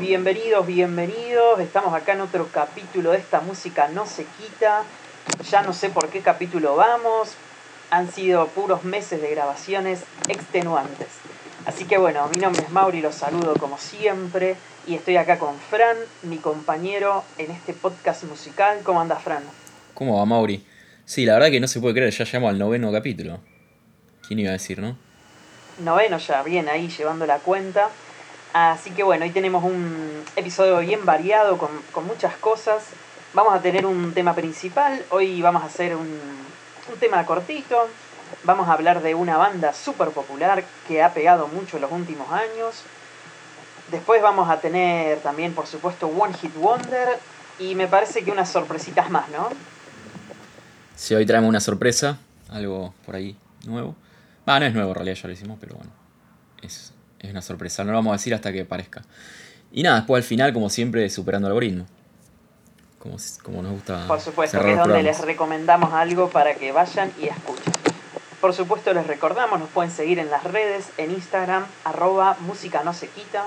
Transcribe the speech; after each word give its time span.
Bienvenidos, 0.00 0.66
bienvenidos. 0.66 1.60
Estamos 1.60 1.92
acá 1.92 2.14
en 2.14 2.22
otro 2.22 2.48
capítulo 2.50 3.10
de 3.10 3.18
esta 3.18 3.42
música 3.42 3.88
no 3.88 4.06
se 4.06 4.24
quita. 4.24 4.82
Ya 5.50 5.60
no 5.60 5.74
sé 5.74 5.90
por 5.90 6.08
qué 6.08 6.20
capítulo 6.20 6.74
vamos. 6.74 7.34
Han 7.90 8.10
sido 8.10 8.46
puros 8.46 8.82
meses 8.84 9.20
de 9.20 9.30
grabaciones 9.30 10.04
extenuantes. 10.26 11.08
Así 11.66 11.84
que 11.84 11.98
bueno, 11.98 12.26
mi 12.34 12.40
nombre 12.40 12.62
es 12.62 12.70
Mauri, 12.70 13.02
los 13.02 13.14
saludo 13.14 13.52
como 13.60 13.76
siempre. 13.76 14.56
Y 14.86 14.94
estoy 14.94 15.18
acá 15.18 15.38
con 15.38 15.54
Fran, 15.58 15.98
mi 16.22 16.38
compañero 16.38 17.22
en 17.36 17.50
este 17.50 17.74
podcast 17.74 18.24
musical. 18.24 18.78
¿Cómo 18.82 19.02
anda 19.02 19.16
Fran? 19.16 19.42
¿Cómo 19.92 20.16
va 20.16 20.24
Mauri? 20.24 20.64
Sí, 21.04 21.26
la 21.26 21.34
verdad 21.34 21.50
que 21.50 21.60
no 21.60 21.68
se 21.68 21.78
puede 21.78 21.92
creer, 21.92 22.10
ya 22.10 22.24
llegamos 22.24 22.48
al 22.48 22.58
noveno 22.58 22.90
capítulo. 22.90 23.38
¿Quién 24.26 24.38
iba 24.38 24.48
a 24.48 24.54
decir, 24.54 24.78
no? 24.78 24.96
Noveno 25.84 26.16
ya, 26.16 26.42
bien 26.42 26.70
ahí 26.70 26.88
llevando 26.88 27.26
la 27.26 27.36
cuenta. 27.38 27.90
Así 28.52 28.90
que 28.90 29.04
bueno, 29.04 29.24
hoy 29.24 29.30
tenemos 29.30 29.62
un 29.62 30.24
episodio 30.34 30.78
bien 30.78 31.04
variado 31.04 31.56
con, 31.56 31.70
muchas 32.06 32.34
cosas. 32.36 32.84
Vamos 33.32 33.54
a 33.54 33.62
tener 33.62 33.86
un 33.86 34.12
tema 34.12 34.34
principal, 34.34 35.04
hoy 35.10 35.40
vamos 35.40 35.62
a 35.62 35.66
hacer 35.66 35.94
un, 35.94 36.08
un 36.92 36.98
tema 36.98 37.24
cortito. 37.24 37.88
Vamos 38.42 38.68
a 38.68 38.72
hablar 38.72 39.02
de 39.02 39.14
una 39.14 39.36
banda 39.36 39.72
súper 39.72 40.08
popular 40.10 40.64
que 40.88 41.02
ha 41.02 41.14
pegado 41.14 41.46
mucho 41.46 41.76
en 41.76 41.82
los 41.82 41.92
últimos 41.92 42.28
años. 42.32 42.82
Después 43.90 44.20
vamos 44.22 44.48
a 44.48 44.60
tener 44.60 45.18
también, 45.18 45.54
por 45.54 45.66
supuesto, 45.66 46.08
One 46.08 46.34
Hit 46.34 46.54
Wonder 46.56 47.18
y 47.58 47.74
me 47.74 47.86
parece 47.86 48.24
que 48.24 48.32
unas 48.32 48.48
sorpresitas 48.48 49.10
más, 49.10 49.28
¿no? 49.28 49.48
Sí, 50.96 51.14
hoy 51.14 51.26
traemos 51.26 51.48
una 51.48 51.60
sorpresa, 51.60 52.18
algo 52.48 52.94
por 53.06 53.14
ahí 53.14 53.36
nuevo. 53.64 53.94
Ah, 54.46 54.58
no 54.58 54.66
es 54.66 54.74
nuevo 54.74 54.90
en 54.90 54.94
realidad, 54.96 55.16
ya 55.16 55.28
lo 55.28 55.34
hicimos, 55.34 55.58
pero 55.60 55.76
bueno, 55.76 55.90
es 56.62 56.92
es 57.20 57.30
una 57.30 57.42
sorpresa, 57.42 57.84
no 57.84 57.92
lo 57.92 57.98
vamos 57.98 58.12
a 58.12 58.16
decir 58.16 58.34
hasta 58.34 58.52
que 58.52 58.62
aparezca. 58.62 59.02
Y 59.72 59.82
nada, 59.82 59.96
después 59.96 60.24
al 60.24 60.28
final, 60.28 60.52
como 60.52 60.70
siempre, 60.70 61.08
superando 61.10 61.48
el 61.48 61.52
algoritmo. 61.52 61.86
Como, 62.98 63.16
como 63.42 63.62
nos 63.62 63.72
gusta. 63.72 64.06
Por 64.06 64.20
supuesto, 64.20 64.60
que 64.60 64.72
es 64.72 64.78
donde 64.78 65.02
les 65.02 65.20
recomendamos 65.20 65.92
algo 65.92 66.28
para 66.28 66.54
que 66.54 66.72
vayan 66.72 67.12
y 67.20 67.26
escuchen. 67.26 67.72
Por 68.40 68.54
supuesto, 68.54 68.92
les 68.92 69.06
recordamos, 69.06 69.60
nos 69.60 69.68
pueden 69.68 69.90
seguir 69.90 70.18
en 70.18 70.30
las 70.30 70.44
redes, 70.44 70.88
en 70.96 71.10
Instagram, 71.10 71.66
arroba 71.84 72.36
música 72.40 72.82
no 72.84 72.94
se 72.94 73.08
quita, 73.08 73.44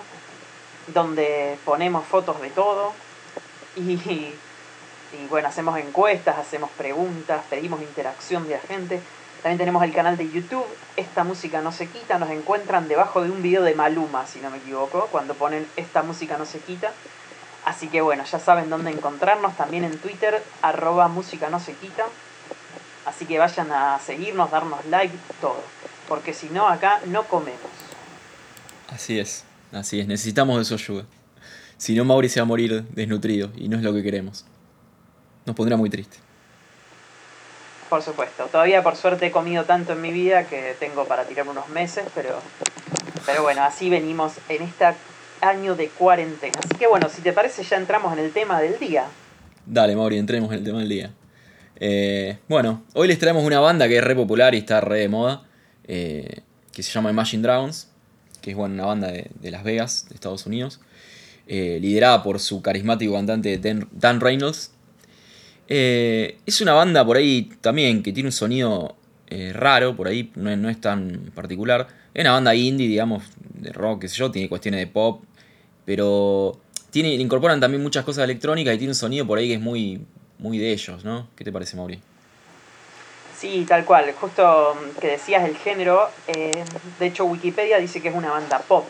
donde 0.93 1.57
ponemos 1.65 2.05
fotos 2.05 2.39
de 2.41 2.49
todo. 2.51 2.93
Y, 3.75 3.93
y 3.93 4.35
bueno, 5.29 5.47
hacemos 5.47 5.79
encuestas, 5.79 6.37
hacemos 6.37 6.69
preguntas, 6.71 7.43
pedimos 7.49 7.81
interacción 7.81 8.47
de 8.47 8.51
la 8.51 8.59
gente. 8.59 9.01
También 9.43 9.57
tenemos 9.57 9.83
el 9.83 9.91
canal 9.91 10.15
de 10.15 10.31
YouTube, 10.31 10.65
Esta 10.95 11.25
Música 11.25 11.59
No 11.59 11.73
Se 11.73 11.87
Quita, 11.87 12.17
nos 12.17 12.29
encuentran 12.29 12.87
debajo 12.87 13.21
de 13.21 13.29
un 13.29 13.41
video 13.43 13.61
de 13.61 13.75
Maluma, 13.75 14.25
si 14.25 14.39
no 14.39 14.49
me 14.49 14.55
equivoco, 14.55 15.09
cuando 15.11 15.33
ponen 15.33 15.67
Esta 15.75 16.01
Música 16.01 16.37
No 16.37 16.45
Se 16.45 16.59
Quita. 16.59 16.93
Así 17.65 17.89
que 17.89 17.99
bueno, 17.99 18.23
ya 18.23 18.39
saben 18.39 18.69
dónde 18.69 18.91
encontrarnos, 18.91 19.57
también 19.57 19.83
en 19.83 19.97
Twitter, 19.97 20.41
arroba 20.61 21.09
Música 21.09 21.49
No 21.49 21.59
Se 21.59 21.73
Quita. 21.73 22.05
Así 23.05 23.25
que 23.25 23.37
vayan 23.37 23.69
a 23.73 23.99
seguirnos, 23.99 24.49
darnos 24.49 24.79
like, 24.85 25.13
todo. 25.41 25.61
Porque 26.07 26.33
si 26.33 26.47
no, 26.47 26.69
acá 26.69 27.01
no 27.07 27.23
comemos. 27.23 27.59
Así 28.87 29.19
es, 29.19 29.43
así 29.73 29.99
es, 29.99 30.07
necesitamos 30.07 30.57
de 30.57 30.63
su 30.63 30.75
ayuda. 30.75 31.03
Si 31.75 31.95
no, 31.95 32.05
Mauri 32.05 32.29
se 32.29 32.39
va 32.39 32.45
a 32.45 32.47
morir 32.47 32.85
desnutrido 32.91 33.51
y 33.57 33.67
no 33.67 33.75
es 33.75 33.83
lo 33.83 33.93
que 33.93 34.03
queremos. 34.03 34.45
Nos 35.45 35.53
pondrá 35.53 35.75
muy 35.75 35.89
triste. 35.89 36.22
Por 37.93 38.01
supuesto. 38.01 38.45
Todavía 38.51 38.81
por 38.81 38.95
suerte 38.95 39.27
he 39.27 39.31
comido 39.31 39.65
tanto 39.65 39.93
en 39.93 40.01
mi 40.01 40.11
vida 40.11 40.47
que 40.47 40.75
tengo 40.79 41.05
para 41.05 41.25
tirarme 41.25 41.51
unos 41.51 41.69
meses, 41.69 42.03
pero, 42.15 42.39
pero 43.23 43.43
bueno, 43.43 43.61
así 43.61 43.87
venimos 43.87 44.33
en 44.49 44.63
este 44.63 44.85
año 45.41 45.75
de 45.75 45.89
cuarentena. 45.89 46.53
Así 46.57 46.75
que 46.79 46.87
bueno, 46.87 47.07
si 47.07 47.21
te 47.21 47.33
parece 47.33 47.61
ya 47.63 47.77
entramos 47.77 48.11
en 48.13 48.17
el 48.17 48.31
tema 48.31 48.59
del 48.59 48.79
día. 48.79 49.05
Dale, 49.67 49.95
Mauri, 49.95 50.17
entremos 50.17 50.51
en 50.51 50.57
el 50.57 50.63
tema 50.63 50.79
del 50.79 50.89
día. 50.89 51.11
Eh, 51.75 52.39
bueno, 52.47 52.81
hoy 52.95 53.07
les 53.07 53.19
traemos 53.19 53.43
una 53.43 53.59
banda 53.59 53.87
que 53.87 53.97
es 53.97 54.03
re 54.03 54.15
popular 54.15 54.55
y 54.55 54.57
está 54.57 54.81
re 54.81 55.01
de 55.01 55.09
moda, 55.09 55.43
eh, 55.83 56.41
que 56.71 56.81
se 56.81 56.91
llama 56.91 57.11
Imagine 57.11 57.43
Dragons, 57.43 57.91
que 58.41 58.49
es 58.49 58.57
una 58.57 58.85
banda 58.85 59.11
de, 59.11 59.51
Las 59.51 59.63
Vegas, 59.63 60.07
de 60.09 60.15
Estados 60.15 60.47
Unidos, 60.47 60.81
eh, 61.45 61.77
liderada 61.79 62.23
por 62.23 62.39
su 62.39 62.63
carismático 62.63 63.13
cantante 63.13 63.59
Dan 63.59 64.19
Reynolds, 64.19 64.71
eh, 65.75 66.37
es 66.45 66.61
una 66.61 66.73
banda 66.73 67.03
por 67.03 67.17
ahí 67.17 67.49
también 67.59 68.03
que 68.03 68.13
tiene 68.13 68.27
un 68.27 68.31
sonido 68.31 68.95
eh, 69.25 69.51
raro, 69.53 69.95
por 69.95 70.07
ahí 70.07 70.31
no, 70.35 70.69
es 70.69 70.79
tan 70.79 71.31
particular. 71.33 71.87
Es 72.13 72.21
una 72.21 72.33
banda 72.33 72.53
indie, 72.53 72.87
digamos, 72.87 73.23
de 73.55 73.71
rock, 73.71 74.01
qué 74.01 74.07
sé 74.07 74.17
yo, 74.17 74.29
tiene 74.29 74.47
cuestiones 74.47 74.81
de 74.81 74.85
pop, 74.85 75.23
pero 75.83 76.59
tiene, 76.91 77.15
incorporan 77.15 77.59
también 77.59 77.81
muchas 77.81 78.05
cosas 78.05 78.25
electrónicas 78.25 78.75
y 78.75 78.77
tiene 78.77 78.91
un 78.91 78.95
sonido 78.95 79.25
por 79.25 79.39
ahí 79.39 79.47
que 79.47 79.55
es 79.55 79.61
muy, 79.61 80.05
muy 80.37 80.59
de 80.59 80.73
ellos, 80.73 81.03
¿no? 81.03 81.27
¿Qué 81.35 81.43
te 81.43 81.51
parece, 81.51 81.75
Mauri? 81.75 81.99
Sí, 83.35 83.65
tal 83.67 83.83
cual. 83.83 84.13
Justo 84.13 84.77
que 85.01 85.07
decías 85.07 85.43
el 85.49 85.57
género, 85.57 86.07
eh, 86.27 86.51
de 86.99 87.05
hecho 87.07 87.25
Wikipedia 87.25 87.79
dice 87.79 87.99
que 87.99 88.09
es 88.09 88.15
una 88.15 88.29
banda 88.29 88.59
pop. 88.59 88.85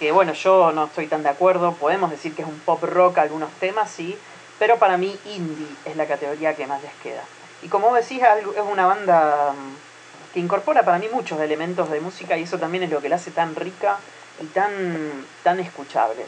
Que 0.00 0.10
bueno, 0.10 0.32
yo 0.32 0.72
no 0.72 0.86
estoy 0.86 1.06
tan 1.06 1.22
de 1.22 1.28
acuerdo. 1.28 1.74
Podemos 1.74 2.10
decir 2.10 2.34
que 2.34 2.42
es 2.42 2.48
un 2.48 2.58
pop 2.58 2.82
rock 2.82 3.18
algunos 3.18 3.52
temas, 3.60 3.92
sí 3.92 4.16
pero 4.58 4.78
para 4.78 4.96
mí 4.96 5.18
indie 5.24 5.68
es 5.84 5.96
la 5.96 6.06
categoría 6.06 6.54
que 6.54 6.66
más 6.66 6.82
les 6.82 6.92
queda. 7.02 7.22
Y 7.62 7.68
como 7.68 7.88
vos 7.88 7.98
decís, 7.98 8.22
es 8.22 8.62
una 8.62 8.86
banda 8.86 9.52
mm, 9.52 10.34
que 10.34 10.40
incorpora 10.40 10.84
para 10.84 10.98
mí 10.98 11.08
muchos 11.12 11.40
elementos 11.40 11.90
de 11.90 12.00
música 12.00 12.36
y 12.36 12.42
eso 12.42 12.58
también 12.58 12.84
es 12.84 12.90
lo 12.90 13.00
que 13.00 13.08
la 13.08 13.16
hace 13.16 13.30
tan 13.30 13.54
rica 13.54 13.98
y 14.40 14.46
tan, 14.46 15.24
tan 15.42 15.60
escuchable. 15.60 16.26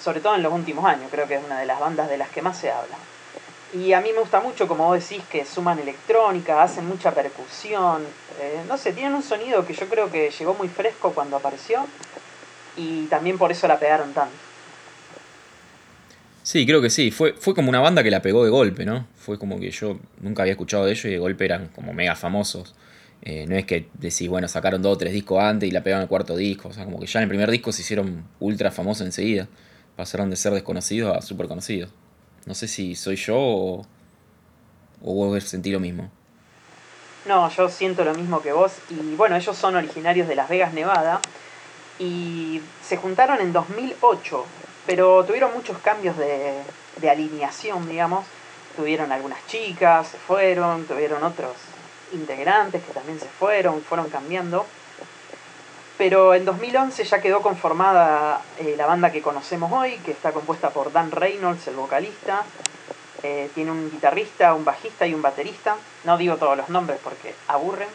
Sobre 0.00 0.20
todo 0.20 0.34
en 0.34 0.42
los 0.42 0.52
últimos 0.52 0.84
años, 0.84 1.08
creo 1.10 1.26
que 1.26 1.36
es 1.36 1.44
una 1.44 1.58
de 1.58 1.66
las 1.66 1.80
bandas 1.80 2.08
de 2.08 2.18
las 2.18 2.28
que 2.30 2.42
más 2.42 2.56
se 2.56 2.70
habla. 2.70 2.96
Y 3.72 3.92
a 3.92 4.00
mí 4.00 4.12
me 4.12 4.20
gusta 4.20 4.40
mucho, 4.40 4.66
como 4.66 4.86
vos 4.86 4.98
decís, 4.98 5.22
que 5.30 5.44
suman 5.44 5.78
electrónica, 5.78 6.62
hacen 6.62 6.88
mucha 6.88 7.12
percusión. 7.12 8.06
Eh, 8.40 8.62
no 8.66 8.78
sé, 8.78 8.92
tienen 8.92 9.14
un 9.14 9.22
sonido 9.22 9.66
que 9.66 9.74
yo 9.74 9.86
creo 9.88 10.10
que 10.10 10.30
llegó 10.30 10.54
muy 10.54 10.68
fresco 10.68 11.12
cuando 11.12 11.36
apareció 11.36 11.84
y 12.76 13.06
también 13.06 13.36
por 13.36 13.52
eso 13.52 13.68
la 13.68 13.78
pegaron 13.78 14.14
tanto. 14.14 14.47
Sí, 16.48 16.64
creo 16.64 16.80
que 16.80 16.88
sí. 16.88 17.10
Fue, 17.10 17.34
fue 17.34 17.54
como 17.54 17.68
una 17.68 17.78
banda 17.78 18.02
que 18.02 18.10
la 18.10 18.22
pegó 18.22 18.42
de 18.42 18.48
golpe, 18.48 18.86
¿no? 18.86 19.06
Fue 19.16 19.38
como 19.38 19.60
que 19.60 19.70
yo 19.70 19.98
nunca 20.20 20.44
había 20.44 20.52
escuchado 20.52 20.86
de 20.86 20.92
ellos 20.92 21.04
y 21.04 21.10
de 21.10 21.18
golpe 21.18 21.44
eran 21.44 21.68
como 21.68 21.92
mega 21.92 22.16
famosos. 22.16 22.74
Eh, 23.20 23.44
no 23.46 23.54
es 23.54 23.66
que 23.66 23.90
decís, 23.92 24.30
bueno, 24.30 24.48
sacaron 24.48 24.80
dos 24.80 24.94
o 24.94 24.96
tres 24.96 25.12
discos 25.12 25.42
antes 25.42 25.68
y 25.68 25.72
la 25.72 25.82
pegaron 25.82 26.04
el 26.04 26.08
cuarto 26.08 26.34
disco. 26.38 26.70
O 26.70 26.72
sea, 26.72 26.86
como 26.86 27.00
que 27.00 27.06
ya 27.06 27.18
en 27.18 27.24
el 27.24 27.28
primer 27.28 27.50
disco 27.50 27.70
se 27.70 27.82
hicieron 27.82 28.24
ultra 28.40 28.70
famosos 28.70 29.06
enseguida. 29.06 29.46
Pasaron 29.94 30.30
de 30.30 30.36
ser 30.36 30.54
desconocidos 30.54 31.14
a 31.14 31.20
súper 31.20 31.48
conocidos. 31.48 31.90
No 32.46 32.54
sé 32.54 32.66
si 32.66 32.94
soy 32.94 33.16
yo 33.16 33.36
o, 33.36 33.86
o 35.02 35.12
vos 35.12 35.44
sentí 35.44 35.70
lo 35.70 35.80
mismo. 35.80 36.10
No, 37.26 37.50
yo 37.50 37.68
siento 37.68 38.04
lo 38.04 38.14
mismo 38.14 38.40
que 38.40 38.52
vos. 38.52 38.72
Y 38.88 39.16
bueno, 39.16 39.36
ellos 39.36 39.54
son 39.54 39.76
originarios 39.76 40.26
de 40.26 40.34
Las 40.34 40.48
Vegas, 40.48 40.72
Nevada. 40.72 41.20
Y 41.98 42.62
se 42.82 42.96
juntaron 42.96 43.38
en 43.42 43.52
2008 43.52 44.46
pero 44.88 45.22
tuvieron 45.22 45.52
muchos 45.52 45.76
cambios 45.80 46.16
de, 46.16 47.10
alineación, 47.10 47.86
digamos. 47.86 48.24
Tuvieron 48.74 49.12
algunas 49.12 49.46
chicas, 49.46 50.08
se 50.08 50.16
fueron, 50.16 50.86
tuvieron 50.86 51.22
otros 51.22 51.52
integrantes 52.14 52.82
que 52.82 52.94
también 52.94 53.20
se 53.20 53.26
fueron, 53.26 53.82
fueron 53.82 54.08
cambiando. 54.08 54.64
Pero 55.98 56.32
en 56.32 56.46
2011 56.46 57.04
ya 57.04 57.20
quedó 57.20 57.42
conformada 57.42 58.40
eh, 58.60 58.76
la 58.78 58.86
banda 58.86 59.12
que 59.12 59.20
conocemos 59.20 59.70
hoy, 59.70 59.98
que 60.06 60.12
está 60.12 60.32
compuesta 60.32 60.70
por 60.70 60.90
Dan 60.90 61.10
Reynolds, 61.10 61.66
el 61.66 61.74
vocalista. 61.74 62.44
Eh, 63.22 63.50
tiene 63.54 63.72
un 63.72 63.90
guitarrista, 63.90 64.54
un 64.54 64.64
bajista 64.64 65.06
y 65.06 65.12
un 65.12 65.20
baterista. 65.20 65.76
No 66.04 66.16
digo 66.16 66.36
todos 66.36 66.56
los 66.56 66.70
nombres 66.70 66.98
porque 67.04 67.34
aburren. 67.48 67.88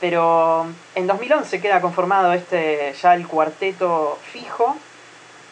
Pero 0.00 0.66
en 0.94 1.06
2011 1.06 1.60
queda 1.60 1.82
conformado 1.82 2.32
este 2.32 2.94
ya 3.02 3.12
el 3.14 3.28
cuarteto 3.28 4.18
fijo 4.32 4.78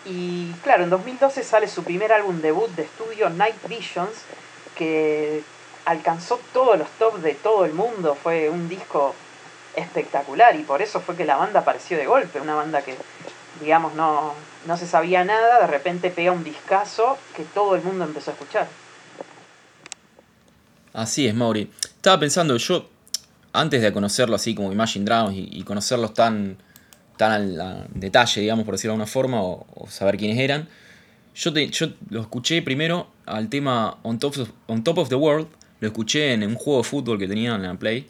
y 0.04 0.50
claro, 0.62 0.84
en 0.84 0.90
2012 0.90 1.44
sale 1.44 1.68
su 1.68 1.84
primer 1.84 2.12
álbum 2.12 2.40
debut 2.40 2.70
de 2.70 2.82
estudio, 2.82 3.30
Night 3.30 3.56
Visions, 3.68 4.12
que 4.76 5.42
alcanzó 5.84 6.40
todos 6.52 6.78
los 6.78 6.88
tops 6.98 7.22
de 7.22 7.34
todo 7.34 7.64
el 7.64 7.72
mundo. 7.72 8.16
Fue 8.20 8.50
un 8.50 8.68
disco 8.68 9.14
espectacular 9.76 10.56
y 10.56 10.64
por 10.64 10.82
eso 10.82 11.00
fue 11.00 11.16
que 11.16 11.24
la 11.24 11.36
banda 11.36 11.60
apareció 11.60 11.96
de 11.96 12.06
golpe. 12.06 12.40
Una 12.40 12.54
banda 12.54 12.82
que, 12.82 12.96
digamos, 13.60 13.94
no, 13.94 14.34
no 14.66 14.76
se 14.76 14.86
sabía 14.86 15.24
nada, 15.24 15.60
de 15.60 15.66
repente 15.68 16.10
pega 16.10 16.32
un 16.32 16.42
discazo 16.42 17.16
que 17.36 17.44
todo 17.44 17.76
el 17.76 17.82
mundo 17.82 18.04
empezó 18.04 18.32
a 18.32 18.34
escuchar. 18.34 18.68
Así 20.92 21.28
es, 21.28 21.34
Mauri. 21.34 21.70
Estaba 21.84 22.18
pensando, 22.18 22.56
yo, 22.56 22.88
antes 23.52 23.80
de 23.80 23.92
conocerlo 23.92 24.34
así 24.34 24.54
como 24.54 24.72
Imagine 24.72 25.04
Dragons 25.04 25.36
y 25.36 25.62
conocerlos 25.62 26.12
tan 26.12 26.58
tan 27.16 27.32
al 27.32 27.86
detalle, 27.94 28.40
digamos, 28.40 28.64
por 28.64 28.74
decirlo 28.74 28.92
de 28.92 28.94
alguna 28.94 29.06
forma, 29.06 29.42
o, 29.42 29.86
saber 29.88 30.16
quiénes 30.16 30.38
eran. 30.38 30.68
Yo, 31.34 31.52
yo 31.52 31.88
lo 32.10 32.20
escuché 32.20 32.62
primero 32.62 33.08
al 33.26 33.48
tema 33.48 33.98
On 34.02 34.18
Top, 34.18 34.38
of, 34.38 34.50
On 34.66 34.84
Top 34.84 34.98
of 34.98 35.08
the 35.08 35.14
World, 35.14 35.48
lo 35.80 35.88
escuché 35.88 36.32
en 36.32 36.44
un 36.44 36.54
juego 36.54 36.82
de 36.82 36.84
fútbol 36.84 37.18
que 37.18 37.26
tenía 37.26 37.54
en 37.54 37.62
la 37.62 37.74
Play. 37.74 38.06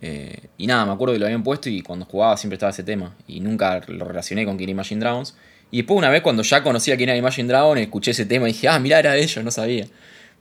Eh, 0.00 0.48
y 0.58 0.66
nada, 0.66 0.84
me 0.84 0.92
acuerdo 0.92 1.14
que 1.14 1.18
lo 1.18 1.26
habían 1.26 1.42
puesto 1.42 1.70
y 1.70 1.80
cuando 1.80 2.04
jugaba 2.04 2.36
siempre 2.36 2.56
estaba 2.56 2.70
ese 2.70 2.82
tema. 2.82 3.14
Y 3.26 3.40
nunca 3.40 3.80
lo 3.86 4.04
relacioné 4.04 4.44
con 4.44 4.58
King 4.58 4.68
Imagine 4.68 5.00
Dragons. 5.00 5.36
Y 5.70 5.78
después 5.78 5.98
una 5.98 6.10
vez 6.10 6.22
cuando 6.22 6.42
ya 6.42 6.62
conocía 6.62 6.96
quién 6.96 7.08
era 7.08 7.18
Imagine 7.18 7.48
Dragon, 7.48 7.78
escuché 7.78 8.10
ese 8.10 8.26
tema 8.26 8.48
y 8.48 8.52
dije, 8.52 8.68
ah, 8.68 8.78
mirá, 8.78 8.98
era 8.98 9.12
de 9.12 9.22
ellos, 9.22 9.44
no 9.44 9.50
sabía. 9.50 9.86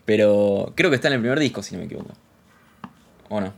Pero 0.05 0.73
creo 0.75 0.89
que 0.89 0.97
está 0.97 1.07
en 1.07 1.15
el 1.15 1.19
primer 1.19 1.39
disco, 1.39 1.63
si 1.63 1.73
no 1.73 1.79
me 1.79 1.85
equivoco. 1.85 2.13
¿O 3.29 3.41
no? 3.41 3.53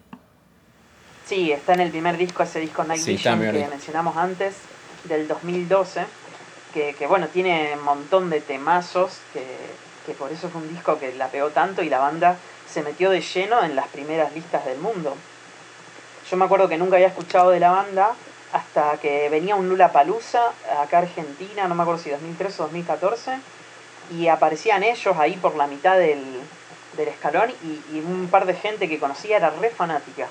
Sí, 1.27 1.51
está 1.51 1.73
en 1.73 1.81
el 1.81 1.91
primer 1.91 2.17
disco, 2.17 2.43
ese 2.43 2.59
disco 2.59 2.83
Night 2.83 3.03
Vision 3.03 3.39
que 3.39 3.67
mencionamos 3.69 4.15
antes, 4.15 4.55
del 5.03 5.27
2012, 5.27 6.05
que, 6.73 6.95
que, 6.97 7.07
bueno, 7.07 7.27
tiene 7.27 7.73
un 7.73 7.83
montón 7.83 8.29
de 8.29 8.39
temazos, 8.39 9.19
que, 9.33 9.43
que 10.05 10.13
por 10.13 10.31
eso 10.31 10.49
fue 10.49 10.61
un 10.61 10.69
disco 10.69 10.97
que 10.97 11.13
la 11.15 11.27
pegó 11.27 11.49
tanto 11.49 11.83
y 11.83 11.89
la 11.89 11.99
banda 11.99 12.37
se 12.71 12.81
metió 12.81 13.09
de 13.09 13.21
lleno 13.21 13.61
en 13.63 13.75
las 13.75 13.87
primeras 13.87 14.33
listas 14.33 14.65
del 14.65 14.77
mundo. 14.77 15.15
Yo 16.29 16.37
me 16.37 16.45
acuerdo 16.45 16.69
que 16.69 16.77
nunca 16.77 16.95
había 16.95 17.07
escuchado 17.07 17.49
de 17.49 17.59
la 17.59 17.71
banda 17.71 18.13
hasta 18.53 18.97
que 18.97 19.27
venía 19.29 19.55
un 19.55 19.67
Lula 19.67 19.91
Palusa 19.91 20.51
acá 20.81 20.99
a 20.99 21.01
Argentina, 21.01 21.67
no 21.67 21.75
me 21.75 21.83
acuerdo 21.83 22.01
si 22.01 22.09
2013 22.09 22.61
o 22.61 22.65
2014, 22.65 23.37
y 24.17 24.27
aparecían 24.27 24.83
ellos 24.83 25.17
ahí 25.17 25.35
por 25.35 25.55
la 25.55 25.67
mitad 25.67 25.97
del, 25.97 26.23
del 26.95 27.07
escalón 27.09 27.51
y, 27.63 27.99
un 27.99 28.27
par 28.29 28.45
de 28.45 28.53
gente 28.53 28.87
que 28.87 28.99
conocía 28.99 29.37
era 29.37 29.49
re 29.49 29.69
fanática. 29.69 30.27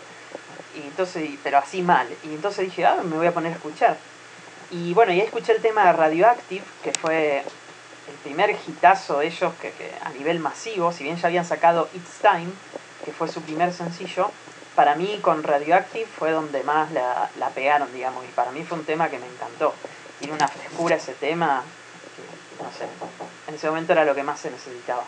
Y 0.76 0.87
entonces, 0.88 1.31
pero 1.43 1.58
así 1.58 1.82
mal. 1.82 2.06
Y 2.25 2.28
entonces 2.28 2.67
dije, 2.67 2.84
ah, 2.84 3.02
me 3.05 3.17
voy 3.17 3.26
a 3.26 3.32
poner 3.32 3.52
a 3.52 3.56
escuchar. 3.56 3.96
Y 4.70 4.94
bueno, 4.94 5.12
y 5.12 5.20
ahí 5.20 5.26
escuché 5.26 5.52
el 5.52 5.62
tema 5.62 5.87
de 5.87 5.93
Radioactive, 5.93 6.64
que 6.82 6.93
fue 6.93 7.38
el 7.38 8.14
primer 8.25 8.50
hitazo 8.50 9.19
de 9.19 9.26
ellos 9.26 9.52
que, 9.61 9.73
a 10.02 10.11
nivel 10.11 10.38
masivo, 10.40 10.93
si 10.93 11.05
bien 11.05 11.17
ya 11.17 11.28
habían 11.28 11.44
sacado 11.44 11.88
It's 11.94 12.20
Time, 12.20 12.50
que 13.05 13.12
fue 13.12 13.28
su 13.28 13.43
primer 13.43 13.73
sencillo, 13.73 14.31
para 14.75 14.94
mí 14.94 15.19
con 15.23 15.43
Radioactive 15.43 16.06
fue 16.06 16.32
donde 16.32 16.62
más 16.62 16.93
la, 16.93 17.31
la 17.38 17.49
pegaron, 17.50 17.93
digamos, 17.93 18.25
y 18.25 18.32
para 18.32 18.50
mí 18.50 18.62
fue 18.64 18.79
un 18.79 18.84
tema 18.84 19.08
que 19.08 19.19
me 19.19 19.26
encantó. 19.26 19.75
Tiene 20.19 20.34
una 20.34 20.49
frescura 20.49 20.96
ese 20.96 21.12
tema, 21.14 21.62
que, 22.17 22.62
no 22.62 22.70
sé, 22.70 22.84
en 23.49 23.55
ese 23.55 23.69
momento 23.69 23.93
era 23.93 24.05
lo 24.05 24.14
que 24.14 24.22
más 24.22 24.40
se 24.40 24.50
necesitaba. 24.50 25.05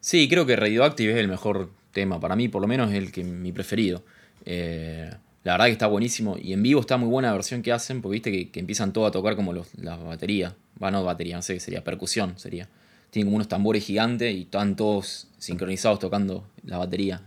Sí, 0.00 0.28
creo 0.28 0.44
que 0.44 0.56
Radioactive 0.56 1.12
es 1.12 1.18
el 1.18 1.28
mejor 1.28 1.70
tema, 1.92 2.20
para 2.20 2.36
mí 2.36 2.48
por 2.48 2.60
lo 2.60 2.68
menos 2.68 2.92
el 2.92 3.10
que 3.12 3.24
mi 3.24 3.52
preferido. 3.52 4.02
Eh, 4.46 5.10
la 5.42 5.52
verdad 5.52 5.66
que 5.66 5.72
está 5.72 5.86
buenísimo 5.86 6.36
y 6.40 6.52
en 6.52 6.62
vivo 6.62 6.80
está 6.80 6.96
muy 6.96 7.08
buena 7.08 7.28
la 7.28 7.34
versión 7.34 7.62
que 7.62 7.72
hacen, 7.72 8.00
porque 8.00 8.14
viste 8.14 8.50
que, 8.50 8.60
empiezan 8.60 8.92
todo 8.92 9.06
a 9.06 9.10
tocar 9.10 9.36
como 9.36 9.52
los, 9.52 9.74
las 9.76 10.02
baterías. 10.02 10.54
Va, 10.82 10.90
no 10.90 11.04
batería, 11.04 11.36
no 11.36 11.42
sé 11.42 11.54
qué 11.54 11.60
sería, 11.60 11.84
percusión 11.84 12.38
sería. 12.38 12.68
Tienen 13.10 13.28
como 13.28 13.36
unos 13.36 13.48
tambores 13.48 13.84
gigantes 13.84 14.34
y 14.34 14.42
están 14.42 14.74
todos 14.74 15.28
sincronizados 15.38 15.98
tocando 15.98 16.46
la 16.64 16.78
batería. 16.78 17.22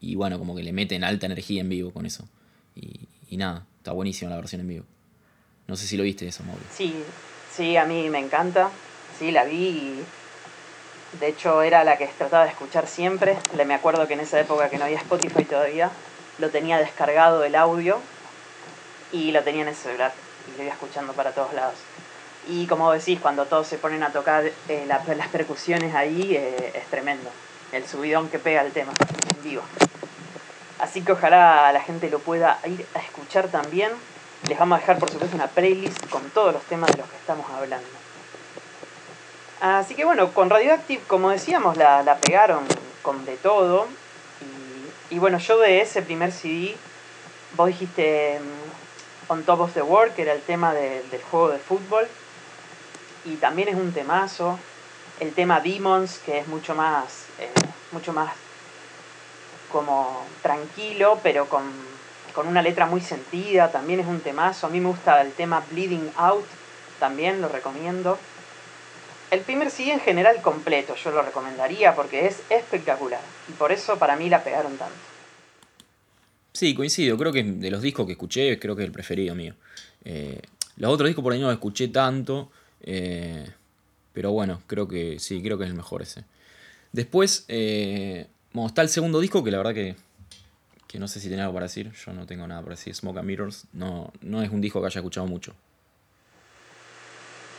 Y 0.00 0.14
bueno, 0.14 0.38
como 0.38 0.56
que 0.56 0.62
le 0.62 0.72
meten 0.72 1.04
alta 1.04 1.26
energía 1.26 1.60
en 1.60 1.68
vivo 1.68 1.92
con 1.92 2.06
eso. 2.06 2.24
Y, 2.74 3.36
nada, 3.36 3.66
está 3.76 3.92
buenísima 3.92 4.30
la 4.30 4.36
versión 4.36 4.62
en 4.62 4.68
vivo. 4.68 4.84
No 5.68 5.76
sé 5.76 5.86
si 5.86 5.96
lo 5.96 6.02
viste 6.02 6.26
eso, 6.26 6.42
Mauri. 6.44 6.62
Sí, 6.74 6.94
sí, 7.54 7.76
a 7.76 7.84
mí 7.84 8.08
me 8.08 8.18
encanta. 8.18 8.70
Sí, 9.18 9.30
la 9.30 9.44
vi 9.44 9.68
y 9.68 10.04
de 11.20 11.28
hecho, 11.28 11.62
era 11.62 11.84
la 11.84 11.96
que 11.96 12.06
trataba 12.06 12.44
de 12.44 12.50
escuchar 12.50 12.86
siempre. 12.86 13.36
Le 13.56 13.64
me 13.64 13.74
acuerdo 13.74 14.06
que 14.06 14.14
en 14.14 14.20
esa 14.20 14.38
época 14.40 14.68
que 14.68 14.78
no 14.78 14.84
había 14.84 14.98
Spotify 14.98 15.44
todavía, 15.44 15.90
lo 16.38 16.50
tenía 16.50 16.78
descargado 16.78 17.44
el 17.44 17.54
audio 17.54 18.00
y 19.12 19.32
lo 19.32 19.42
tenía 19.42 19.62
en 19.62 19.68
el 19.68 19.74
celular 19.74 20.12
y 20.46 20.56
lo 20.56 20.64
iba 20.64 20.72
escuchando 20.72 21.12
para 21.12 21.32
todos 21.32 21.52
lados. 21.54 21.76
Y 22.48 22.66
como 22.66 22.92
decís, 22.92 23.18
cuando 23.20 23.44
todos 23.46 23.66
se 23.66 23.78
ponen 23.78 24.02
a 24.02 24.10
tocar 24.10 24.44
eh, 24.68 24.86
las 24.86 25.28
percusiones 25.28 25.94
ahí, 25.94 26.34
eh, 26.34 26.72
es 26.74 26.86
tremendo. 26.86 27.30
El 27.72 27.86
subidón 27.86 28.30
que 28.30 28.38
pega 28.38 28.62
el 28.62 28.72
tema 28.72 28.92
en 29.36 29.42
vivo. 29.42 29.62
Así 30.78 31.02
que 31.02 31.12
ojalá 31.12 31.70
la 31.72 31.80
gente 31.82 32.08
lo 32.08 32.20
pueda 32.20 32.58
ir 32.64 32.86
a 32.94 33.00
escuchar 33.00 33.48
también. 33.48 33.90
Les 34.48 34.58
vamos 34.58 34.78
a 34.78 34.80
dejar, 34.80 34.98
por 34.98 35.10
supuesto, 35.10 35.36
una 35.36 35.48
playlist 35.48 36.08
con 36.08 36.22
todos 36.30 36.54
los 36.54 36.62
temas 36.62 36.90
de 36.92 36.98
los 36.98 37.08
que 37.10 37.16
estamos 37.16 37.44
hablando. 37.50 37.86
Así 39.60 39.94
que 39.94 40.04
bueno, 40.04 40.32
con 40.32 40.48
Radioactive, 40.48 41.02
como 41.06 41.30
decíamos, 41.30 41.76
la, 41.76 42.02
la 42.02 42.16
pegaron 42.16 42.64
con 43.02 43.24
de 43.24 43.36
todo. 43.36 43.88
Y, 45.10 45.18
bueno, 45.18 45.38
yo 45.38 45.58
de 45.58 45.80
ese 45.80 46.02
primer 46.02 46.32
CD, 46.32 46.76
vos 47.56 47.68
dijiste 47.68 48.40
mm, 48.40 49.32
On 49.32 49.42
Top 49.44 49.60
of 49.60 49.74
the 49.74 49.82
World, 49.82 50.14
que 50.14 50.22
era 50.22 50.32
el 50.32 50.42
tema 50.42 50.72
del 50.72 51.22
juego 51.30 51.50
de 51.50 51.58
fútbol. 51.58 52.06
Y 53.24 53.36
también 53.36 53.68
es 53.68 53.74
un 53.74 53.92
temazo. 53.92 54.58
El 55.20 55.32
tema 55.32 55.60
Demons, 55.60 56.18
que 56.24 56.38
es 56.38 56.46
mucho 56.46 56.74
más, 56.74 57.24
eh, 57.38 57.50
mucho 57.92 58.12
más 58.12 58.32
como 59.70 60.24
tranquilo, 60.42 61.18
pero 61.22 61.48
con, 61.48 61.64
con 62.34 62.46
una 62.46 62.62
letra 62.62 62.86
muy 62.86 63.00
sentida, 63.00 63.70
también 63.70 64.00
es 64.00 64.06
un 64.06 64.20
temazo. 64.20 64.66
A 64.66 64.70
mí 64.70 64.80
me 64.80 64.88
gusta 64.88 65.20
el 65.20 65.32
tema 65.32 65.62
Bleeding 65.70 66.12
Out, 66.16 66.46
también 66.98 67.40
lo 67.40 67.48
recomiendo. 67.48 68.18
El 69.30 69.40
primer 69.40 69.70
CD 69.70 69.92
en 69.92 70.00
general 70.00 70.40
completo 70.40 70.94
yo 70.96 71.10
lo 71.10 71.22
recomendaría 71.22 71.94
porque 71.94 72.26
es 72.26 72.40
espectacular 72.48 73.20
y 73.48 73.52
por 73.52 73.72
eso 73.72 73.98
para 73.98 74.16
mí 74.16 74.30
la 74.30 74.42
pegaron 74.42 74.76
tanto. 74.78 74.94
Sí, 76.52 76.74
coincido, 76.74 77.18
creo 77.18 77.32
que 77.32 77.42
de 77.42 77.70
los 77.70 77.82
discos 77.82 78.06
que 78.06 78.12
escuché 78.12 78.58
creo 78.58 78.74
que 78.74 78.82
es 78.82 78.86
el 78.86 78.92
preferido 78.92 79.34
mío. 79.34 79.54
Eh, 80.04 80.40
los 80.76 80.92
otros 80.92 81.08
discos 81.08 81.22
por 81.22 81.32
ahí 81.32 81.40
no 81.40 81.46
los 81.46 81.54
escuché 81.54 81.88
tanto, 81.88 82.50
eh, 82.82 83.50
pero 84.14 84.32
bueno, 84.32 84.62
creo 84.66 84.88
que 84.88 85.18
sí, 85.18 85.42
creo 85.42 85.58
que 85.58 85.64
es 85.64 85.70
el 85.70 85.76
mejor 85.76 86.02
ese. 86.02 86.24
Después, 86.92 87.44
eh, 87.48 88.26
está 88.66 88.80
el 88.80 88.88
segundo 88.88 89.20
disco 89.20 89.44
que 89.44 89.50
la 89.50 89.58
verdad 89.58 89.74
que, 89.74 89.94
que 90.86 90.98
no 90.98 91.06
sé 91.06 91.20
si 91.20 91.28
tiene 91.28 91.42
algo 91.42 91.54
para 91.54 91.66
decir, 91.66 91.92
yo 91.92 92.12
no 92.14 92.26
tengo 92.26 92.46
nada 92.46 92.62
para 92.62 92.76
decir, 92.76 92.94
Smoke 92.94 93.18
and 93.18 93.26
Mirrors, 93.26 93.66
no, 93.74 94.10
no 94.22 94.42
es 94.42 94.50
un 94.50 94.62
disco 94.62 94.80
que 94.80 94.86
haya 94.86 95.00
escuchado 95.00 95.26
mucho. 95.26 95.54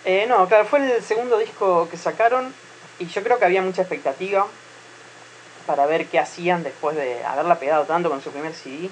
Eh, 0.05 0.25
no, 0.27 0.47
claro, 0.47 0.65
fue 0.65 0.79
el 0.79 1.03
segundo 1.03 1.37
disco 1.37 1.87
que 1.89 1.97
sacaron 1.97 2.53
y 2.99 3.07
yo 3.07 3.21
creo 3.23 3.37
que 3.37 3.45
había 3.45 3.61
mucha 3.61 3.81
expectativa 3.81 4.47
para 5.65 5.85
ver 5.85 6.07
qué 6.07 6.19
hacían 6.19 6.63
después 6.63 6.95
de 6.95 7.23
haberla 7.23 7.59
pegado 7.59 7.85
tanto 7.85 8.09
con 8.09 8.21
su 8.21 8.31
primer 8.31 8.53
CD. 8.53 8.89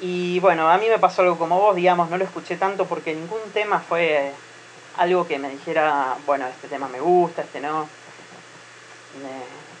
Y 0.00 0.40
bueno, 0.40 0.70
a 0.70 0.78
mí 0.78 0.86
me 0.88 0.98
pasó 0.98 1.22
algo 1.22 1.38
como 1.38 1.58
vos, 1.58 1.76
digamos, 1.76 2.10
no 2.10 2.16
lo 2.16 2.24
escuché 2.24 2.56
tanto 2.56 2.86
porque 2.86 3.14
ningún 3.14 3.40
tema 3.52 3.80
fue 3.80 4.32
algo 4.96 5.26
que 5.26 5.38
me 5.38 5.48
dijera, 5.48 6.16
bueno, 6.26 6.46
este 6.46 6.68
tema 6.68 6.88
me 6.88 7.00
gusta, 7.00 7.42
este 7.42 7.60
no. 7.60 7.88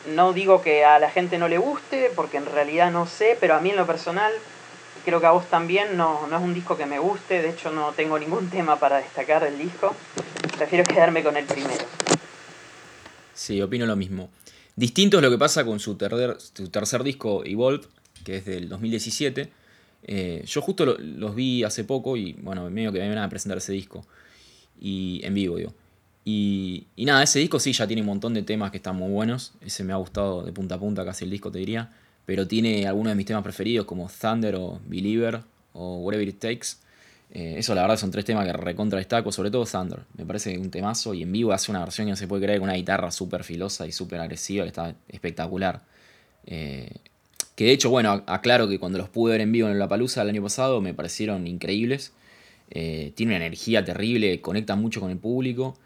no 0.06 0.32
digo 0.32 0.62
que 0.62 0.84
a 0.84 0.98
la 0.98 1.10
gente 1.10 1.38
no 1.38 1.48
le 1.48 1.58
guste, 1.58 2.10
porque 2.14 2.36
en 2.36 2.46
realidad 2.46 2.90
no 2.90 3.06
sé, 3.06 3.36
pero 3.40 3.54
a 3.54 3.60
mí 3.60 3.70
en 3.70 3.76
lo 3.76 3.86
personal, 3.86 4.32
creo 5.04 5.20
que 5.20 5.26
a 5.26 5.30
vos 5.30 5.46
también, 5.48 5.96
no, 5.96 6.26
no 6.26 6.36
es 6.36 6.42
un 6.42 6.54
disco 6.54 6.76
que 6.76 6.86
me 6.86 6.98
guste, 6.98 7.42
de 7.42 7.50
hecho 7.50 7.70
no 7.70 7.92
tengo 7.92 8.18
ningún 8.18 8.50
tema 8.50 8.76
para 8.76 8.98
destacar 8.98 9.42
del 9.44 9.58
disco 9.58 9.94
prefiero 10.58 10.84
quedarme 10.84 11.22
con 11.22 11.36
el 11.36 11.46
primero. 11.46 11.84
Sí, 13.32 13.62
opino 13.62 13.86
lo 13.86 13.96
mismo. 13.96 14.28
Distinto 14.74 15.18
es 15.18 15.22
lo 15.22 15.30
que 15.30 15.38
pasa 15.38 15.64
con 15.64 15.80
su, 15.80 15.96
tercer 15.96 17.04
disco, 17.04 17.44
Evolve, 17.44 17.86
que 18.24 18.36
es 18.36 18.44
del 18.44 18.68
2017. 18.68 19.50
Eh, 20.02 20.42
yo 20.44 20.62
justo 20.62 20.84
los 20.84 21.34
vi 21.34 21.64
hace 21.64 21.84
poco 21.84 22.16
y, 22.16 22.34
bueno, 22.34 22.68
medio 22.70 22.92
que 22.92 22.98
me 22.98 23.06
iban 23.06 23.18
a 23.18 23.28
presentar 23.28 23.58
ese 23.58 23.72
disco. 23.72 24.04
Y 24.80 25.20
en 25.24 25.34
vivo, 25.34 25.56
digo. 25.56 25.74
Y, 26.24 26.86
y, 26.94 27.04
nada, 27.04 27.22
ese 27.22 27.38
disco 27.38 27.58
sí 27.58 27.72
ya 27.72 27.86
tiene 27.86 28.02
un 28.02 28.08
montón 28.08 28.34
de 28.34 28.42
temas 28.42 28.70
que 28.70 28.76
están 28.76 28.96
muy 28.96 29.10
buenos. 29.10 29.52
Ese 29.60 29.84
me 29.84 29.92
ha 29.92 29.96
gustado 29.96 30.42
de 30.42 30.52
punta 30.52 30.74
a 30.74 30.78
punta 30.78 31.04
casi 31.04 31.24
el 31.24 31.30
disco, 31.30 31.50
te 31.50 31.58
diría. 31.58 31.92
Pero 32.28 32.46
tiene 32.46 32.86
algunos 32.86 33.12
de 33.12 33.14
mis 33.14 33.24
temas 33.24 33.42
preferidos 33.42 33.86
como 33.86 34.10
Thunder 34.10 34.54
o 34.56 34.80
Believer 34.84 35.40
o 35.72 35.96
Whatever 36.00 36.28
It 36.28 36.38
Takes. 36.38 36.76
Eh, 37.30 37.54
eso 37.56 37.74
la 37.74 37.80
verdad 37.80 37.96
son 37.96 38.10
tres 38.10 38.26
temas 38.26 38.44
que 38.44 38.52
recontra 38.52 38.98
destaco, 38.98 39.32
sobre 39.32 39.50
todo 39.50 39.64
Thunder. 39.64 40.00
Me 40.14 40.26
parece 40.26 40.58
un 40.58 40.70
temazo 40.70 41.14
y 41.14 41.22
en 41.22 41.32
vivo 41.32 41.52
hace 41.52 41.70
una 41.70 41.80
versión 41.80 42.06
que 42.06 42.10
no 42.10 42.16
se 42.16 42.28
puede 42.28 42.42
creer 42.42 42.58
con 42.58 42.68
una 42.68 42.76
guitarra 42.76 43.10
súper 43.12 43.44
filosa 43.44 43.86
y 43.86 43.92
súper 43.92 44.20
agresiva 44.20 44.64
que 44.64 44.68
está 44.68 44.94
espectacular. 45.08 45.80
Eh, 46.44 46.90
que 47.56 47.64
de 47.64 47.72
hecho, 47.72 47.88
bueno, 47.88 48.22
aclaro 48.26 48.68
que 48.68 48.78
cuando 48.78 48.98
los 48.98 49.08
pude 49.08 49.32
ver 49.32 49.40
en 49.40 49.50
vivo 49.50 49.70
en 49.70 49.78
La 49.78 49.88
Palusa 49.88 50.20
el 50.20 50.28
año 50.28 50.42
pasado 50.42 50.82
me 50.82 50.92
parecieron 50.92 51.46
increíbles. 51.46 52.12
Eh, 52.70 53.12
tiene 53.14 53.36
una 53.36 53.46
energía 53.46 53.86
terrible, 53.86 54.42
conecta 54.42 54.76
mucho 54.76 55.00
con 55.00 55.10
el 55.10 55.16
público 55.16 55.78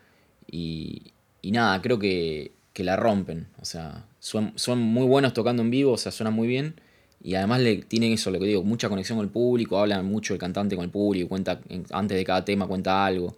y, 0.50 1.12
nada, 1.44 1.80
creo 1.80 2.00
que, 2.00 2.50
la 2.76 2.97
rompen. 2.97 3.49
O 3.61 3.64
sea, 3.64 4.05
son, 4.19 4.52
son 4.57 4.81
muy 4.81 5.07
buenos 5.07 5.35
tocando 5.35 5.62
en 5.62 5.71
vivo, 5.71 5.93
o 5.93 5.99
sea, 5.99 6.12
suenan 6.12 6.35
muy 6.35 6.49
bien. 6.49 6.81
Y 7.23 7.35
además 7.37 7.61
le, 7.61 7.76
tienen 7.76 8.12
eso, 8.12 8.31
lo 8.31 8.41
que 8.41 8.47
digo, 8.47 8.64
mucha 8.64 8.88
conexión 8.88 9.19
con 9.19 9.26
el 9.26 9.33
público, 9.33 9.79
habla 9.79 10.02
mucho 10.02 10.35
el 10.35 10.41
cantante 10.41 10.75
con 10.75 10.85
el 10.85 10.91
público, 10.91 11.29
cuenta 11.29 11.61
antes 11.93 12.17
de 12.17 12.25
cada 12.25 12.45
tema 12.45 12.67
cuenta 12.67 13.05
algo 13.05 13.37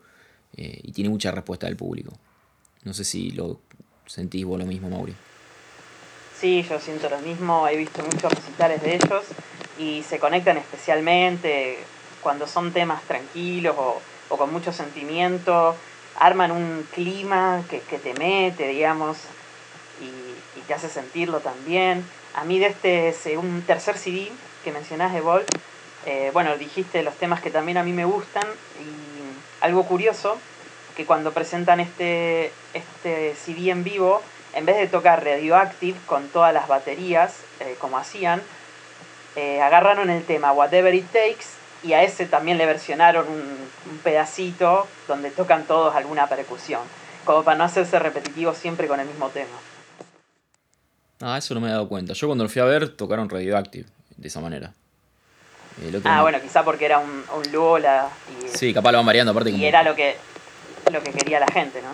eh, 0.56 0.80
y 0.82 0.92
tiene 0.92 1.10
mucha 1.10 1.30
respuesta 1.30 1.66
del 1.66 1.76
público. 1.76 2.12
No 2.84 2.94
sé 2.94 3.04
si 3.04 3.30
lo 3.32 3.60
sentís 4.06 4.44
vos 4.44 4.58
lo 4.58 4.66
mismo, 4.66 4.88
Mauri. 4.88 5.14
Sí, 6.38 6.64
yo 6.68 6.78
siento 6.80 7.08
lo 7.08 7.18
mismo, 7.20 7.68
he 7.68 7.76
visto 7.76 8.02
muchos 8.02 8.32
recitales 8.32 8.82
de 8.82 8.96
ellos 8.96 9.24
y 9.78 10.02
se 10.02 10.18
conectan 10.18 10.56
especialmente 10.56 11.78
cuando 12.22 12.46
son 12.46 12.72
temas 12.72 13.02
tranquilos 13.04 13.76
o, 13.78 14.00
con 14.36 14.52
mucho 14.52 14.72
sentimiento, 14.72 15.76
arman 16.18 16.52
un 16.52 16.86
clima 16.92 17.62
que, 17.68 17.80
te 17.80 18.14
mete, 18.14 18.68
digamos, 18.68 19.18
y, 20.00 20.60
te 20.66 20.74
hace 20.74 20.88
sentirlo 20.88 21.40
también. 21.40 22.04
A 22.34 22.44
mí 22.44 22.58
de 22.58 22.68
este 22.68 23.36
un 23.36 23.62
tercer 23.66 23.98
CD 23.98 24.30
que 24.64 24.72
mencionás, 24.72 25.14
Evolve, 25.14 25.44
eh, 26.06 26.30
bueno, 26.32 26.56
dijiste 26.56 27.02
los 27.02 27.14
temas 27.16 27.42
que 27.42 27.50
también 27.50 27.76
a 27.76 27.82
mí 27.82 27.92
me 27.92 28.06
gustan 28.06 28.46
y 28.80 29.62
algo 29.64 29.84
curioso 29.84 30.38
que 30.96 31.04
cuando 31.04 31.32
presentan 31.32 31.80
este, 31.80 32.50
este 32.72 33.34
CD 33.34 33.70
en 33.70 33.84
vivo, 33.84 34.22
en 34.54 34.64
vez 34.64 34.76
de 34.76 34.86
tocar 34.86 35.24
Radioactive 35.24 35.98
con 36.06 36.28
todas 36.28 36.54
las 36.54 36.68
baterías, 36.68 37.40
eh, 37.60 37.76
como 37.78 37.98
hacían, 37.98 38.40
eh, 39.36 39.60
agarraron 39.60 40.10
el 40.10 40.24
tema 40.24 40.52
Whatever 40.52 40.94
It 40.94 41.10
Takes 41.10 41.63
y 41.84 41.92
a 41.92 42.02
ese 42.02 42.26
también 42.26 42.58
le 42.58 42.66
versionaron 42.66 43.26
un, 43.28 43.74
pedacito 44.02 44.86
donde 45.08 45.30
tocan 45.30 45.64
todos 45.64 45.94
alguna 45.94 46.26
percusión, 46.26 46.82
como 47.24 47.42
para 47.42 47.56
no 47.56 47.64
hacerse 47.64 47.98
repetitivo 47.98 48.54
siempre 48.54 48.86
con 48.86 49.00
el 49.00 49.06
mismo 49.06 49.28
tema. 49.28 49.56
Ah, 51.20 51.38
eso 51.38 51.54
no 51.54 51.60
me 51.60 51.68
he 51.68 51.70
dado 51.70 51.88
cuenta. 51.88 52.12
Yo 52.12 52.26
cuando 52.26 52.44
lo 52.44 52.50
fui 52.50 52.60
a 52.60 52.64
ver 52.64 52.88
tocaron 52.88 53.30
Radioactive 53.30 53.86
de 54.16 54.28
esa 54.28 54.40
manera. 54.40 54.74
ah, 56.04 56.22
bueno, 56.22 56.40
quizá 56.40 56.64
porque 56.64 56.84
era 56.84 56.98
un, 56.98 57.24
un 57.34 57.52
Lola. 57.52 58.08
Y, 58.42 58.48
sí, 58.48 58.74
capaz 58.74 58.92
lo 58.92 58.98
van 58.98 59.06
variando 59.06 59.32
aparte. 59.32 59.50
Y 59.50 59.64
era 59.64 59.82
lo 59.82 59.94
que, 59.94 60.16
lo 60.92 61.02
que 61.02 61.12
quería 61.12 61.40
la 61.40 61.48
gente, 61.48 61.80
¿no? 61.80 61.90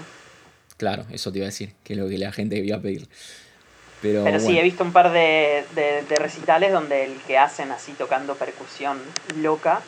Claro, 0.76 1.04
eso 1.11 1.30
te 1.30 1.38
iba 1.38 1.44
a 1.44 1.50
decir, 1.50 1.75
que 1.85 1.92
es 1.92 1.99
lo 1.99 2.09
que 2.09 2.18
la 2.18 2.32
gente 2.32 2.56
iba 2.56 2.76
a 2.76 2.80
pedir. 2.80 3.06
Pero, 4.02 4.25
Pero 4.25 4.40
sí, 4.40 4.59
he 4.59 4.62
visto 4.62 4.83
un 4.83 4.92
par 4.92 5.12
de, 5.12 5.64
recitales 6.19 6.73
donde 6.73 7.04
el 7.04 7.21
que 7.23 7.37
hacen 7.37 7.71
así 7.71 7.92
tocando 7.92 8.35
percusión 8.35 8.99
loca 9.37 9.83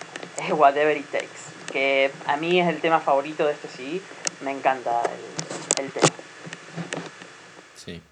es 0.47 0.53
Whatever 0.53 0.97
It 0.97 1.07
Takes, 1.11 1.73
que 1.73 2.11
a 2.27 2.37
mí 2.37 2.61
es 2.61 2.69
el 2.69 2.81
tema 2.81 3.01
favorito 3.01 3.47
de 3.47 3.53
este 3.53 3.69
CD, 3.69 4.01
me 4.45 4.51
encanta 4.51 5.03
el, 5.79 5.91
tema. 5.91 6.09
Sí. 7.75 8.03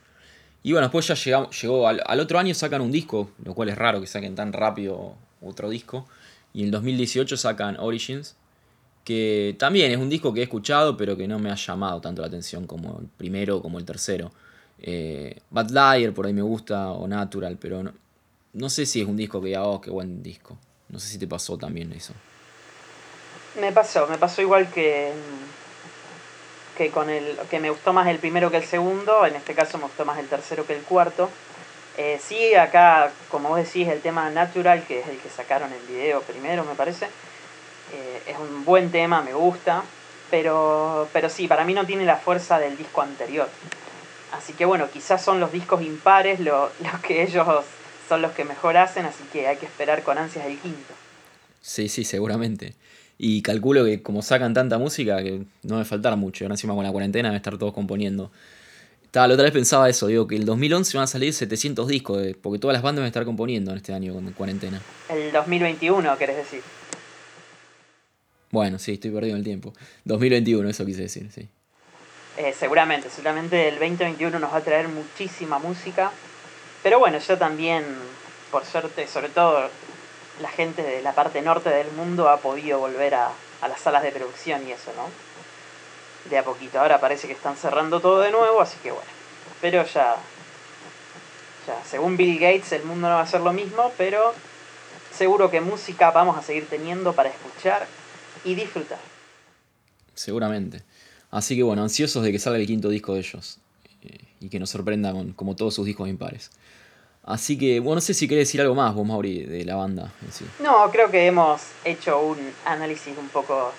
Y 0.62 0.72
bueno, 0.72 0.86
después 0.86 1.06
ya 1.06 1.14
llegamos, 1.14 1.60
llegó 1.60 1.86
al, 1.86 2.02
al, 2.06 2.20
otro 2.20 2.38
año 2.38 2.54
sacan 2.54 2.80
un 2.80 2.92
disco, 2.92 3.30
lo 3.44 3.54
cual 3.54 3.68
es 3.68 3.76
raro 3.76 4.00
que 4.00 4.06
saquen 4.06 4.34
tan 4.34 4.54
rápido 4.54 5.16
otro 5.42 5.68
disco. 5.68 6.06
Y 6.52 6.60
en 6.60 6.66
el 6.66 6.70
2018 6.72 7.36
sacan 7.36 7.76
Origins, 7.78 8.36
que 9.04 9.54
también 9.58 9.90
es 9.90 9.98
un 9.98 10.08
disco 10.08 10.32
que 10.32 10.40
he 10.40 10.44
escuchado, 10.44 10.96
pero 10.96 11.16
que 11.16 11.28
no 11.28 11.38
me 11.38 11.50
ha 11.50 11.56
llamado 11.56 12.00
tanto 12.00 12.22
la 12.22 12.28
atención 12.28 12.66
como 12.66 13.00
el 13.00 13.06
primero 13.06 13.60
como 13.60 13.78
el 13.78 13.84
tercero. 13.84 14.32
Eh, 14.82 15.40
Bad 15.50 15.70
Liar 15.70 16.12
por 16.12 16.26
ahí 16.26 16.32
me 16.32 16.42
gusta, 16.42 16.90
o 16.90 17.06
Natural, 17.06 17.56
pero 17.60 17.82
no, 17.82 17.92
no 18.52 18.70
sé 18.70 18.86
si 18.86 19.00
es 19.00 19.06
un 19.06 19.16
disco 19.16 19.40
que 19.40 19.48
diga, 19.48 19.64
oh, 19.64 19.80
qué 19.80 19.90
buen 19.90 20.22
disco. 20.22 20.56
No 20.88 20.98
sé 20.98 21.08
si 21.08 21.18
te 21.18 21.26
pasó 21.26 21.56
también 21.56 21.92
eso. 21.92 22.12
Me 23.60 23.72
pasó, 23.72 24.06
me 24.06 24.18
pasó 24.18 24.42
igual 24.42 24.70
que, 24.70 25.12
que 26.76 26.90
con 26.90 27.10
el 27.10 27.36
que 27.50 27.60
me 27.60 27.70
gustó 27.70 27.92
más 27.92 28.08
el 28.08 28.18
primero 28.18 28.50
que 28.50 28.56
el 28.56 28.64
segundo, 28.64 29.26
en 29.26 29.36
este 29.36 29.54
caso 29.54 29.78
me 29.78 29.84
gustó 29.84 30.04
más 30.04 30.18
el 30.18 30.28
tercero 30.28 30.66
que 30.66 30.74
el 30.74 30.82
cuarto. 30.82 31.28
Eh, 31.96 32.20
sí, 32.22 32.54
acá, 32.54 33.12
como 33.28 33.50
vos 33.50 33.58
decís, 33.58 33.88
el 33.88 34.00
tema 34.00 34.30
Natural, 34.30 34.84
que 34.86 35.00
es 35.00 35.08
el 35.08 35.18
que 35.18 35.28
sacaron 35.28 35.72
el 35.72 35.82
video 35.86 36.22
primero, 36.22 36.64
me 36.64 36.74
parece, 36.74 37.06
eh, 37.92 38.22
es 38.26 38.38
un 38.38 38.64
buen 38.64 38.90
tema, 38.90 39.20
me 39.22 39.34
gusta, 39.34 39.82
pero, 40.30 41.08
pero 41.12 41.28
sí, 41.28 41.46
para 41.46 41.64
mí 41.64 41.74
no 41.74 41.84
tiene 41.84 42.04
la 42.04 42.16
fuerza 42.16 42.58
del 42.58 42.76
disco 42.76 43.02
anterior. 43.02 43.48
Así 44.32 44.52
que 44.52 44.64
bueno, 44.64 44.88
quizás 44.92 45.22
son 45.22 45.40
los 45.40 45.52
discos 45.52 45.82
impares 45.82 46.40
los 46.40 46.70
que 47.06 47.22
ellos 47.22 47.46
son 48.08 48.22
los 48.22 48.32
que 48.32 48.44
mejor 48.44 48.76
hacen, 48.76 49.06
así 49.06 49.24
que 49.32 49.46
hay 49.46 49.56
que 49.56 49.66
esperar 49.66 50.02
con 50.02 50.18
ansias 50.18 50.46
el 50.46 50.58
quinto. 50.58 50.94
Sí, 51.60 51.88
sí, 51.88 52.04
seguramente. 52.04 52.74
Y 53.18 53.42
calculo 53.42 53.84
que 53.84 54.02
como 54.02 54.22
sacan 54.22 54.54
tanta 54.54 54.78
música, 54.78 55.22
que 55.22 55.42
no 55.62 55.78
me 55.78 55.84
faltará 55.84 56.16
mucho. 56.16 56.44
Ahora 56.44 56.54
encima 56.54 56.74
con 56.74 56.84
la 56.84 56.90
cuarentena 56.90 57.28
debe 57.28 57.36
estar 57.36 57.58
todos 57.58 57.74
componiendo. 57.74 58.30
Estaba, 59.04 59.28
la 59.28 59.34
otra 59.34 59.44
vez 59.44 59.52
pensaba 59.52 59.88
eso, 59.88 60.06
digo 60.06 60.26
que 60.26 60.36
el 60.36 60.44
2011 60.44 60.96
van 60.96 61.04
a 61.04 61.06
salir 61.06 61.34
700 61.34 61.88
discos, 61.88 62.22
eh, 62.22 62.36
porque 62.40 62.58
todas 62.60 62.72
las 62.72 62.82
bandas 62.82 63.00
van 63.00 63.06
a 63.06 63.08
estar 63.08 63.24
componiendo 63.24 63.72
en 63.72 63.76
este 63.76 63.92
año 63.92 64.14
con 64.14 64.30
cuarentena. 64.32 64.80
El 65.08 65.32
2021, 65.32 66.16
querés 66.16 66.36
decir. 66.36 66.62
Bueno, 68.52 68.78
sí, 68.78 68.92
estoy 68.92 69.10
perdido 69.10 69.34
en 69.34 69.38
el 69.38 69.44
tiempo. 69.44 69.72
2021, 70.04 70.68
eso 70.68 70.86
quise 70.86 71.02
decir, 71.02 71.30
sí. 71.32 71.48
Eh, 72.40 72.54
seguramente, 72.58 73.10
seguramente 73.10 73.68
el 73.68 73.74
2021 73.74 74.38
nos 74.38 74.50
va 74.50 74.56
a 74.56 74.60
traer 74.62 74.88
muchísima 74.88 75.58
música. 75.58 76.10
Pero 76.82 76.98
bueno, 76.98 77.18
yo 77.18 77.36
también, 77.36 77.84
por 78.50 78.64
suerte, 78.64 79.06
sobre 79.06 79.28
todo 79.28 79.68
la 80.40 80.48
gente 80.48 80.82
de 80.82 81.02
la 81.02 81.12
parte 81.12 81.42
norte 81.42 81.68
del 81.68 81.92
mundo 81.92 82.30
ha 82.30 82.38
podido 82.38 82.78
volver 82.78 83.14
a, 83.14 83.30
las 83.60 83.78
salas 83.78 84.02
de 84.02 84.10
producción 84.10 84.66
y 84.66 84.72
eso, 84.72 84.90
¿no? 84.96 85.10
De 86.30 86.38
a 86.38 86.42
poquito. 86.42 86.80
Ahora 86.80 86.98
parece 86.98 87.26
que 87.26 87.34
están 87.34 87.58
cerrando 87.58 88.00
todo 88.00 88.20
de 88.20 88.30
nuevo, 88.30 88.62
así 88.62 88.78
que 88.82 88.90
bueno. 88.90 89.10
Pero 89.60 89.84
ya, 89.84 90.16
ya, 91.66 91.84
según 91.84 92.16
Bill 92.16 92.38
Gates, 92.38 92.72
el 92.72 92.84
mundo 92.84 93.10
no 93.10 93.16
va 93.16 93.20
a 93.20 93.26
ser 93.26 93.42
lo 93.42 93.52
mismo, 93.52 93.92
pero 93.98 94.32
seguro 95.12 95.50
que 95.50 95.60
música 95.60 96.10
vamos 96.10 96.38
a 96.38 96.42
seguir 96.42 96.66
teniendo 96.70 97.12
para 97.12 97.28
escuchar 97.28 97.86
y 98.44 98.54
disfrutar. 98.54 98.98
Seguramente. 100.14 100.82
Así 101.30 101.56
que 101.56 101.62
bueno, 101.62 101.82
ansiosos 101.82 102.22
de 102.22 102.32
que 102.32 102.38
salga 102.38 102.58
el 102.58 102.66
quinto 102.66 102.88
disco 102.88 103.14
de 103.14 103.20
ellos 103.20 103.58
eh, 104.02 104.18
y 104.40 104.48
que 104.48 104.58
nos 104.58 104.70
sorprenda 104.70 105.12
con, 105.12 105.32
como 105.32 105.54
todos 105.54 105.74
sus 105.74 105.86
discos 105.86 106.08
impares. 106.08 106.50
Así 107.22 107.58
que, 107.58 107.80
bueno, 107.80 107.96
no 107.96 108.00
sé 108.00 108.14
si 108.14 108.26
querés 108.26 108.48
decir 108.48 108.60
algo 108.60 108.74
más 108.74 108.94
vos, 108.94 109.06
Mauri, 109.06 109.44
de 109.44 109.64
la 109.64 109.76
banda 109.76 110.12
en 110.22 110.32
sí. 110.32 110.46
No, 110.60 110.90
creo 110.90 111.10
que 111.10 111.26
hemos 111.26 111.60
hecho 111.84 112.20
un 112.20 112.38
análisis 112.64 113.16
un 113.16 113.28
poco... 113.28 113.72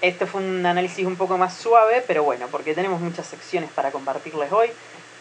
Este 0.00 0.24
fue 0.24 0.42
un 0.42 0.64
análisis 0.64 1.04
un 1.04 1.16
poco 1.16 1.36
más 1.36 1.54
suave, 1.58 2.02
pero 2.06 2.24
bueno, 2.24 2.46
porque 2.50 2.74
tenemos 2.74 3.00
muchas 3.00 3.26
secciones 3.26 3.70
para 3.70 3.90
compartirles 3.90 4.50
hoy. 4.50 4.68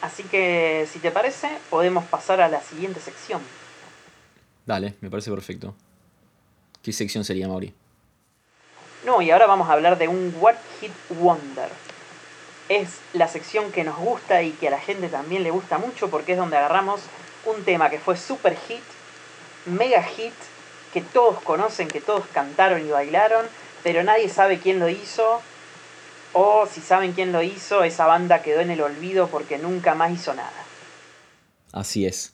Así 0.02 0.24
que, 0.24 0.88
si 0.90 1.00
te 1.00 1.12
parece, 1.12 1.50
podemos 1.70 2.06
pasar 2.06 2.40
a 2.40 2.48
la 2.48 2.62
siguiente 2.62 3.02
sección. 3.02 3.42
Dale, 4.66 4.94
me 5.02 5.10
parece 5.10 5.32
perfecto. 5.32 5.76
¿Qué 6.82 6.94
sección 6.94 7.26
sería, 7.26 7.48
Mauri? 7.50 7.74
No, 9.06 9.22
y 9.22 9.32
ahora 9.32 9.48
vamos 9.48 9.70
a 9.70 9.74
hablar 9.74 9.98
de 9.98 10.08
un 10.08 10.36
What 10.40 10.56
Hit 10.80 10.92
Wonder. 11.10 11.70
Es 12.68 13.00
la 13.14 13.28
sección 13.28 13.72
que 13.72 13.84
nos 13.84 13.98
gusta 13.98 14.44
y 14.44 14.52
que 14.52 14.68
a 14.68 14.72
la 14.72 14.80
gente 14.80 15.08
también 15.08 15.44
le 15.44 15.52
gusta 15.52 15.78
mucho 15.78 16.10
porque 16.10 16.34
es 16.34 16.38
donde 16.38 16.58
agarramos 16.58 17.02
un 17.46 17.64
tema 17.64 17.90
que 17.90 17.98
fue 17.98 18.18
super 18.18 18.56
hit, 18.68 18.84
mega 19.66 20.04
hit, 20.04 20.34
que 20.94 21.02
todos 21.02 21.42
conocen, 21.42 21.88
que 21.88 22.02
todos 22.02 22.26
cantaron 22.34 22.86
y 22.86 22.90
bailaron, 22.90 23.46
pero 23.84 24.04
nadie 24.04 24.30
sabe 24.30 24.60
quién 24.60 24.80
lo 24.80 24.90
hizo. 24.90 25.42
O 26.34 26.68
si 26.72 26.82
saben 26.82 27.14
quién 27.14 27.32
lo 27.32 27.42
hizo, 27.42 27.84
esa 27.84 28.06
banda 28.06 28.44
quedó 28.44 28.60
en 28.60 28.70
el 28.70 28.82
olvido 28.82 29.30
porque 29.30 29.58
nunca 29.58 29.96
más 29.96 30.12
hizo 30.12 30.34
nada. 30.36 30.52
Así 31.72 32.06
es. 32.06 32.34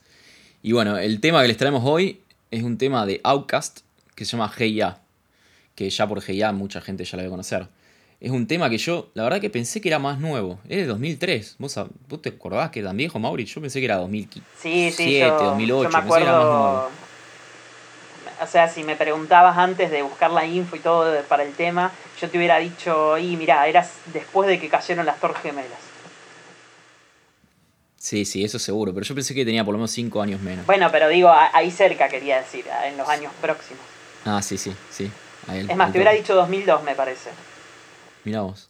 Y 0.62 0.74
bueno, 0.74 0.98
el 0.98 1.22
tema 1.22 1.42
que 1.42 1.48
les 1.48 1.58
traemos 1.58 1.84
hoy 1.86 2.24
es 2.52 2.64
un 2.64 2.78
tema 2.78 3.06
de 3.06 3.22
Outcast 3.24 3.82
que 4.16 4.26
se 4.26 4.32
llama 4.32 4.52
Hey 4.54 4.76
Ya 4.76 5.05
que 5.76 5.90
ya 5.90 6.08
por 6.08 6.22
GIA 6.22 6.52
mucha 6.54 6.82
gente 6.82 7.04
ya 7.04 7.18
la 7.18 7.24
debe 7.24 7.32
conocer. 7.32 7.68
Es 8.22 8.32
un 8.32 8.48
tema 8.48 8.70
que 8.70 8.78
yo, 8.78 9.10
la 9.14 9.24
verdad 9.24 9.42
que 9.42 9.50
pensé 9.50 9.82
que 9.82 9.90
era 9.90 10.00
más 10.00 10.20
nuevo. 10.20 10.58
Es 10.70 10.78
de 10.78 10.86
2003. 10.86 11.58
¿Vos, 11.60 11.78
¿Vos 12.08 12.22
te 12.22 12.30
acordás 12.30 12.72
que 12.72 12.80
era 12.80 12.90
tan 12.90 12.98
viejo, 12.98 13.20
Mauri? 13.20 13.46
Yo 13.46 13.62
pensé 13.62 13.80
que 13.80 13.86
era 13.86 13.98
2007, 13.98 14.46
sí, 14.58 14.92
sí, 14.92 15.20
2008. 15.20 15.90
me 15.90 15.98
acuerdo, 15.98 16.90
O 18.42 18.48
sea, 18.48 18.70
si 18.70 18.84
me 18.84 18.96
preguntabas 18.96 19.58
antes 19.58 19.92
de 19.92 20.02
buscar 20.02 20.32
la 20.32 20.46
info 20.46 20.78
y 20.78 20.80
todo 20.80 21.22
para 21.24 21.44
el 21.44 21.54
tema, 21.54 21.92
yo 22.20 22.30
te 22.30 22.38
hubiera 22.38 22.58
dicho, 22.58 23.18
y 23.18 23.36
mira, 23.36 23.68
eras 23.68 23.92
después 24.14 24.48
de 24.48 24.60
que 24.60 24.70
cayeron 24.70 25.06
las 25.06 25.20
Torres 25.20 25.42
Gemelas. 25.44 25.80
Sí, 27.98 28.24
sí, 28.24 28.46
eso 28.46 28.60
seguro, 28.60 28.94
pero 28.94 29.06
yo 29.06 29.14
pensé 29.14 29.34
que 29.34 29.44
tenía 29.44 29.66
por 29.66 29.74
lo 29.74 29.80
menos 29.80 29.92
5 29.92 30.22
años 30.22 30.40
menos. 30.40 30.66
Bueno, 30.66 30.90
pero 30.92 31.10
digo, 31.10 31.30
ahí 31.32 31.70
cerca 31.70 32.08
quería 32.08 32.38
decir, 32.38 32.64
en 32.86 32.98
los 32.98 33.10
años 33.10 33.34
próximos. 33.42 33.84
Ah, 34.24 34.42
sí, 34.42 34.58
sí, 34.58 34.74
sí 34.90 35.12
es 35.54 35.76
más, 35.76 35.92
te 35.92 35.98
hubiera 35.98 36.12
dicho 36.12 36.36
2002, 36.36 36.84
me 36.84 36.96
parece. 36.96 37.30
Mira 38.24 38.42
vos. 38.42 38.70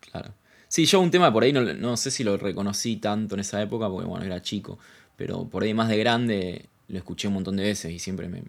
Claro. 0.00 0.32
Sí, 0.68 0.84
yo 0.84 1.00
un 1.00 1.10
tema 1.10 1.32
por 1.32 1.42
ahí 1.42 1.52
no, 1.52 1.96
sé 1.96 2.10
si 2.10 2.24
lo 2.24 2.36
reconocí 2.36 2.96
tanto 2.96 3.34
en 3.34 3.40
esa 3.40 3.60
época, 3.62 3.88
porque 3.88 4.06
bueno, 4.06 4.24
era 4.24 4.42
chico. 4.42 4.78
Pero 5.16 5.46
por 5.48 5.62
ahí 5.62 5.74
más 5.74 5.88
de 5.88 5.96
grande 5.96 6.66
lo 6.88 6.98
escuché 6.98 7.28
un 7.28 7.34
montón 7.34 7.56
de 7.56 7.64
veces 7.64 7.92
y 7.92 7.98
siempre 7.98 8.28
me, 8.28 8.42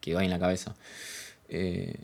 quedó 0.00 0.18
ahí 0.18 0.26
en 0.26 0.30
la 0.30 0.38
cabeza. 0.38 0.74
Eh, 1.48 1.94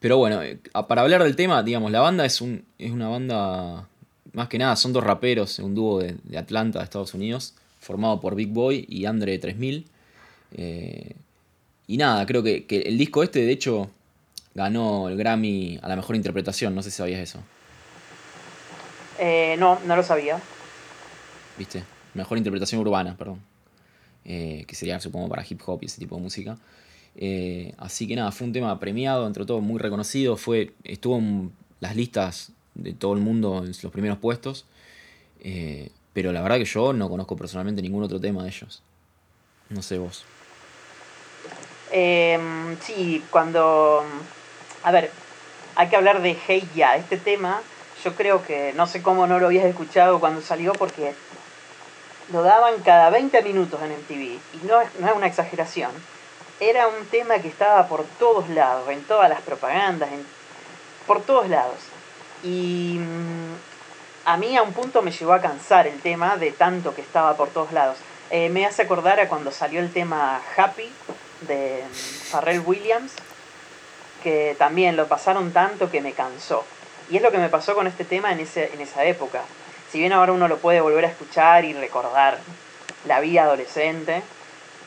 pero 0.00 0.18
bueno, 0.18 0.42
eh, 0.42 0.58
para 0.88 1.02
hablar 1.02 1.22
del 1.22 1.36
tema, 1.36 1.62
digamos, 1.62 1.90
la 1.90 2.00
banda 2.00 2.24
es, 2.24 2.40
un, 2.40 2.64
es 2.78 2.90
una 2.90 3.08
banda, 3.08 3.88
más 4.32 4.48
que 4.48 4.58
nada, 4.58 4.76
son 4.76 4.92
dos 4.92 5.04
raperos, 5.04 5.58
un 5.60 5.74
dúo 5.74 6.00
de, 6.00 6.16
Atlanta, 6.36 6.80
de 6.80 6.84
Estados 6.84 7.14
Unidos, 7.14 7.54
formado 7.80 8.20
por 8.20 8.34
Big 8.34 8.48
Boy 8.48 8.84
y 8.88 9.06
Andre 9.06 9.38
3000. 9.38 9.86
Eh, 10.56 11.16
y 11.86 11.96
nada, 11.96 12.24
creo 12.26 12.42
que, 12.42 12.64
el 12.86 12.96
disco 12.96 13.22
este, 13.22 13.40
de 13.40 13.52
hecho, 13.52 13.90
ganó 14.54 15.08
el 15.08 15.16
Grammy 15.16 15.78
a 15.82 15.88
la 15.88 15.96
mejor 15.96 16.16
interpretación. 16.16 16.74
No 16.74 16.82
sé 16.82 16.90
si 16.90 16.96
sabías 16.96 17.20
eso. 17.20 17.40
Eh, 19.18 19.56
no, 19.58 19.78
no 19.86 19.96
lo 19.96 20.02
sabía. 20.02 20.40
¿Viste? 21.58 21.84
Mejor 22.14 22.38
interpretación 22.38 22.80
urbana, 22.80 23.16
perdón. 23.16 23.40
Eh, 24.24 24.64
que 24.66 24.74
sería, 24.74 24.98
supongo, 25.00 25.28
para 25.28 25.44
hip 25.48 25.60
hop 25.66 25.80
y 25.82 25.86
ese 25.86 25.98
tipo 25.98 26.16
de 26.16 26.22
música. 26.22 26.56
Eh, 27.16 27.74
así 27.76 28.08
que 28.08 28.16
nada, 28.16 28.32
fue 28.32 28.46
un 28.46 28.52
tema 28.52 28.80
premiado, 28.80 29.26
entre 29.26 29.44
todo 29.44 29.60
muy 29.60 29.78
reconocido. 29.78 30.36
Fue, 30.36 30.72
estuvo 30.84 31.18
en 31.18 31.52
las 31.80 31.96
listas 31.96 32.52
de 32.74 32.94
todo 32.94 33.12
el 33.12 33.20
mundo 33.20 33.58
en 33.58 33.74
los 33.82 33.92
primeros 33.92 34.18
puestos. 34.18 34.64
pero 36.14 36.32
la 36.32 36.40
verdad 36.42 36.56
que 36.56 36.64
yo 36.64 36.92
no 36.94 37.10
conozco 37.10 37.36
personalmente 37.36 37.82
ningún 37.82 38.04
otro 38.04 38.18
tema 38.18 38.42
de 38.42 38.48
ellos. 38.48 38.82
No 39.68 39.82
sé 39.82 39.98
vos. 39.98 40.24
Eh, 41.96 42.76
sí, 42.82 43.24
cuando... 43.30 44.04
A 44.82 44.90
ver, 44.90 45.12
hay 45.76 45.88
que 45.88 45.96
hablar 45.96 46.22
de 46.22 46.36
Hey 46.46 46.68
Ya. 46.74 46.96
Este 46.96 47.16
tema, 47.16 47.62
yo 48.04 48.14
creo 48.16 48.42
que 48.44 48.72
no 48.74 48.88
sé 48.88 49.00
cómo 49.00 49.28
no 49.28 49.38
lo 49.38 49.46
habías 49.46 49.64
escuchado 49.64 50.18
cuando 50.18 50.42
salió 50.42 50.72
porque 50.72 51.14
lo 52.32 52.42
daban 52.42 52.80
cada 52.82 53.10
20 53.10 53.40
minutos 53.42 53.80
en 53.80 53.92
MTV. 53.92 54.22
Y 54.22 54.66
no 54.66 54.80
es, 54.80 54.88
no 54.98 55.06
es 55.06 55.14
una 55.14 55.28
exageración. 55.28 55.92
Era 56.58 56.88
un 56.88 57.06
tema 57.06 57.38
que 57.38 57.46
estaba 57.46 57.86
por 57.86 58.02
todos 58.18 58.48
lados, 58.48 58.88
en 58.88 59.04
todas 59.04 59.30
las 59.30 59.40
propagandas, 59.42 60.10
en, 60.10 60.26
por 61.06 61.22
todos 61.22 61.48
lados. 61.48 61.78
Y 62.42 62.98
mm, 62.98 63.54
a 64.24 64.36
mí 64.36 64.56
a 64.56 64.62
un 64.62 64.72
punto 64.72 65.00
me 65.00 65.12
llegó 65.12 65.32
a 65.32 65.40
cansar 65.40 65.86
el 65.86 66.00
tema 66.00 66.36
de 66.38 66.50
tanto 66.50 66.92
que 66.92 67.02
estaba 67.02 67.36
por 67.36 67.50
todos 67.50 67.70
lados. 67.70 67.98
Eh, 68.30 68.48
me 68.48 68.66
hace 68.66 68.82
acordar 68.82 69.20
a 69.20 69.28
cuando 69.28 69.52
salió 69.52 69.78
el 69.78 69.92
tema 69.92 70.40
Happy 70.56 70.90
de 71.46 71.82
Pharrell 72.30 72.62
Williams, 72.64 73.12
que 74.22 74.56
también 74.58 74.96
lo 74.96 75.06
pasaron 75.06 75.52
tanto 75.52 75.90
que 75.90 76.00
me 76.00 76.12
cansó. 76.12 76.64
Y 77.10 77.16
es 77.16 77.22
lo 77.22 77.30
que 77.30 77.38
me 77.38 77.48
pasó 77.48 77.74
con 77.74 77.86
este 77.86 78.04
tema 78.04 78.32
en, 78.32 78.40
ese, 78.40 78.70
en 78.72 78.80
esa 78.80 79.04
época. 79.04 79.42
Si 79.90 79.98
bien 79.98 80.12
ahora 80.12 80.32
uno 80.32 80.48
lo 80.48 80.58
puede 80.58 80.80
volver 80.80 81.04
a 81.04 81.08
escuchar 81.08 81.64
y 81.64 81.72
recordar 81.72 82.38
la 83.06 83.20
vida 83.20 83.42
adolescente 83.42 84.22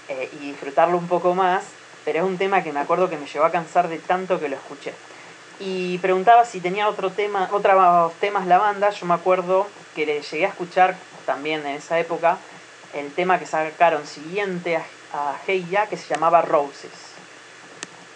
eh, 0.10 0.30
y 0.34 0.48
disfrutarlo 0.48 0.98
un 0.98 1.08
poco 1.08 1.36
más, 1.36 1.64
pero 2.04 2.20
es 2.20 2.26
un 2.26 2.38
tema 2.38 2.64
que 2.64 2.74
me 2.74 2.80
acuerdo 2.80 3.10
que 3.10 3.18
me 3.18 3.28
llevó 3.28 3.46
a 3.46 3.52
cansar 3.52 3.88
de 3.88 4.00
tanto 4.00 4.40
que 4.40 4.50
lo 4.50 4.56
escuché. 4.56 4.94
Y 5.60 5.98
preguntaba 6.00 6.46
si 6.46 6.60
tenía 6.60 6.88
otro 6.88 7.12
tema, 7.12 7.50
otros 7.52 8.14
temas 8.20 8.48
la 8.48 8.58
banda. 8.58 8.90
Yo 8.92 9.06
me 9.06 9.14
acuerdo 9.14 9.68
que 9.96 10.06
le 10.06 10.22
llegué 10.22 10.46
a 10.46 10.50
escuchar 10.50 10.96
también 11.26 11.66
en 11.66 11.76
esa 11.76 12.00
época 12.00 12.38
el 12.94 13.12
tema 13.12 13.40
que 13.40 13.46
sacaron 13.46 14.06
siguiente 14.06 14.78
a, 14.78 14.84
a 15.14 15.40
Hey 15.46 15.66
Ya 15.70 15.88
que 15.88 15.98
se 15.98 16.14
llamaba 16.14 16.42
Roses. 16.42 16.92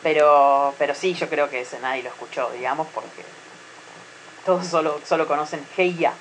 Pero, 0.04 0.74
pero 0.78 0.96
sí, 0.96 1.14
yo 1.14 1.30
creo 1.30 1.50
que 1.50 1.62
ese 1.62 1.80
nadie 1.80 2.04
lo 2.04 2.10
escuchó, 2.10 2.50
digamos, 2.52 2.88
porque 2.94 3.24
todos 4.46 4.66
solo, 4.66 5.00
solo 5.06 5.28
conocen 5.28 5.62
Hey 5.76 5.96
Ya. 6.00 6.14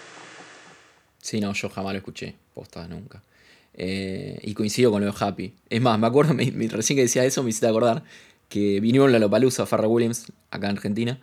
Sí, 1.19 1.41
no, 1.41 1.53
yo 1.53 1.69
jamás 1.71 1.93
lo 1.93 1.99
escuché, 1.99 2.35
posta, 2.55 2.87
nunca. 2.89 3.23
Eh, 3.75 4.39
y 4.43 4.55
coincido 4.55 4.91
con 4.91 5.05
lo 5.05 5.13
de 5.13 5.19
Happy. 5.19 5.55
Es 5.69 5.81
más, 5.81 5.99
me 5.99 6.07
acuerdo, 6.07 6.35
me, 6.35 6.45
recién 6.69 6.97
que 6.97 7.03
decía 7.03 7.25
eso, 7.25 7.43
me 7.43 7.51
hiciste 7.51 7.67
acordar 7.67 8.03
que 8.49 8.81
vinieron 8.81 9.13
la 9.13 9.19
Lopalusa, 9.19 9.65
Farrah 9.65 9.89
Williams, 9.89 10.33
acá 10.51 10.69
en 10.69 10.77
Argentina, 10.77 11.21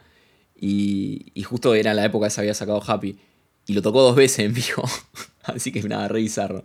y, 0.55 1.31
y, 1.35 1.43
justo 1.43 1.75
era 1.75 1.93
la 1.93 2.05
época 2.05 2.27
que 2.27 2.31
se 2.31 2.41
había 2.41 2.53
sacado 2.53 2.81
Happy, 2.87 3.19
y 3.67 3.73
lo 3.73 3.81
tocó 3.81 4.01
dos 4.01 4.15
veces 4.15 4.39
en 4.39 4.53
vivo, 4.53 4.83
así 5.43 5.71
que 5.71 5.83
nada, 5.83 6.07
re 6.07 6.21
bizarro. 6.21 6.63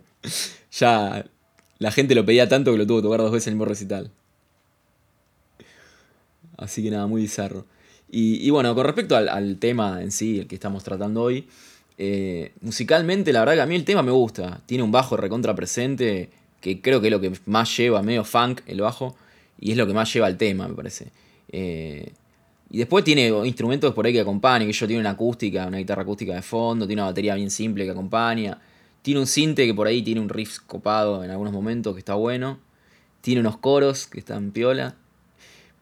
Ya 0.71 1.25
la 1.79 1.91
gente 1.91 2.15
lo 2.15 2.25
pedía 2.25 2.47
tanto 2.47 2.71
que 2.71 2.77
lo 2.77 2.87
tuvo 2.87 2.99
que 2.99 3.03
tocar 3.03 3.21
dos 3.21 3.31
veces 3.31 3.47
en 3.47 3.51
el 3.51 3.55
mismo 3.55 3.65
recital. 3.65 4.11
Así 6.57 6.83
que 6.83 6.91
nada, 6.91 7.07
muy 7.07 7.21
bizarro. 7.21 7.65
Y, 8.15 8.47
bueno, 8.51 8.75
con 8.75 8.85
respecto 8.85 9.15
al, 9.15 9.57
tema 9.57 10.03
en 10.03 10.11
sí, 10.11 10.39
el 10.39 10.47
que 10.47 10.53
estamos 10.53 10.83
tratando 10.83 11.23
hoy, 11.23 11.47
eh, 11.97 12.51
musicalmente 12.61 13.33
la 13.33 13.39
verdad 13.39 13.55
que 13.55 13.61
a 13.61 13.65
mí 13.65 13.75
el 13.75 13.85
tema 13.85 14.03
me 14.03 14.11
gusta. 14.11 14.61
Tiene 14.67 14.83
un 14.83 14.91
bajo 14.91 15.17
recontra 15.17 15.55
presente, 15.55 16.29
que 16.61 16.79
creo 16.79 17.01
que 17.01 17.07
es 17.07 17.11
lo 17.11 17.19
que 17.19 17.31
más 17.47 17.75
lleva, 17.75 18.03
medio 18.03 18.23
funk 18.23 18.61
el 18.67 18.81
bajo, 18.81 19.15
y 19.59 19.71
es 19.71 19.77
lo 19.77 19.87
que 19.87 19.93
más 19.93 20.13
lleva 20.13 20.27
al 20.27 20.37
tema, 20.37 20.67
me 20.67 20.75
parece. 20.75 21.07
Eh, 21.51 22.11
y 22.69 22.77
después 22.77 23.03
tiene 23.03 23.29
instrumentos 23.45 23.93
por 23.95 24.05
ahí 24.05 24.13
que 24.13 24.19
acompañan, 24.19 24.67
que 24.67 24.73
yo 24.73 24.85
tiene 24.85 24.99
una 24.99 25.11
acústica, 25.11 25.65
una 25.65 25.79
guitarra 25.79 26.03
acústica 26.03 26.35
de 26.35 26.43
fondo, 26.43 26.85
tiene 26.85 27.01
una 27.01 27.09
batería 27.09 27.33
bien 27.33 27.49
simple 27.49 27.83
que 27.83 27.91
acompaña. 27.91 28.59
Tiene 29.03 29.19
un 29.19 29.27
cinte 29.27 29.67
que 29.67 29.73
por 29.73 29.85
ahí 29.85 30.01
tiene 30.01 30.21
un 30.21 30.29
riff 30.29 30.59
copado 30.65 31.23
en 31.25 31.29
algunos 31.29 31.53
momentos 31.53 31.93
que 31.93 31.99
está 31.99 32.15
bueno. 32.15 32.59
Tiene 33.21 33.41
unos 33.41 33.57
coros 33.57 34.07
que 34.07 34.19
están 34.19 34.51
piola. 34.51 34.95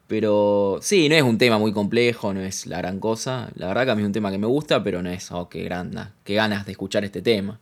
Pero 0.08 0.80
sí, 0.82 1.08
no 1.08 1.16
es 1.16 1.22
un 1.22 1.38
tema 1.38 1.60
muy 1.60 1.72
complejo, 1.72 2.34
no 2.34 2.42
es 2.42 2.66
la 2.66 2.80
gran 2.80 3.00
cosa. 3.00 3.50
La 3.56 3.68
verdad 3.68 3.86
que 3.86 3.92
a 3.92 3.96
mí 3.96 4.02
es 4.02 4.08
un 4.08 4.12
tema 4.12 4.32
que 4.32 4.40
me 4.40 4.48
gusta, 4.48 4.84
pero 4.84 5.04
no 5.04 5.10
es, 5.10 5.32
oh, 5.32 5.48
qué, 5.48 5.64
grande, 5.64 6.02
qué 6.26 6.34
ganas 6.34 6.66
de 6.66 6.72
escuchar 6.72 7.06
este 7.06 7.22
tema. 7.22 7.60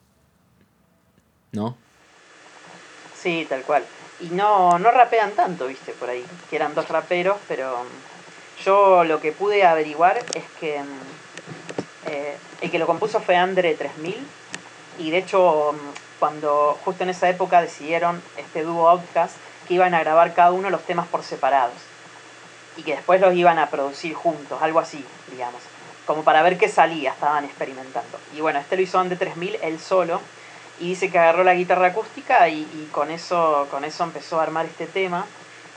¿No? 1.52 1.78
Sí, 3.22 3.46
tal 3.48 3.62
cual. 3.64 3.84
Y 4.22 4.30
no, 4.34 4.80
no 4.80 4.92
rapean 4.92 5.32
tanto, 5.32 5.68
viste, 5.68 5.92
por 5.92 6.10
ahí. 6.10 6.24
Que 6.50 6.56
eran 6.56 6.74
dos 6.74 6.88
raperos, 6.88 7.38
pero 7.50 7.84
mm, 7.84 8.64
yo 8.64 9.04
lo 9.04 9.20
que 9.20 9.34
pude 9.34 9.64
averiguar 9.64 10.18
es 10.34 10.46
que 10.60 10.80
mm, 10.80 12.08
eh, 12.08 12.38
el 12.62 12.72
que 12.72 12.80
lo 12.80 12.88
compuso 12.88 13.20
fue 13.20 13.36
Andre 13.36 13.76
3000. 13.76 14.16
Y 15.00 15.12
de 15.12 15.18
hecho, 15.18 15.74
mm, 15.74 16.20
cuando 16.20 16.78
justo 16.86 17.04
en 17.04 17.10
esa 17.10 17.30
época 17.30 17.62
decidieron 17.62 18.22
este 18.38 18.64
dúo 18.64 18.90
Outcast 18.90 19.36
que 19.68 19.74
iban 19.74 19.94
a 19.94 20.00
grabar 20.00 20.34
cada 20.34 20.52
uno 20.52 20.70
los 20.70 20.84
temas 20.84 21.08
por 21.08 21.24
separados. 21.24 21.76
Y 22.78 22.84
que 22.84 22.96
después 22.96 23.20
los 23.20 23.34
iban 23.34 23.58
a 23.58 23.70
producir 23.70 24.14
juntos, 24.14 24.62
algo 24.62 24.80
así, 24.80 25.04
digamos. 25.32 25.62
Como 26.06 26.24
para 26.24 26.42
ver 26.44 26.58
qué 26.58 26.70
salía, 26.70 27.12
estaban 27.12 27.46
experimentando. 27.46 28.20
Y 28.36 28.42
bueno, 28.42 28.60
este 28.60 28.76
lo 28.76 28.82
hizo 28.82 29.00
Andre 29.00 29.18
3000, 29.18 29.60
él 29.64 29.80
solo 29.80 30.22
y 30.80 30.90
dice 30.90 31.10
que 31.10 31.20
agarró 31.20 31.44
la 31.44 31.54
guitarra 31.54 31.88
acústica 31.88 32.48
y, 32.48 32.90
con, 32.92 33.12
eso, 33.12 33.68
con 33.70 33.84
eso 33.84 34.04
empezó 34.04 34.40
a 34.40 34.44
armar 34.44 34.66
este 34.66 34.88
tema. 34.88 35.26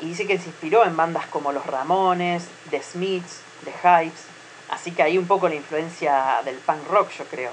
Y 0.00 0.06
dice 0.06 0.26
que 0.26 0.38
se 0.38 0.48
inspiró 0.48 0.84
en 0.84 0.96
bandas 0.96 1.26
como 1.26 1.52
Los 1.52 1.66
Ramones, 1.66 2.44
The 2.70 2.82
Smiths, 2.82 3.40
The 3.64 3.72
Hypes. 3.72 4.24
Así 4.70 4.92
que 4.92 5.02
ahí 5.02 5.18
un 5.18 5.26
poco 5.26 5.48
la 5.48 5.54
influencia 5.54 6.40
del 6.44 6.56
punk 6.56 6.88
rock, 6.88 7.10
yo 7.18 7.24
creo. 7.24 7.50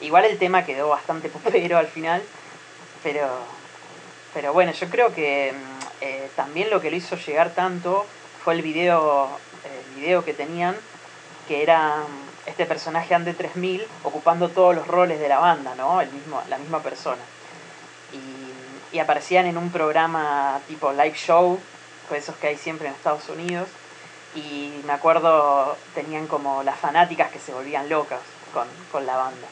Igual 0.00 0.24
el 0.24 0.38
tema 0.38 0.64
quedó 0.64 0.88
bastante 0.88 1.28
popero 1.30 1.78
al 1.78 1.86
final. 1.86 2.22
Pero, 3.02 3.28
pero 4.34 4.52
bueno, 4.52 4.72
yo 4.72 4.88
creo 4.88 5.14
que 5.14 5.52
mm, 5.52 5.84
eh, 6.00 6.30
también 6.36 6.70
lo 6.70 6.80
que 6.80 6.90
lo 6.90 6.96
hizo 6.96 7.16
llegar 7.16 7.50
tanto 7.50 8.04
fue 8.42 8.54
el 8.54 8.62
video, 8.62 9.28
el 9.64 10.00
video 10.00 10.24
que 10.24 10.34
tenían, 10.34 10.76
que 11.46 11.62
era 11.62 12.02
este 12.46 12.66
personaje 12.66 13.14
Ande 13.14 13.34
3000 13.34 13.86
ocupando 14.04 14.48
todos 14.48 14.74
los 14.74 14.86
roles 14.86 15.20
de 15.20 15.28
la 15.28 15.38
banda, 15.38 15.74
¿no? 15.76 16.00
El 16.00 16.10
mismo, 16.10 16.42
la 16.48 16.58
misma 16.58 16.80
persona. 16.82 17.22
Y, 18.12 18.96
y 18.96 18.98
aparecían 19.00 19.46
en 19.46 19.58
un 19.58 19.70
programa 19.70 20.60
tipo 20.66 20.92
live 20.92 21.14
show, 21.14 21.60
pues 22.08 22.24
esos 22.24 22.36
que 22.36 22.48
hay 22.48 22.56
siempre 22.56 22.88
en 22.88 22.94
Estados 22.94 23.28
Unidos. 23.28 23.68
Y 24.34 24.72
me 24.86 24.92
acuerdo, 24.92 25.76
tenían 25.94 26.26
como 26.26 26.62
las 26.62 26.78
fanáticas 26.78 27.30
que 27.30 27.38
se 27.38 27.52
volvían 27.52 27.88
locas 27.88 28.20
con, 28.52 28.66
con 28.90 29.06
la 29.06 29.16
banda. 29.16 29.46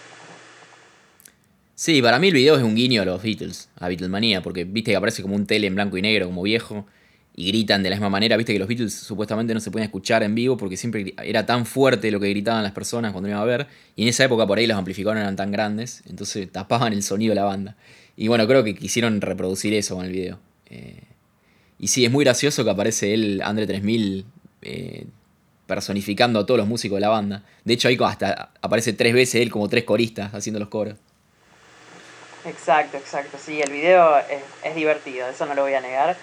Sí, 1.78 2.00
para 2.00 2.18
mí 2.18 2.28
el 2.28 2.32
video 2.32 2.56
es 2.56 2.62
un 2.62 2.74
guiño 2.74 3.02
a 3.02 3.04
los 3.04 3.22
Beatles, 3.22 3.68
a 3.78 3.88
Beatlemania, 3.88 4.42
porque 4.42 4.64
viste 4.64 4.92
que 4.92 4.96
aparece 4.96 5.20
como 5.20 5.36
un 5.36 5.44
tele 5.44 5.66
en 5.66 5.74
blanco 5.74 5.98
y 5.98 6.02
negro, 6.02 6.24
como 6.24 6.40
viejo, 6.40 6.86
y 7.34 7.48
gritan 7.48 7.82
de 7.82 7.90
la 7.90 7.96
misma 7.96 8.08
manera. 8.08 8.38
Viste 8.38 8.54
que 8.54 8.58
los 8.58 8.66
Beatles 8.66 8.94
supuestamente 8.94 9.52
no 9.52 9.60
se 9.60 9.70
pueden 9.70 9.84
escuchar 9.84 10.22
en 10.22 10.34
vivo 10.34 10.56
porque 10.56 10.78
siempre 10.78 11.14
era 11.22 11.44
tan 11.44 11.66
fuerte 11.66 12.10
lo 12.10 12.18
que 12.18 12.30
gritaban 12.30 12.62
las 12.62 12.72
personas 12.72 13.12
cuando 13.12 13.28
iban 13.28 13.42
a 13.42 13.44
ver. 13.44 13.66
Y 13.94 14.04
en 14.04 14.08
esa 14.08 14.24
época 14.24 14.46
por 14.46 14.56
ahí 14.56 14.66
los 14.66 14.78
amplificadores 14.78 15.20
eran 15.20 15.36
tan 15.36 15.52
grandes, 15.52 16.02
entonces 16.08 16.50
tapaban 16.50 16.94
el 16.94 17.02
sonido 17.02 17.32
de 17.32 17.34
la 17.36 17.44
banda. 17.44 17.76
Y 18.16 18.28
bueno, 18.28 18.46
creo 18.46 18.64
que 18.64 18.74
quisieron 18.74 19.20
reproducir 19.20 19.74
eso 19.74 19.96
con 19.96 20.06
el 20.06 20.12
video. 20.12 20.40
Eh, 20.70 21.02
y 21.78 21.88
sí, 21.88 22.06
es 22.06 22.10
muy 22.10 22.24
gracioso 22.24 22.64
que 22.64 22.70
aparece 22.70 23.12
él, 23.12 23.42
Andre 23.44 23.66
3000, 23.66 24.24
eh, 24.62 25.06
personificando 25.66 26.38
a 26.40 26.46
todos 26.46 26.56
los 26.56 26.68
músicos 26.68 26.96
de 26.96 27.00
la 27.02 27.10
banda. 27.10 27.44
De 27.66 27.74
hecho, 27.74 27.88
ahí 27.88 27.98
hasta 28.00 28.52
aparece 28.62 28.94
tres 28.94 29.12
veces 29.12 29.42
él 29.42 29.50
como 29.50 29.68
tres 29.68 29.84
coristas 29.84 30.32
haciendo 30.32 30.58
los 30.58 30.70
coros. 30.70 30.96
Exacto, 32.46 32.96
exacto. 32.96 33.38
Sí, 33.38 33.60
el 33.60 33.70
video 33.70 34.18
es, 34.62 34.74
divertido, 34.74 35.28
eso 35.28 35.46
no 35.46 35.54
lo 35.54 35.62
voy 35.62 35.74
a 35.74 35.80
negar 35.80 36.16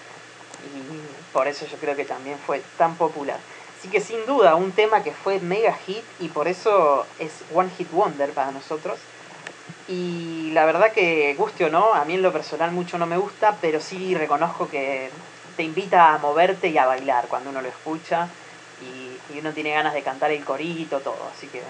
y 0.64 1.32
por 1.34 1.48
eso 1.48 1.66
yo 1.66 1.76
creo 1.76 1.94
que 1.96 2.04
también 2.04 2.38
fue 2.38 2.62
tan 2.78 2.96
popular. 2.96 3.38
Así 3.78 3.88
que 3.88 4.00
sin 4.00 4.24
duda 4.24 4.54
un 4.54 4.72
tema 4.72 5.02
que 5.02 5.12
fue 5.12 5.38
mega 5.40 5.74
hit 5.74 6.02
y 6.20 6.28
por 6.28 6.48
eso 6.48 7.04
es 7.18 7.42
One 7.54 7.68
Hit 7.76 7.90
Wonder 7.92 8.30
para 8.30 8.50
nosotros. 8.52 8.98
Y 9.86 10.50
la 10.52 10.64
verdad 10.64 10.92
que 10.92 11.34
guste 11.34 11.66
o 11.66 11.68
no, 11.68 11.92
a 11.92 12.06
mí 12.06 12.14
en 12.14 12.22
lo 12.22 12.32
personal 12.32 12.70
mucho 12.72 12.96
no 12.96 13.06
me 13.06 13.18
gusta, 13.18 13.58
pero 13.60 13.80
sí 13.80 14.14
reconozco 14.14 14.68
que 14.68 15.10
te 15.58 15.62
invita 15.62 16.14
a 16.14 16.18
moverte 16.18 16.68
y 16.68 16.78
a 16.78 16.86
bailar 16.86 17.26
cuando 17.28 17.50
uno 17.50 17.60
lo 17.60 17.68
escucha 17.68 18.28
y, 18.80 19.34
y 19.34 19.40
uno 19.40 19.52
tiene 19.52 19.72
ganas 19.72 19.92
de 19.92 20.02
cantar 20.02 20.30
el 20.30 20.42
corito, 20.42 21.00
todo. 21.00 21.30
Así 21.36 21.48
que 21.48 21.60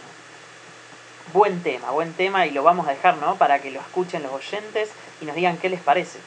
buen 1.32 1.62
tema, 1.62 1.90
buen 1.90 2.12
tema 2.12 2.46
y 2.46 2.50
lo 2.50 2.62
vamos 2.62 2.87
a 2.87 2.90
dejar, 2.90 3.16
¿no? 3.18 3.37
Para 3.37 3.60
que 3.60 3.70
lo 3.70 3.80
escuchen 3.80 4.22
los 4.22 4.32
oyentes 4.32 4.90
y 5.20 5.24
nos 5.24 5.34
digan 5.34 5.56
qué 5.56 5.68
les 5.68 5.80
parece. 5.80 6.18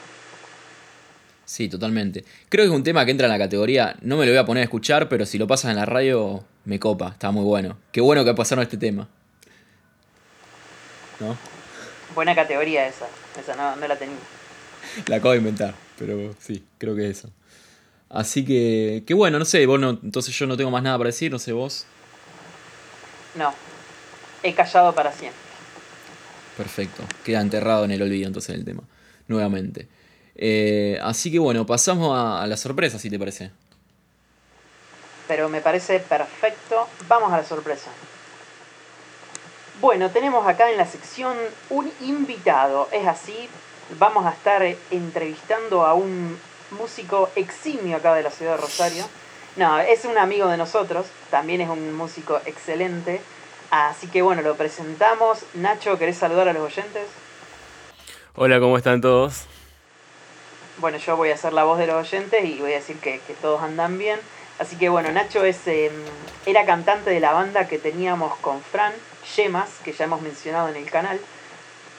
Sí, 1.45 1.69
totalmente. 1.69 2.25
Creo 2.49 2.65
que 2.65 2.69
es 2.71 2.75
un 2.75 2.83
tema 2.83 3.05
que 3.05 3.11
entra 3.11 3.27
en 3.27 3.31
la 3.31 3.37
categoría, 3.37 3.95
no 4.01 4.17
me 4.17 4.25
lo 4.25 4.31
voy 4.31 4.39
a 4.39 4.45
poner 4.45 4.61
a 4.61 4.63
escuchar, 4.65 5.07
pero 5.07 5.25
si 5.25 5.37
lo 5.37 5.47
pasas 5.47 5.71
en 5.71 5.77
la 5.77 5.85
radio, 5.85 6.43
me 6.65 6.79
copa, 6.79 7.09
está 7.09 7.31
muy 7.31 7.45
bueno. 7.45 7.77
Qué 7.93 8.01
bueno 8.01 8.25
que 8.25 8.33
pasaron 8.33 8.63
este 8.63 8.77
tema. 8.77 9.07
¿No? 11.21 11.37
Buena 12.13 12.35
categoría 12.35 12.85
esa, 12.87 13.07
esa 13.39 13.55
no, 13.55 13.75
no 13.77 13.87
la 13.87 13.95
tenía. 13.95 14.17
La 15.05 15.17
acabo 15.17 15.31
de 15.31 15.37
inventar, 15.37 15.73
pero 15.97 16.35
sí, 16.39 16.65
creo 16.77 16.95
que 16.95 17.09
es 17.09 17.19
eso. 17.19 17.29
Así 18.09 18.43
que, 18.43 19.03
qué 19.05 19.13
bueno, 19.13 19.39
no 19.39 19.45
sé, 19.45 19.65
vos 19.65 19.79
no, 19.79 19.91
entonces 19.91 20.37
yo 20.37 20.47
no 20.47 20.57
tengo 20.57 20.71
más 20.71 20.83
nada 20.83 20.97
para 20.97 21.09
decir, 21.09 21.31
no 21.31 21.39
sé 21.39 21.53
vos. 21.53 21.85
No, 23.35 23.53
he 24.43 24.53
callado 24.53 24.93
para 24.93 25.11
siempre. 25.11 25.41
Perfecto, 26.55 27.03
queda 27.23 27.41
enterrado 27.41 27.85
en 27.85 27.91
el 27.91 28.01
olvido 28.01 28.27
entonces 28.27 28.55
el 28.55 28.65
tema, 28.65 28.83
nuevamente. 29.27 29.87
Eh, 30.35 30.99
así 31.01 31.31
que 31.31 31.39
bueno, 31.39 31.65
pasamos 31.65 32.17
a, 32.17 32.45
la 32.47 32.57
sorpresa, 32.57 32.99
si 32.99 33.09
te 33.09 33.19
parece. 33.19 33.51
pero 35.27 35.49
me 35.49 35.61
parece 35.61 35.99
perfecto. 35.99 36.87
Vamos 37.07 37.33
a 37.33 37.37
la 37.37 37.43
sorpresa. 37.43 37.89
Bueno, 39.81 40.09
tenemos 40.09 40.47
acá 40.47 40.71
en 40.71 40.77
la 40.77 40.87
sección 40.87 41.37
un 41.69 41.91
invitado. 42.01 42.89
Es 42.91 43.05
así, 43.07 43.49
vamos 43.99 44.25
a 44.25 44.31
estar 44.31 44.63
entrevistando 44.89 45.85
a 45.85 45.93
un 45.93 46.39
músico 46.71 47.29
eximio 47.35 47.97
acá 47.97 48.15
de 48.15 48.23
la 48.23 48.31
ciudad 48.31 48.55
de 48.55 48.61
Rosario. 48.61 49.05
No, 49.55 49.79
es 49.79 50.05
un 50.05 50.17
amigo 50.17 50.47
de 50.47 50.57
nosotros, 50.57 51.07
también 51.29 51.61
es 51.61 51.69
un 51.69 51.93
músico 51.93 52.39
excelente. 52.45 53.21
Así 53.69 54.07
que 54.07 54.21
bueno, 54.21 54.41
lo 54.41 54.55
presentamos. 54.55 55.39
Nacho, 55.53 55.97
¿querés 55.97 56.17
saludar 56.17 56.47
a 56.47 56.53
los 56.53 56.63
oyentes? 56.63 57.05
Hola, 58.35 58.59
¿cómo 58.59 58.77
están 58.77 59.01
todos? 59.01 59.45
Bueno, 60.77 60.97
yo 60.99 61.17
voy 61.17 61.31
a 61.31 61.37
ser 61.37 61.53
la 61.53 61.63
voz 61.63 61.77
de 61.77 61.87
los 61.87 61.95
oyentes 61.95 62.45
y 62.45 62.59
voy 62.59 62.71
a 62.71 62.75
decir 62.75 62.97
que, 62.99 63.19
todos 63.41 63.61
andan 63.61 63.97
bien. 63.97 64.19
Así 64.59 64.77
que 64.77 64.89
bueno, 64.89 65.11
Nacho 65.11 65.43
es, 65.43 65.67
em, 65.67 65.91
era 66.45 66.65
cantante 66.65 67.09
de 67.09 67.19
la 67.19 67.33
banda 67.33 67.67
que 67.67 67.77
teníamos 67.77 68.35
con 68.37 68.61
Fran, 68.61 68.93
Yemas, 69.35 69.69
que 69.83 69.91
ya 69.91 70.05
hemos 70.05 70.21
mencionado 70.21 70.69
en 70.69 70.77
el 70.77 70.89
canal. 70.89 71.19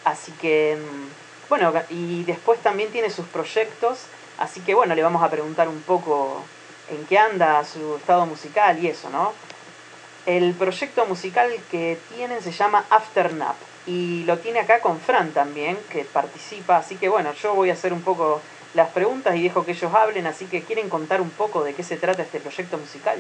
Así 0.05 0.33
que, 0.41 0.73
em, 0.73 0.81
bueno, 1.51 1.73
y 1.91 2.25
después 2.25 2.61
también 2.63 2.91
tiene 2.91 3.11
sus 3.11 3.27
proyectos. 3.27 4.07
Así 4.39 4.61
que 4.61 4.75
bueno, 4.75 4.95
le 4.95 5.03
vamos 5.03 5.23
a 5.23 5.31
preguntar 5.31 5.69
un 5.69 5.83
poco 5.83 6.43
en 6.89 7.05
qué 7.07 7.19
anda 7.19 7.63
su 7.65 7.97
estado 7.97 8.25
musical 8.25 8.83
y 8.83 8.89
eso, 8.89 9.11
¿no? 9.11 9.35
El 10.29 10.53
proyecto 10.53 11.07
musical 11.07 11.49
que 11.71 11.97
tienen 12.15 12.43
se 12.43 12.53
llama 12.53 12.85
After 12.91 13.33
Nap 13.33 13.57
y 13.87 14.25
lo 14.25 14.37
tiene 14.37 14.61
acá 14.61 14.81
con 14.81 15.01
Fran 15.01 15.31
también, 15.31 15.79
que 15.91 16.05
participa. 16.05 16.77
Así 16.77 16.97
que 16.97 17.09
bueno, 17.09 17.33
yo 17.33 17.55
voy 17.55 17.71
a 17.71 17.73
hacer 17.73 17.95
un 17.95 18.03
poco 18.03 18.43
las 18.75 18.91
preguntas 18.91 19.35
y 19.37 19.43
dejo 19.43 19.65
que 19.65 19.73
ellos 19.73 19.91
hablen, 19.95 20.27
así 20.27 20.45
que 20.45 20.61
quieren 20.61 20.91
contar 20.91 21.23
un 21.23 21.31
poco 21.31 21.65
de 21.65 21.73
qué 21.73 21.83
se 21.83 21.97
trata 21.97 22.21
este 22.21 22.41
proyecto 22.41 22.77
musical. 22.77 23.19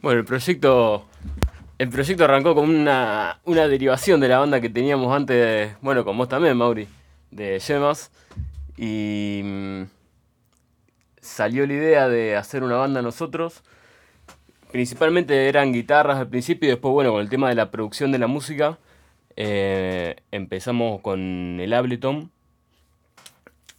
Bueno, 0.00 0.20
el 0.20 0.24
proyecto 0.24 1.06
el 1.82 1.88
proyecto 1.88 2.22
arrancó 2.22 2.54
con 2.54 2.70
una, 2.70 3.40
una 3.42 3.66
derivación 3.66 4.20
de 4.20 4.28
la 4.28 4.38
banda 4.38 4.60
que 4.60 4.70
teníamos 4.70 5.12
antes, 5.12 5.74
bueno, 5.80 6.04
con 6.04 6.16
vos 6.16 6.28
también, 6.28 6.56
Mauri, 6.56 6.86
de 7.32 7.58
Yemas. 7.58 8.12
Y 8.76 9.40
mm, 9.42 9.82
salió 11.20 11.66
la 11.66 11.72
idea 11.72 12.08
de 12.08 12.36
hacer 12.36 12.62
una 12.62 12.76
banda 12.76 13.02
nosotros. 13.02 13.64
Principalmente 14.72 15.48
eran 15.48 15.70
guitarras 15.72 16.16
al 16.16 16.28
principio 16.28 16.66
y 16.66 16.70
después, 16.70 16.92
bueno, 16.92 17.12
con 17.12 17.20
el 17.20 17.28
tema 17.28 17.50
de 17.50 17.54
la 17.54 17.70
producción 17.70 18.10
de 18.10 18.18
la 18.18 18.26
música, 18.26 18.78
eh, 19.36 20.16
empezamos 20.30 21.02
con 21.02 21.60
el 21.60 21.74
Ableton 21.74 22.30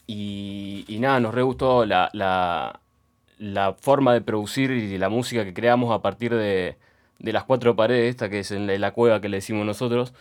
y, 0.05 0.85
nada, 0.99 1.19
nos 1.19 1.33
re 1.33 1.41
gustó 1.41 1.83
la, 1.85 2.11
la, 2.13 3.73
forma 3.81 4.13
de 4.13 4.21
producir 4.21 4.69
y 4.69 4.97
la 4.99 5.09
música 5.09 5.43
que 5.43 5.55
creamos 5.55 5.91
a 5.91 6.03
partir 6.03 6.35
de, 6.35 6.77
las 7.17 7.43
cuatro 7.43 7.75
paredes, 7.75 8.11
esta 8.11 8.29
que 8.29 8.39
es 8.39 8.51
en 8.51 8.79
la 8.79 8.91
cueva 8.91 9.19
que 9.19 9.29
le 9.29 9.37
decimos 9.37 9.65
nosotros, 9.65 10.13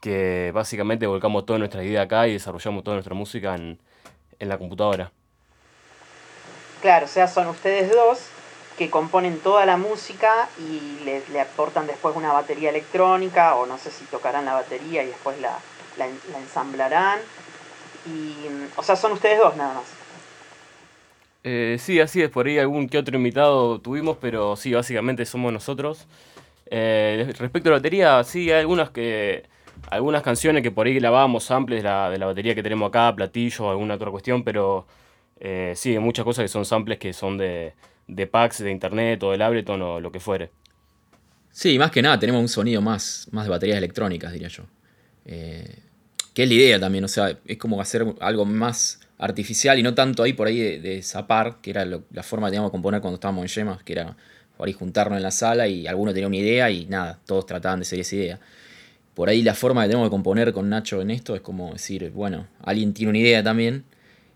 que 0.00 0.50
básicamente 0.52 1.06
volcamos 1.06 1.46
toda 1.46 1.60
nuestra 1.60 1.84
idea 1.84 2.02
acá 2.02 2.26
y 2.26 2.32
desarrollamos 2.32 2.82
toda 2.82 2.96
nuestra 2.96 3.14
música 3.14 3.54
en, 3.54 3.78
la 4.40 4.58
computadora. 4.58 5.12
Claro, 6.82 7.06
o 7.06 7.08
sea, 7.08 7.28
son 7.28 7.46
ustedes 7.46 7.90
dos 7.92 8.30
que 8.76 8.90
componen 8.90 9.38
toda 9.38 9.66
la 9.66 9.76
música 9.76 10.48
y 10.58 11.04
le, 11.04 11.40
aportan 11.40 11.86
después 11.86 12.14
una 12.16 12.32
batería 12.32 12.70
electrónica 12.70 13.54
o 13.56 13.66
no 13.66 13.78
sé 13.78 13.90
si 13.90 14.04
tocarán 14.04 14.44
la 14.44 14.54
batería 14.54 15.02
y 15.02 15.06
después 15.06 15.40
la, 15.40 15.58
la 15.98 16.38
ensamblarán 16.38 17.20
y, 18.06 18.34
o 18.76 18.82
sea, 18.82 18.96
son 18.96 19.12
ustedes 19.12 19.38
dos 19.38 19.56
nada 19.56 19.74
más. 19.74 19.84
Eh, 21.48 21.76
sí, 21.78 22.00
así 22.00 22.22
es, 22.22 22.30
por 22.30 22.46
ahí 22.46 22.58
algún 22.58 22.88
que 22.88 22.98
otro 22.98 23.16
invitado 23.16 23.78
tuvimos, 23.80 24.16
pero 24.20 24.56
sí, 24.56 24.72
básicamente 24.72 25.24
somos 25.24 25.52
nosotros. 25.52 26.06
Eh, 26.68 27.32
respecto 27.38 27.68
a 27.68 27.72
la 27.72 27.78
batería, 27.78 28.24
sí, 28.24 28.50
hay 28.50 28.60
algunas 28.60 28.90
que 28.90 29.44
algunas 29.90 30.22
canciones 30.22 30.62
que 30.62 30.70
por 30.70 30.86
ahí 30.86 30.94
grabamos 30.94 31.44
samples 31.44 31.82
de 31.82 31.88
la, 31.88 32.10
de 32.10 32.18
la 32.18 32.26
batería 32.26 32.54
que 32.54 32.62
tenemos 32.62 32.88
acá, 32.88 33.14
platillo, 33.14 33.70
alguna 33.70 33.94
otra 33.94 34.10
cuestión, 34.10 34.42
pero 34.42 34.86
eh, 35.38 35.74
sí, 35.76 35.92
hay 35.92 35.98
muchas 35.98 36.24
cosas 36.24 36.44
que 36.44 36.48
son 36.48 36.64
samples 36.64 36.98
que 36.98 37.12
son 37.12 37.38
de, 37.38 37.74
de 38.08 38.26
packs 38.26 38.58
de 38.58 38.70
internet 38.70 39.22
o 39.22 39.32
del 39.32 39.42
Ableton 39.42 39.82
o 39.82 40.00
lo 40.00 40.12
que 40.12 40.20
fuere. 40.20 40.50
Sí, 41.50 41.78
más 41.78 41.90
que 41.90 42.02
nada 42.02 42.18
tenemos 42.18 42.40
un 42.40 42.48
sonido 42.48 42.82
más, 42.82 43.28
más 43.32 43.44
de 43.44 43.50
baterías 43.50 43.78
electrónicas, 43.78 44.32
diría 44.32 44.48
yo. 44.48 44.64
Eh, 45.24 45.78
que 46.34 46.42
es 46.42 46.48
la 46.48 46.54
idea 46.54 46.78
también, 46.78 47.04
o 47.04 47.08
sea, 47.08 47.38
es 47.46 47.56
como 47.56 47.80
hacer 47.80 48.06
algo 48.20 48.44
más 48.44 49.00
artificial 49.18 49.78
y 49.78 49.82
no 49.82 49.94
tanto 49.94 50.22
ahí 50.22 50.34
por 50.34 50.46
ahí 50.46 50.78
de, 50.78 51.02
zapar, 51.02 51.60
que 51.62 51.70
era 51.70 51.84
la 51.84 52.22
forma 52.22 52.48
que 52.48 52.50
teníamos 52.50 52.70
de 52.70 52.72
componer 52.72 53.00
cuando 53.00 53.14
estábamos 53.14 53.42
en 53.42 53.48
Yemas, 53.48 53.82
que 53.82 53.94
era 53.94 54.16
por 54.56 54.68
ahí 54.68 54.74
juntarnos 54.74 55.16
en 55.16 55.22
la 55.22 55.30
sala 55.30 55.66
y 55.66 55.86
alguno 55.86 56.12
tenía 56.12 56.26
una 56.26 56.36
idea 56.36 56.70
y 56.70 56.86
nada, 56.86 57.18
todos 57.24 57.46
trataban 57.46 57.78
de 57.78 57.84
seguir 57.84 58.02
esa 58.02 58.16
idea. 58.16 58.40
Por 59.14 59.30
ahí 59.30 59.42
la 59.42 59.54
forma 59.54 59.82
que 59.82 59.88
tenemos 59.88 60.06
de 60.06 60.10
componer 60.10 60.52
con 60.52 60.68
Nacho 60.68 61.00
en 61.00 61.10
esto 61.10 61.34
es 61.34 61.40
como 61.40 61.72
decir, 61.72 62.10
bueno, 62.10 62.46
alguien 62.62 62.92
tiene 62.92 63.10
una 63.10 63.18
idea 63.18 63.42
también 63.42 63.84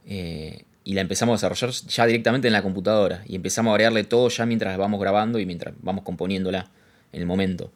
eh, 0.06 0.64
y 0.84 0.94
la 0.94 1.02
empezamos 1.02 1.32
a 1.32 1.48
desarrollar 1.48 1.74
ya 1.88 2.06
directamente 2.06 2.48
en 2.48 2.52
la 2.52 2.62
computadora 2.62 3.22
y 3.26 3.36
empezamos 3.36 3.70
a 3.70 3.74
agregarle 3.74 4.04
todo 4.04 4.28
ya 4.28 4.46
mientras 4.46 4.76
vamos 4.78 5.00
grabando 5.00 5.38
y 5.38 5.46
mientras 5.46 5.74
vamos 5.80 6.04
componiéndola 6.04 6.70
en 7.12 7.20
el 7.20 7.26
momento. 7.26 7.72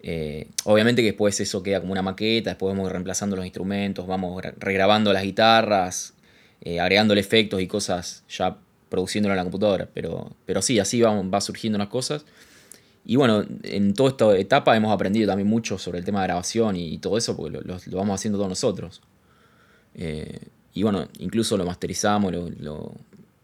Eh, 0.00 0.48
obviamente 0.64 1.02
que 1.02 1.08
después 1.08 1.38
eso 1.40 1.62
queda 1.62 1.80
como 1.80 1.92
una 1.92 2.02
maqueta, 2.02 2.50
después 2.50 2.74
vamos 2.74 2.90
reemplazando 2.90 3.36
los 3.36 3.44
instrumentos, 3.44 4.06
vamos 4.06 4.42
regrabando 4.58 5.12
las 5.12 5.22
guitarras, 5.22 6.14
eh, 6.60 6.80
agregándole 6.80 7.20
efectos 7.20 7.60
y 7.60 7.66
cosas 7.66 8.24
ya 8.28 8.56
produciéndolo 8.88 9.34
en 9.34 9.36
la 9.36 9.44
computadora. 9.44 9.88
Pero, 9.92 10.36
pero 10.46 10.62
sí, 10.62 10.78
así 10.78 11.00
va, 11.00 11.10
va 11.22 11.40
surgiendo 11.40 11.78
las 11.78 11.88
cosas. 11.88 12.24
Y 13.04 13.16
bueno, 13.16 13.44
en 13.62 13.94
toda 13.94 14.10
esta 14.10 14.36
etapa 14.36 14.76
hemos 14.76 14.92
aprendido 14.92 15.28
también 15.28 15.48
mucho 15.48 15.78
sobre 15.78 15.98
el 15.98 16.04
tema 16.04 16.20
de 16.20 16.26
grabación 16.26 16.76
y, 16.76 16.98
todo 16.98 17.16
eso, 17.16 17.36
porque 17.36 17.58
lo, 17.64 17.78
vamos 17.96 18.14
haciendo 18.20 18.38
todos 18.38 18.50
nosotros. 18.50 19.00
Eh, 19.94 20.40
y 20.78 20.84
bueno, 20.84 21.08
incluso 21.18 21.56
lo 21.56 21.64
masterizamos, 21.64 22.32
lo, 22.32 22.92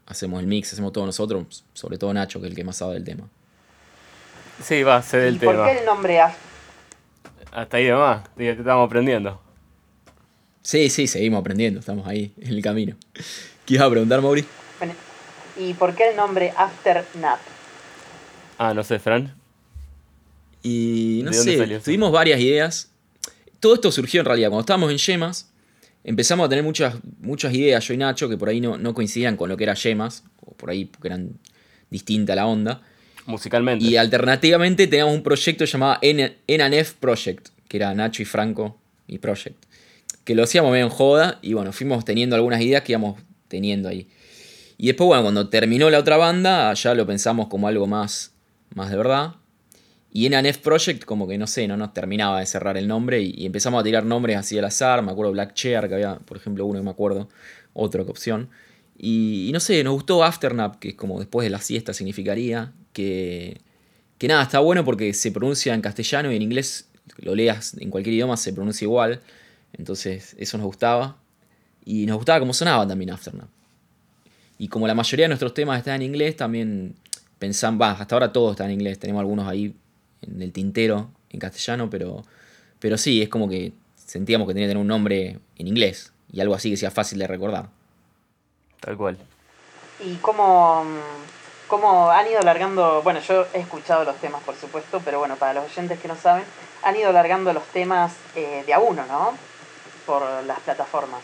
hacemos 0.07 0.39
el 0.39 0.47
mix, 0.47 0.73
hacemos 0.73 0.93
todo 0.93 1.05
nosotros, 1.05 1.65
sobre 1.73 1.99
todo 1.99 2.15
Nacho, 2.15 2.41
que 2.41 2.47
es 2.47 2.51
el 2.53 2.57
que 2.57 2.63
más 2.63 2.77
sabe 2.77 2.95
del 2.95 3.03
tema. 3.03 3.29
Sí, 4.63 4.85
va, 4.85 5.03
sé 5.03 5.17
del 5.17 5.41
tema. 5.41 5.53
¿Por 5.53 5.65
qué 5.65 5.81
el 5.81 5.85
nombre 5.85 6.21
After? 6.21 6.41
Hasta 7.51 7.77
ahí 7.77 7.89
nomás, 7.89 8.23
te 8.37 8.51
estamos 8.51 8.87
aprendiendo. 8.87 9.41
Sí, 10.63 10.89
sí, 10.91 11.09
seguimos 11.09 11.41
aprendiendo, 11.41 11.81
estamos 11.81 12.07
ahí 12.07 12.33
en 12.41 12.53
el 12.53 12.63
camino. 12.63 12.95
¿Qué 13.67 13.75
ibas 13.75 13.89
a 13.89 13.91
preguntar, 13.91 14.23
Mauri? 14.23 14.45
¿Y 15.59 15.75
por 15.75 15.93
qué 15.97 16.11
el 16.11 16.17
nombre 16.17 16.53
After 16.57 17.05
Nap? 17.21 17.41
Ah, 18.59 18.75
no 18.75 18.85
sé, 18.85 19.01
Fran. 19.01 19.35
Y 20.63 21.23
no 21.25 21.33
sé, 21.33 21.81
tuvimos 21.81 22.13
varias 22.13 22.39
ideas. 22.39 22.93
Todo 23.59 23.75
esto 23.75 23.91
surgió 23.91 24.21
en 24.21 24.27
realidad 24.27 24.51
cuando 24.51 24.61
estábamos 24.61 24.93
en 24.93 24.99
Yemas. 24.99 25.51
Empezamos 26.05 26.47
a 26.47 26.49
tener 26.51 26.63
muchas, 26.63 26.97
muchas 27.21 27.53
ideas, 27.55 27.87
yo 27.89 27.95
y 27.95 27.97
Nacho, 27.97 28.29
que 28.29 28.37
por 28.37 28.51
ahí 28.51 28.61
no, 28.61 28.77
no 28.77 28.93
coincidían 28.93 29.37
con 29.37 29.49
lo 29.49 29.57
que 29.57 29.65
era 29.65 29.75
Yemas, 29.75 30.23
o 30.41 30.53
por 30.53 30.71
ahí 30.71 30.85
porque 30.85 31.09
eran 31.09 31.39
distinta 31.91 32.35
la 32.35 32.47
onda. 32.47 32.83
Musicalmente. 33.27 33.85
Y 33.85 33.97
alternativamente 33.97 34.87
teníamos 34.87 35.15
un 35.15 35.23
proyecto 35.23 35.65
llamado 35.65 35.99
NNF 36.03 36.93
Project, 37.01 37.49
que 37.69 37.79
era 37.79 37.95
Nacho 37.95 38.23
y 38.23 38.27
Franco, 38.27 38.79
mi 39.09 39.19
project. 39.19 39.57
Que 40.25 40.35
lo 40.35 40.43
hacíamos 40.43 40.73
medio 40.73 40.85
en 40.85 40.91
joda 40.91 41.39
y 41.41 41.55
bueno, 41.55 41.73
fuimos 41.73 42.05
teniendo 42.05 42.37
algunas 42.37 42.61
ideas 42.61 42.83
que 42.83 42.93
íbamos 42.93 43.21
teniendo 43.49 43.89
ahí. 43.89 44.09
Y 44.77 44.89
después, 44.89 45.07
bueno, 45.07 45.23
cuando 45.23 45.49
terminó 45.49 45.89
la 45.89 45.99
otra 45.99 46.17
banda, 46.17 46.75
ya 46.75 46.95
lo 46.95 47.07
pensamos 47.07 47.49
como 47.49 47.69
algo 47.69 47.87
más, 47.87 48.33
más 48.75 48.91
de 48.91 48.97
verdad. 48.97 49.37
Y 50.17 50.29
NNF 50.29 50.59
Project, 50.59 51.05
como 51.05 51.27
que 51.27 51.37
no 51.39 51.49
sé, 51.49 51.67
no 51.67 51.77
nos 51.77 51.93
terminaba 51.93 52.39
de 52.39 52.47
cerrar 52.47 52.77
el 52.77 52.87
nombre 52.87 53.21
y, 53.21 53.45
empezamos 53.47 53.81
a 53.81 53.83
tirar 53.83 54.05
nombres 54.05 54.37
así 54.37 54.57
al 54.57 54.65
azar. 54.65 55.03
Me 55.03 55.11
acuerdo 55.11 55.33
Black 55.33 55.55
Chair, 55.55 55.89
que 55.89 55.95
había, 55.95 56.21
por 56.21 56.37
ejemplo, 56.37 56.65
uno 56.67 56.79
que 56.79 56.85
me 56.85 56.91
acuerdo, 56.93 57.29
otra 57.73 58.03
opción. 58.03 58.49
Y, 58.97 59.51
no 59.53 59.59
sé, 59.59 59.83
nos 59.83 59.93
gustó 59.95 60.23
Afternap, 60.23 60.79
que 60.79 60.91
es 60.91 60.95
como 60.95 61.19
después 61.19 61.45
de 61.45 61.51
la 61.51 61.61
siesta 61.61 61.93
significaría 61.93 62.73
que, 62.93 63.61
que 64.17 64.29
nada, 64.29 64.45
está 64.45 64.61
bueno 64.61 64.85
porque 64.85 65.13
se 65.15 65.33
pronuncia 65.33 65.75
en 65.75 65.81
castellano 65.81 66.31
y 66.33 66.37
en 66.37 66.43
inglés, 66.43 66.89
lo 67.17 67.35
leas 67.35 67.75
en 67.81 67.91
cualquier 67.91 68.15
idioma, 68.15 68.37
se 68.37 68.53
pronuncia 68.53 68.85
igual. 68.85 69.21
Entonces 69.73 70.37
eso 70.39 70.59
nos 70.59 70.67
gustaba. 70.69 71.19
Y 71.85 72.07
nos 72.07 72.19
gustaba 72.19 72.39
cómo 72.39 72.55
sonaba 72.55 72.87
también 72.87 73.11
Afternap. 73.11 73.49
Y 74.59 74.69
como 74.69 74.87
la 74.87 74.95
mayoría 74.95 75.25
de 75.25 75.29
nuestros 75.31 75.55
temas 75.55 75.79
están 75.79 75.97
en 75.97 76.03
inglés, 76.03 76.37
también 76.37 76.95
pensamos, 77.41 77.83
va, 77.83 77.91
hasta 77.91 78.15
ahora 78.15 78.33
todos 78.33 78.53
están 78.53 78.69
en 78.69 78.75
inglés, 78.75 79.01
tenemos 79.01 79.19
algunos 79.19 79.49
ahí 79.49 79.75
en 80.27 80.43
el 80.43 80.53
tintero 80.53 81.11
en 81.31 81.41
castellano, 81.41 81.91
pero, 81.91 82.23
pero 82.79 82.99
sí, 82.99 83.23
es 83.23 83.29
como 83.29 83.49
que 83.49 83.73
sentíamos 83.97 84.47
que 84.47 84.55
tenía 84.55 84.67
que 84.67 84.71
tener 84.71 84.81
un 84.81 84.89
nombre 84.89 85.39
en 85.57 85.67
inglés 85.67 86.13
y 86.33 86.41
algo 86.41 86.55
así 86.55 86.71
que 86.71 86.77
sea 86.77 86.91
fácil 86.91 87.19
de 87.19 87.27
recordar. 87.27 87.69
Tal 88.81 88.97
cual. 88.97 89.17
¿Y 90.01 90.17
cómo, 90.17 90.85
cómo 91.69 92.11
han 92.11 92.27
ido 92.29 92.41
alargando, 92.41 93.03
bueno, 93.03 93.21
yo 93.21 93.47
he 93.55 93.61
escuchado 93.61 94.05
los 94.05 94.17
temas, 94.17 94.43
por 94.43 94.55
supuesto, 94.57 95.01
pero 95.05 95.19
bueno, 95.19 95.37
para 95.37 95.55
los 95.55 95.65
oyentes 95.65 95.99
que 95.99 96.09
no 96.09 96.17
saben, 96.17 96.45
han 96.83 96.97
ido 96.97 97.09
alargando 97.09 97.53
los 97.53 97.65
temas 97.65 98.15
eh, 98.35 98.63
de 98.67 98.75
a 98.75 98.79
uno, 98.79 99.05
¿no? 99.07 99.33
Por 100.07 100.23
las 100.45 100.61
plataformas. 100.61 101.23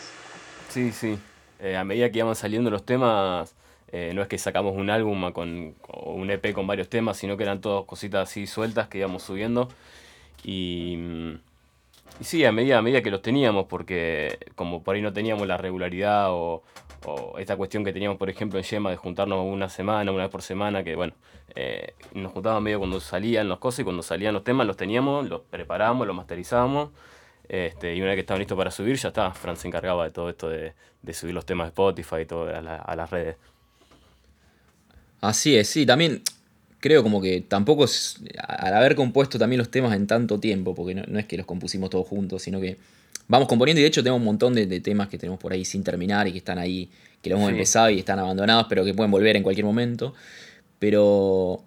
Sí, 0.69 0.91
sí. 0.91 1.19
Eh, 1.59 1.77
a 1.77 1.83
medida 1.83 2.09
que 2.09 2.19
iban 2.19 2.35
saliendo 2.35 2.71
los 2.71 2.85
temas, 2.85 3.53
Eh, 3.91 4.13
no 4.13 4.21
es 4.21 4.27
que 4.27 4.37
sacamos 4.37 4.75
un 4.77 4.89
álbum 4.89 5.31
con, 5.31 5.75
o 5.87 6.13
un 6.13 6.31
EP 6.31 6.53
con 6.53 6.65
varios 6.65 6.89
temas, 6.89 7.17
sino 7.17 7.35
que 7.35 7.43
eran 7.43 7.59
todas 7.59 7.85
cositas 7.85 8.29
así 8.29 8.47
sueltas 8.47 8.87
que 8.87 8.99
íbamos 8.99 9.23
subiendo. 9.23 9.67
Y, 10.43 10.97
sí, 12.21 12.45
a 12.45 12.51
medida, 12.51 12.77
a 12.77 12.81
medida 12.81 13.01
que 13.01 13.11
los 13.11 13.21
teníamos, 13.21 13.65
porque 13.67 14.37
como 14.55 14.83
por 14.83 14.95
ahí 14.95 15.01
no 15.01 15.13
teníamos 15.13 15.47
la 15.47 15.57
regularidad 15.57 16.27
o, 16.31 16.63
esta 17.39 17.57
cuestión 17.57 17.83
que 17.83 17.93
teníamos, 17.93 18.17
por 18.19 18.29
ejemplo, 18.29 18.59
en 18.59 18.63
Yema 18.65 18.91
de 18.91 18.95
juntarnos 18.95 19.43
una 19.43 19.69
semana, 19.69 20.11
una 20.11 20.23
vez 20.23 20.31
por 20.31 20.43
semana, 20.43 20.83
que 20.83 20.95
bueno, 20.95 21.13
eh, 21.55 21.95
nos 22.13 22.31
juntábamos 22.31 22.63
medio 22.63 22.77
cuando 22.77 22.99
salían 22.99 23.49
las 23.49 23.57
cosas 23.57 23.79
y 23.79 23.83
cuando 23.83 24.03
salían 24.03 24.35
los 24.35 24.43
temas 24.43 24.67
los 24.67 24.77
teníamos, 24.77 25.27
los 25.27 25.41
preparábamos, 25.41 26.05
los 26.05 26.15
masterizábamos. 26.15 26.91
Este, 27.49 27.95
y 27.95 28.01
una 28.01 28.11
vez 28.11 28.17
que 28.17 28.21
estaban 28.21 28.39
listos 28.39 28.57
para 28.57 28.71
subir, 28.71 28.95
ya 28.97 29.09
está. 29.09 29.31
Fran 29.33 29.57
se 29.57 29.67
encargaba 29.67 30.05
de 30.05 30.11
todo 30.11 30.29
esto 30.29 30.47
de, 30.47 30.73
de 31.01 31.13
subir 31.13 31.33
los 31.33 31.45
temas 31.45 31.65
de 31.65 31.69
Spotify 31.69 32.21
y 32.21 32.25
todo 32.25 32.55
a, 32.55 32.61
la, 32.61 32.75
a 32.77 32.95
las 32.95 33.09
redes. 33.09 33.37
Así 35.21 35.55
es, 35.55 35.69
sí, 35.69 35.85
también 35.85 36.21
creo 36.79 37.03
como 37.03 37.21
que 37.21 37.41
tampoco 37.41 37.85
es, 37.85 38.17
al 38.37 38.73
haber 38.73 38.95
compuesto 38.95 39.39
también 39.39 39.59
los 39.59 39.69
temas 39.69 39.95
en 39.95 40.07
tanto 40.07 40.39
tiempo, 40.39 40.75
porque 40.75 40.95
no, 40.95 41.03
no, 41.07 41.19
es 41.19 41.25
que 41.25 41.37
los 41.37 41.45
compusimos 41.45 41.89
todos 41.89 42.07
juntos, 42.07 42.41
sino 42.41 42.59
que 42.59 42.77
vamos 43.27 43.47
componiendo 43.47 43.79
y 43.79 43.83
de 43.83 43.87
hecho 43.87 44.03
tenemos 44.03 44.19
un 44.19 44.25
montón 44.25 44.53
de, 44.55 44.65
de 44.65 44.79
temas 44.81 45.07
que 45.07 45.17
tenemos 45.17 45.39
por 45.39 45.53
ahí 45.53 45.63
sin 45.63 45.83
terminar 45.83 46.27
y 46.27 46.31
que 46.31 46.39
están 46.39 46.57
ahí, 46.57 46.89
que 47.21 47.29
los 47.29 47.37
hemos 47.37 47.49
sí. 47.49 47.53
empezado 47.53 47.89
y 47.91 47.99
están 47.99 48.19
abandonados, 48.19 48.65
pero 48.67 48.83
que 48.83 48.93
pueden 48.93 49.11
volver 49.11 49.37
en 49.37 49.43
cualquier 49.43 49.65
momento. 49.65 50.13
Pero 50.79 51.63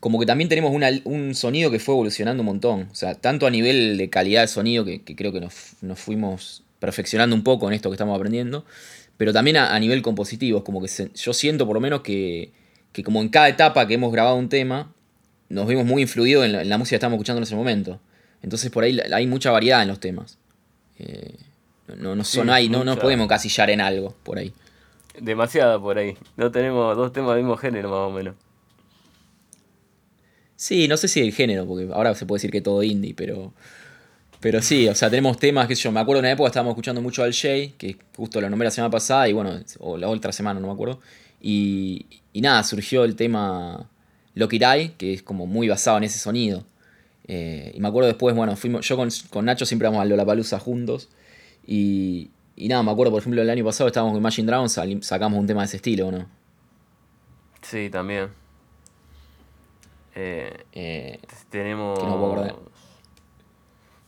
como 0.00 0.20
que 0.20 0.26
también 0.26 0.48
tenemos 0.48 0.72
una, 0.72 0.90
un 1.04 1.34
sonido 1.34 1.70
que 1.70 1.78
fue 1.78 1.94
evolucionando 1.94 2.42
un 2.42 2.46
montón, 2.46 2.88
o 2.92 2.94
sea, 2.94 3.14
tanto 3.14 3.46
a 3.46 3.50
nivel 3.50 3.96
de 3.96 4.10
calidad 4.10 4.42
de 4.42 4.48
sonido, 4.48 4.84
que, 4.84 5.02
que 5.02 5.16
creo 5.16 5.32
que 5.32 5.40
nos, 5.40 5.72
nos, 5.80 5.98
fuimos 5.98 6.62
perfeccionando 6.78 7.34
un 7.34 7.42
poco 7.42 7.66
en 7.68 7.74
esto 7.74 7.90
que 7.90 7.94
estamos 7.94 8.14
aprendiendo, 8.14 8.64
pero 9.16 9.32
también 9.32 9.56
a, 9.56 9.74
a 9.74 9.80
nivel 9.80 10.02
compositivo, 10.02 10.62
como 10.62 10.80
que 10.80 10.88
se, 10.88 11.10
yo 11.14 11.32
siento 11.32 11.66
por 11.66 11.74
lo 11.74 11.80
menos 11.80 12.02
que 12.02 12.52
que 12.98 13.04
como 13.04 13.22
en 13.22 13.28
cada 13.28 13.48
etapa 13.48 13.86
que 13.86 13.94
hemos 13.94 14.10
grabado 14.10 14.34
un 14.34 14.48
tema, 14.48 14.92
nos 15.48 15.68
vimos 15.68 15.86
muy 15.86 16.02
influidos 16.02 16.44
en 16.44 16.50
la, 16.52 16.62
en 16.62 16.68
la 16.68 16.78
música 16.78 16.94
que 16.94 16.96
estamos 16.96 17.14
escuchando 17.14 17.38
en 17.38 17.44
ese 17.44 17.54
momento. 17.54 18.00
Entonces 18.42 18.72
por 18.72 18.82
ahí 18.82 18.98
hay 19.12 19.26
mucha 19.28 19.52
variedad 19.52 19.82
en 19.82 19.88
los 19.88 20.00
temas. 20.00 20.36
Eh, 20.98 21.36
no, 21.96 22.16
no, 22.16 22.24
son, 22.24 22.46
sí, 22.46 22.52
hay, 22.52 22.68
no, 22.68 22.82
no 22.82 22.98
podemos 22.98 23.28
casillar 23.28 23.70
en 23.70 23.80
algo 23.80 24.16
por 24.24 24.38
ahí. 24.38 24.52
Demasiada 25.20 25.80
por 25.80 25.96
ahí. 25.96 26.16
No 26.36 26.50
tenemos 26.50 26.96
dos 26.96 27.12
temas 27.12 27.36
del 27.36 27.44
mismo 27.44 27.56
género 27.56 27.88
más 27.88 27.98
o 28.00 28.10
menos. 28.10 28.34
Sí, 30.56 30.88
no 30.88 30.96
sé 30.96 31.06
si 31.06 31.20
el 31.20 31.32
género, 31.32 31.66
porque 31.68 31.88
ahora 31.92 32.16
se 32.16 32.26
puede 32.26 32.38
decir 32.38 32.50
que 32.50 32.60
todo 32.60 32.82
indie, 32.82 33.14
pero... 33.14 33.52
Pero 34.40 34.60
sí, 34.60 34.88
o 34.88 34.94
sea, 34.96 35.08
tenemos 35.08 35.38
temas 35.38 35.68
que 35.68 35.76
yo 35.76 35.92
me 35.92 36.00
acuerdo 36.00 36.18
en 36.18 36.26
una 36.26 36.32
época 36.32 36.48
estábamos 36.48 36.72
escuchando 36.72 37.00
mucho 37.00 37.22
al 37.22 37.32
Jay, 37.32 37.74
que 37.78 37.96
justo 38.16 38.40
lo 38.40 38.50
nombré 38.50 38.66
la 38.66 38.70
semana 38.72 38.90
pasada, 38.90 39.28
y 39.28 39.32
bueno, 39.32 39.52
o 39.78 39.96
la 39.96 40.08
otra 40.08 40.32
semana, 40.32 40.58
no 40.58 40.66
me 40.66 40.72
acuerdo. 40.72 41.00
Y, 41.40 42.06
y 42.32 42.40
nada, 42.40 42.62
surgió 42.62 43.04
el 43.04 43.16
tema 43.16 43.88
Lokirai, 44.34 44.96
que 44.96 45.12
es 45.12 45.22
como 45.22 45.46
muy 45.46 45.68
basado 45.68 45.98
en 45.98 46.04
ese 46.04 46.18
sonido. 46.18 46.64
Eh, 47.26 47.72
y 47.74 47.80
me 47.80 47.88
acuerdo 47.88 48.08
después, 48.08 48.34
bueno, 48.34 48.56
fuimos, 48.56 48.86
yo 48.86 48.96
con, 48.96 49.08
con 49.30 49.44
Nacho 49.44 49.66
siempre 49.66 49.86
vamos 49.86 50.00
a 50.00 50.04
Lollapalooza 50.04 50.58
juntos. 50.58 51.08
Y, 51.66 52.30
y, 52.56 52.68
nada, 52.68 52.82
me 52.82 52.90
acuerdo, 52.90 53.12
por 53.12 53.20
ejemplo, 53.20 53.42
el 53.42 53.50
año 53.50 53.64
pasado 53.64 53.88
estábamos 53.88 54.12
con 54.12 54.20
Imagine 54.20 54.46
Dragons, 54.46 54.80
sacamos 55.04 55.38
un 55.38 55.46
tema 55.46 55.60
de 55.60 55.66
ese 55.66 55.76
estilo, 55.76 56.10
¿no? 56.10 56.26
Sí, 57.62 57.90
también. 57.90 58.28
Eh, 60.14 60.64
eh, 60.72 61.20
tenemos... 61.50 61.98
Que 61.98 62.06
no 62.06 62.18
puedo 62.18 62.32
acordar. 62.32 62.56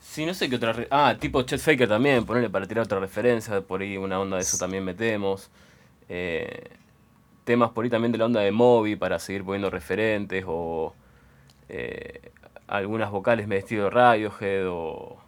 Sí, 0.01 0.25
no 0.25 0.35
sé 0.35 0.49
qué 0.49 0.57
otra... 0.57 0.75
Ah, 0.91 1.17
tipo 1.21 1.43
Chet 1.43 1.61
Faker 1.61 1.89
también, 1.89 2.25
ponerle 2.25 2.51
para 2.51 2.67
tirar 2.67 2.85
otra 2.85 2.99
referencia, 2.99 3.61
por 3.61 3.83
ahí 3.83 3.97
una 3.97 4.19
onda 4.19 4.37
de 4.37 4.43
eso 4.43 4.59
también 4.59 4.83
metemos. 4.83 5.51
Eh, 6.09 6.71
temas 7.51 7.73
por 7.73 7.83
ahí 7.83 7.91
también 7.91 8.13
de 8.13 8.19
la 8.19 8.27
onda 8.27 8.41
de 8.43 8.53
Moby 8.53 8.95
para 8.95 9.19
seguir 9.19 9.43
poniendo 9.43 9.71
referentes 9.71 10.45
o 10.47 10.95
eh, 11.69 12.31
algunas 12.69 13.11
vocales 13.11 13.49
de 13.49 13.57
estilo 13.57 13.91
Radiohead 13.91 14.69
o... 14.69 15.19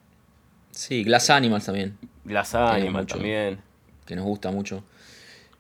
Sí, 0.70 1.02
Glass 1.02 1.30
Animals 1.30 1.66
también. 1.66 1.98
Glass 2.24 2.54
Animals 2.54 3.08
también. 3.08 3.58
Que 4.06 4.14
nos 4.14 4.24
gusta 4.24 4.52
mucho. 4.52 4.85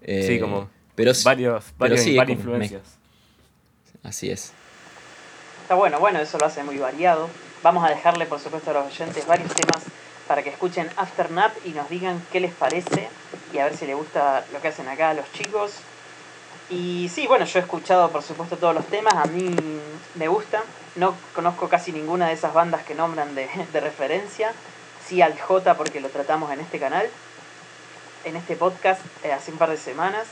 Eh, 0.02 0.24
sí, 0.24 0.38
como 0.38 0.70
pero, 0.94 1.10
varios, 1.24 1.24
varios, 1.24 1.64
pero 1.76 1.96
sí, 1.96 2.16
varias 2.16 2.38
influencias. 2.38 2.98
Me... 4.00 4.08
Así 4.08 4.30
es. 4.30 4.52
Está 5.62 5.74
bueno, 5.74 5.98
bueno, 5.98 6.20
eso 6.20 6.38
lo 6.38 6.46
hace 6.46 6.62
muy 6.62 6.78
variado. 6.78 7.28
Vamos 7.64 7.84
a 7.84 7.88
dejarle, 7.88 8.26
por 8.26 8.38
supuesto, 8.38 8.70
a 8.70 8.74
los 8.74 8.86
oyentes 8.86 9.26
varios 9.26 9.52
temas 9.52 9.82
para 10.28 10.44
que 10.44 10.50
escuchen 10.50 10.88
After 10.96 11.28
Nap 11.32 11.50
y 11.64 11.70
nos 11.70 11.88
digan 11.88 12.22
qué 12.30 12.38
les 12.38 12.52
parece 12.52 13.08
y 13.52 13.58
a 13.58 13.64
ver 13.64 13.76
si 13.76 13.84
les 13.84 13.96
gusta 13.96 14.44
lo 14.52 14.60
que 14.60 14.68
hacen 14.68 14.86
acá 14.86 15.10
a 15.10 15.14
los 15.14 15.30
chicos. 15.32 15.72
Y 16.72 17.10
sí, 17.10 17.26
bueno, 17.26 17.44
yo 17.44 17.58
he 17.58 17.62
escuchado 17.62 18.10
por 18.10 18.22
supuesto 18.22 18.56
todos 18.56 18.74
los 18.74 18.86
temas, 18.86 19.12
a 19.14 19.26
mí 19.26 19.54
me 20.14 20.28
gusta. 20.28 20.62
No 20.96 21.14
conozco 21.34 21.68
casi 21.68 21.92
ninguna 21.92 22.28
de 22.28 22.32
esas 22.32 22.54
bandas 22.54 22.82
que 22.82 22.94
nombran 22.94 23.34
de, 23.34 23.46
de 23.72 23.80
referencia. 23.80 24.52
Sí 25.06 25.20
al 25.20 25.38
J 25.38 25.76
porque 25.76 26.00
lo 26.00 26.08
tratamos 26.08 26.50
en 26.50 26.60
este 26.60 26.78
canal, 26.78 27.06
en 28.24 28.36
este 28.36 28.56
podcast, 28.56 29.02
eh, 29.22 29.32
hace 29.32 29.52
un 29.52 29.58
par 29.58 29.68
de 29.68 29.76
semanas. 29.76 30.26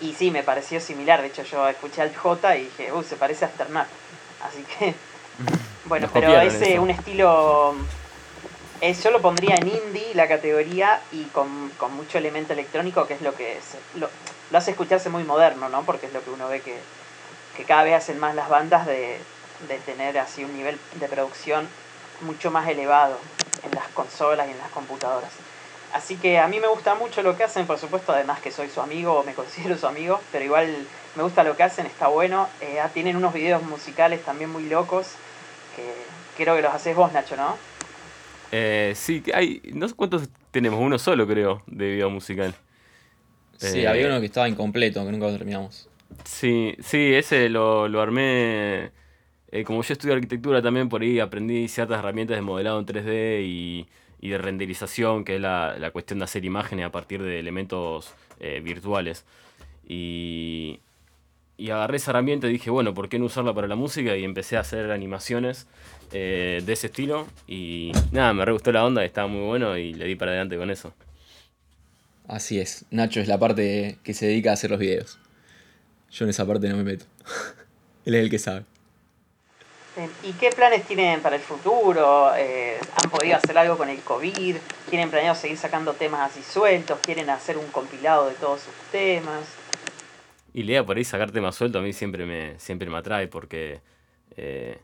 Y 0.00 0.14
sí, 0.14 0.30
me 0.30 0.44
pareció 0.44 0.80
similar. 0.80 1.22
De 1.22 1.26
hecho, 1.26 1.42
yo 1.42 1.68
escuché 1.68 2.02
al 2.02 2.14
J 2.14 2.56
y 2.56 2.64
dije, 2.64 2.92
uy, 2.92 3.04
se 3.04 3.16
parece 3.16 3.44
a 3.44 3.48
Aftermath. 3.48 3.88
Así 4.42 4.64
que, 4.78 4.94
bueno, 5.86 6.08
pero 6.12 6.40
es 6.40 6.62
eh, 6.62 6.78
un 6.78 6.90
estilo 6.90 7.74
eh, 8.80 8.94
yo 8.94 9.10
lo 9.10 9.20
pondría 9.20 9.56
en 9.56 9.68
indie, 9.68 10.14
la 10.14 10.26
categoría, 10.26 11.00
y 11.12 11.24
con, 11.24 11.70
con 11.76 11.94
mucho 11.94 12.16
elemento 12.16 12.52
electrónico, 12.54 13.06
que 13.06 13.14
es 13.14 13.20
lo 13.20 13.34
que 13.34 13.58
es, 13.58 13.76
lo, 13.96 14.08
lo, 14.50 14.58
hace 14.58 14.72
escucharse 14.72 15.08
muy 15.08 15.24
moderno, 15.24 15.68
¿no? 15.68 15.82
Porque 15.82 16.06
es 16.06 16.12
lo 16.12 16.22
que 16.22 16.30
uno 16.30 16.48
ve 16.48 16.60
que, 16.60 16.78
que 17.56 17.64
cada 17.64 17.84
vez 17.84 17.94
hacen 17.94 18.18
más 18.18 18.34
las 18.34 18.48
bandas 18.48 18.86
de, 18.86 19.18
de 19.68 19.78
tener 19.78 20.18
así 20.18 20.44
un 20.44 20.56
nivel 20.56 20.78
de 20.94 21.08
producción 21.08 21.68
mucho 22.22 22.50
más 22.50 22.68
elevado 22.68 23.18
en 23.64 23.74
las 23.74 23.88
consolas 23.88 24.48
y 24.48 24.52
en 24.52 24.58
las 24.58 24.70
computadoras. 24.70 25.30
Así 25.92 26.16
que 26.16 26.38
a 26.38 26.46
mí 26.46 26.60
me 26.60 26.68
gusta 26.68 26.94
mucho 26.94 27.22
lo 27.22 27.36
que 27.36 27.44
hacen, 27.44 27.66
por 27.66 27.78
supuesto, 27.78 28.12
además 28.12 28.40
que 28.40 28.52
soy 28.52 28.68
su 28.68 28.80
amigo 28.80 29.14
o 29.14 29.24
me 29.24 29.34
considero 29.40 29.76
su 29.76 29.86
amigo, 29.86 30.20
pero 30.32 30.44
igual 30.44 30.86
me 31.16 31.22
gusta 31.22 31.42
lo 31.42 31.56
que 31.56 31.62
hacen, 31.62 31.86
está 31.86 32.08
bueno. 32.08 32.48
Eh, 32.60 32.80
tienen 32.94 33.16
unos 33.16 33.32
videos 33.34 33.62
musicales 33.62 34.24
también 34.24 34.50
muy 34.50 34.68
locos, 34.68 35.08
que 35.74 35.92
creo 36.36 36.56
que 36.56 36.62
los 36.62 36.72
haces 36.72 36.94
vos, 36.94 37.12
Nacho, 37.12 37.36
¿no? 37.36 37.56
Eh, 38.52 38.92
sí, 38.96 39.22
hay. 39.34 39.60
No 39.72 39.88
sé 39.88 39.94
cuántos 39.94 40.28
tenemos, 40.50 40.80
uno 40.80 40.98
solo 40.98 41.26
creo, 41.26 41.62
de 41.66 41.90
video 41.92 42.10
musical. 42.10 42.54
Sí, 43.60 43.80
eh, 43.80 43.88
había 43.88 44.06
uno 44.06 44.20
que 44.20 44.26
estaba 44.26 44.48
incompleto, 44.48 45.04
que 45.04 45.12
nunca 45.12 45.26
lo 45.26 45.32
terminamos. 45.32 45.88
Sí, 46.24 46.74
sí, 46.80 47.14
ese 47.14 47.48
lo, 47.48 47.88
lo 47.88 48.00
armé. 48.00 48.90
Eh, 49.52 49.64
como 49.64 49.82
yo 49.82 49.92
estudio 49.92 50.14
arquitectura 50.14 50.62
también, 50.62 50.88
por 50.88 51.02
ahí 51.02 51.18
aprendí 51.18 51.68
ciertas 51.68 51.98
herramientas 51.98 52.36
de 52.36 52.42
modelado 52.42 52.78
en 52.78 52.86
3D 52.86 53.42
y, 53.44 53.86
y 54.20 54.28
de 54.30 54.38
renderización, 54.38 55.24
que 55.24 55.36
es 55.36 55.40
la, 55.40 55.76
la, 55.78 55.90
cuestión 55.90 56.20
de 56.20 56.24
hacer 56.24 56.44
imágenes 56.44 56.86
a 56.86 56.90
partir 56.90 57.22
de 57.22 57.38
elementos 57.38 58.14
eh, 58.38 58.60
virtuales. 58.64 59.24
Y, 59.86 60.80
y 61.56 61.70
agarré 61.70 61.96
esa 61.96 62.12
herramienta 62.12 62.46
y 62.46 62.52
dije, 62.52 62.70
bueno, 62.70 62.94
¿por 62.94 63.08
qué 63.08 63.18
no 63.18 63.26
usarla 63.26 63.52
para 63.52 63.66
la 63.66 63.76
música? 63.76 64.16
Y 64.16 64.24
empecé 64.24 64.56
a 64.56 64.60
hacer 64.60 64.90
animaciones 64.90 65.66
eh, 66.12 66.62
de 66.64 66.72
ese 66.72 66.86
estilo. 66.86 67.26
Y 67.46 67.92
nada, 68.12 68.32
me 68.32 68.44
re 68.44 68.52
gustó 68.52 68.72
la 68.72 68.84
onda, 68.84 69.04
estaba 69.04 69.26
muy 69.26 69.46
bueno 69.46 69.76
y 69.76 69.92
le 69.92 70.06
di 70.06 70.14
para 70.14 70.30
adelante 70.30 70.56
con 70.56 70.70
eso. 70.70 70.94
Así 72.30 72.60
es, 72.60 72.84
Nacho 72.92 73.18
es 73.18 73.26
la 73.26 73.40
parte 73.40 73.98
que 74.04 74.14
se 74.14 74.26
dedica 74.26 74.50
a 74.50 74.52
hacer 74.52 74.70
los 74.70 74.78
videos. 74.78 75.18
Yo 76.12 76.24
en 76.24 76.30
esa 76.30 76.46
parte 76.46 76.68
no 76.68 76.76
me 76.76 76.84
meto. 76.84 77.04
Él 78.04 78.14
es 78.14 78.22
el 78.22 78.30
que 78.30 78.38
sabe. 78.38 78.62
¿Y 80.22 80.32
qué 80.34 80.50
planes 80.50 80.86
tienen 80.86 81.22
para 81.22 81.34
el 81.34 81.42
futuro? 81.42 82.32
Eh, 82.36 82.78
¿Han 83.02 83.10
podido 83.10 83.36
hacer 83.36 83.58
algo 83.58 83.76
con 83.76 83.88
el 83.88 83.98
COVID? 83.98 84.56
¿Tienen 84.88 85.10
planeado 85.10 85.34
seguir 85.34 85.58
sacando 85.58 85.94
temas 85.94 86.30
así 86.30 86.40
sueltos? 86.44 87.00
¿Quieren 87.00 87.28
hacer 87.30 87.58
un 87.58 87.66
compilado 87.66 88.28
de 88.28 88.36
todos 88.36 88.60
sus 88.60 88.74
temas? 88.92 89.42
Y 90.54 90.62
la 90.62 90.70
idea 90.70 90.86
por 90.86 90.98
ahí 90.98 91.04
sacar 91.04 91.32
temas 91.32 91.56
sueltos 91.56 91.80
a 91.80 91.82
mí 91.82 91.92
siempre 91.92 92.26
me, 92.26 92.56
siempre 92.60 92.88
me 92.88 92.98
atrae 92.98 93.26
porque 93.26 93.80
eh, 94.36 94.80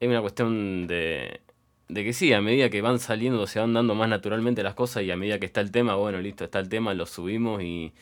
es 0.00 0.08
una 0.08 0.22
cuestión 0.22 0.86
de, 0.86 1.42
de 1.88 2.04
que 2.04 2.12
sí, 2.12 2.32
a 2.32 2.40
medida 2.40 2.68
que 2.70 2.82
van 2.82 2.98
saliendo 2.98 3.46
se 3.46 3.60
van 3.60 3.72
dando 3.72 3.94
más 3.94 4.08
naturalmente 4.08 4.62
las 4.62 4.74
cosas 4.74 5.02
y 5.04 5.10
a 5.10 5.16
medida 5.16 5.38
que 5.38 5.46
está 5.46 5.60
el 5.60 5.70
tema, 5.70 5.94
bueno, 5.94 6.20
listo, 6.20 6.44
está 6.44 6.58
el 6.58 6.68
tema, 6.68 6.92
lo 6.94 7.06
subimos 7.06 7.62
y, 7.62 7.92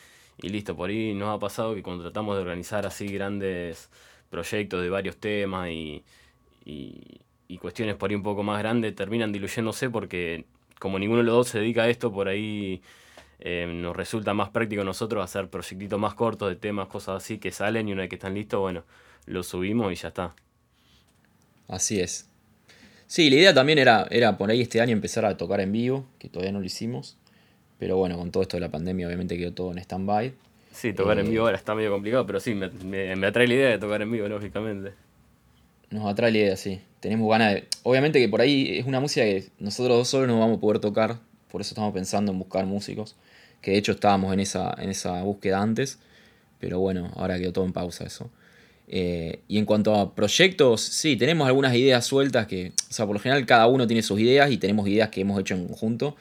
y 0.41 0.49
listo. 0.49 0.75
Por 0.75 0.89
ahí 0.89 1.13
nos 1.13 1.35
ha 1.35 1.39
pasado 1.39 1.73
que 1.73 1.83
cuando 1.83 2.03
tratamos 2.03 2.35
de 2.35 2.41
organizar 2.41 2.85
así 2.85 3.07
grandes 3.07 3.89
proyectos 4.29 4.81
de 4.81 4.89
varios 4.89 5.17
temas 5.17 5.69
y, 5.69 6.03
y, 6.65 7.57
cuestiones 7.59 7.95
por 7.95 8.09
ahí 8.09 8.15
un 8.15 8.23
poco 8.23 8.43
más 8.43 8.59
grandes 8.59 8.93
terminan 8.93 9.31
diluyéndose 9.31 9.89
porque 9.89 10.45
como 10.79 10.99
ninguno 10.99 11.19
de 11.19 11.25
los 11.25 11.35
dos 11.35 11.47
se 11.47 11.59
dedica 11.59 11.83
a 11.83 11.89
esto, 11.89 12.11
por 12.11 12.27
ahí 12.27 12.81
eh, 13.39 13.67
nos 13.73 13.95
resulta 13.95 14.33
más 14.33 14.49
práctico 14.49 14.81
a 14.81 14.85
nosotros 14.85 15.23
hacer 15.23 15.49
proyectitos 15.49 15.99
más 15.99 16.13
cortos 16.13 16.49
de 16.49 16.55
temas, 16.55 16.87
cosas 16.87 17.23
así 17.23 17.39
que 17.39 17.51
salen 17.51 17.87
y 17.87 17.93
una 17.93 18.01
vez 18.01 18.09
que 18.09 18.15
están 18.15 18.35
listos, 18.35 18.59
bueno, 18.59 18.83
los 19.25 19.47
subimos 19.47 19.91
y 19.91 19.95
ya 19.95 20.09
está. 20.09 20.35
Así 21.67 21.99
es. 21.99 22.29
Sí, 23.07 23.29
la 23.29 23.37
idea 23.37 23.53
también 23.53 23.79
era, 23.79 24.05
era 24.11 24.37
por 24.37 24.51
ahí 24.51 24.61
este 24.61 24.81
año 24.81 24.91
empezar 24.91 25.25
a 25.25 25.37
tocar 25.37 25.61
en 25.61 25.71
vivo, 25.71 26.05
que 26.19 26.27
todavía 26.29 26.51
no 26.51 26.59
lo 26.59 26.65
hicimos. 26.65 27.17
Pero 27.79 27.95
bueno, 27.97 28.17
con 28.17 28.31
todo 28.31 28.43
esto 28.43 28.57
de 28.57 28.61
la 28.61 28.69
pandemia 28.69 29.07
obviamente 29.07 29.37
quedó 29.37 29.53
todo 29.53 29.71
en 29.71 29.77
stand-by. 29.77 30.33
Sí, 30.71 30.93
tocar 30.93 31.17
en 31.19 31.27
Eh, 31.27 31.29
vivo 31.29 31.45
ahora 31.45 31.57
está 31.57 31.73
medio 31.73 31.91
complicado, 31.91 32.25
pero 32.25 32.39
sí, 32.39 32.53
me, 32.53 32.69
me, 32.69 33.15
me 33.15 33.27
atrae 33.27 33.47
la 33.47 33.53
idea 33.53 33.69
de 33.69 33.77
tocar 33.77 34.01
en 34.01 34.11
vivo, 34.11 34.27
lógicamente. 34.27 34.93
Nos 35.89 36.05
atrae 36.05 36.31
la 36.31 36.37
idea, 36.37 36.57
sí. 36.57 36.81
Tenemos 36.99 37.29
ganas 37.29 37.53
de... 37.53 37.67
Obviamente 37.83 38.19
que 38.19 38.27
por 38.27 38.41
ahí 38.41 38.77
es 38.77 38.85
una 38.85 38.99
música 38.99 39.25
que 39.25 39.45
nosotros 39.59 39.97
dos 39.97 40.07
solos 40.09 40.27
no 40.27 40.39
vamos 40.39 40.57
a 40.57 40.61
poder 40.61 40.79
tocar, 40.79 41.17
por 41.49 41.61
eso 41.61 41.69
estamos 41.69 41.93
pensando 41.93 42.31
en 42.31 42.39
buscar 42.39 42.65
músicos, 42.65 43.15
que 43.61 43.71
de 43.71 43.77
hecho 43.77 43.93
estábamos 43.93 44.33
en 44.33 44.39
esa, 44.39 44.75
en 44.79 44.89
esa 44.89 45.21
búsqueda 45.23 45.61
antes, 45.61 45.99
pero 46.59 46.79
bueno, 46.79 47.11
ahora 47.15 47.37
quedó 47.39 47.53
todo 47.53 47.65
en 47.65 47.73
pausa 47.73 48.03
eso. 48.05 48.29
Eh, 48.87 49.41
y 49.47 49.57
en 49.57 49.65
cuanto 49.65 49.93
a 49.95 50.15
proyectos, 50.15 50.81
sí, 50.81 51.17
tenemos 51.17 51.47
algunas 51.47 51.75
ideas 51.75 52.05
sueltas 52.05 52.47
que, 52.47 52.71
o 52.89 52.93
sea, 52.93 53.05
por 53.05 53.15
lo 53.15 53.19
general 53.19 53.45
cada 53.45 53.67
uno 53.67 53.85
tiene 53.85 54.01
sus 54.01 54.19
ideas 54.19 54.49
y 54.51 54.57
tenemos 54.57 54.87
ideas 54.87 55.09
que 55.09 55.21
hemos 55.21 55.39
hecho 55.39 55.55
en 55.55 55.67
conjunto. 55.67 56.15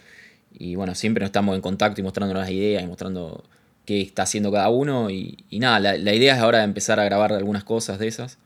Y 0.58 0.74
bueno, 0.74 0.94
siempre 0.94 1.20
nos 1.20 1.28
estamos 1.28 1.54
en 1.54 1.62
contacto 1.62 2.00
y 2.00 2.04
mostrándonos 2.04 2.42
las 2.42 2.50
ideas 2.50 2.82
y 2.82 2.86
mostrando 2.86 3.44
qué 3.84 4.00
está 4.00 4.22
haciendo 4.22 4.50
cada 4.52 4.68
uno. 4.70 5.10
Y, 5.10 5.44
nada, 5.52 5.80
la, 5.80 6.14
idea 6.14 6.34
es 6.34 6.40
ahora 6.40 6.64
empezar 6.64 6.98
a 7.00 7.04
grabar 7.04 7.32
algunas 7.32 7.64
cosas 7.64 7.98
de 7.98 8.08
esas. 8.08 8.38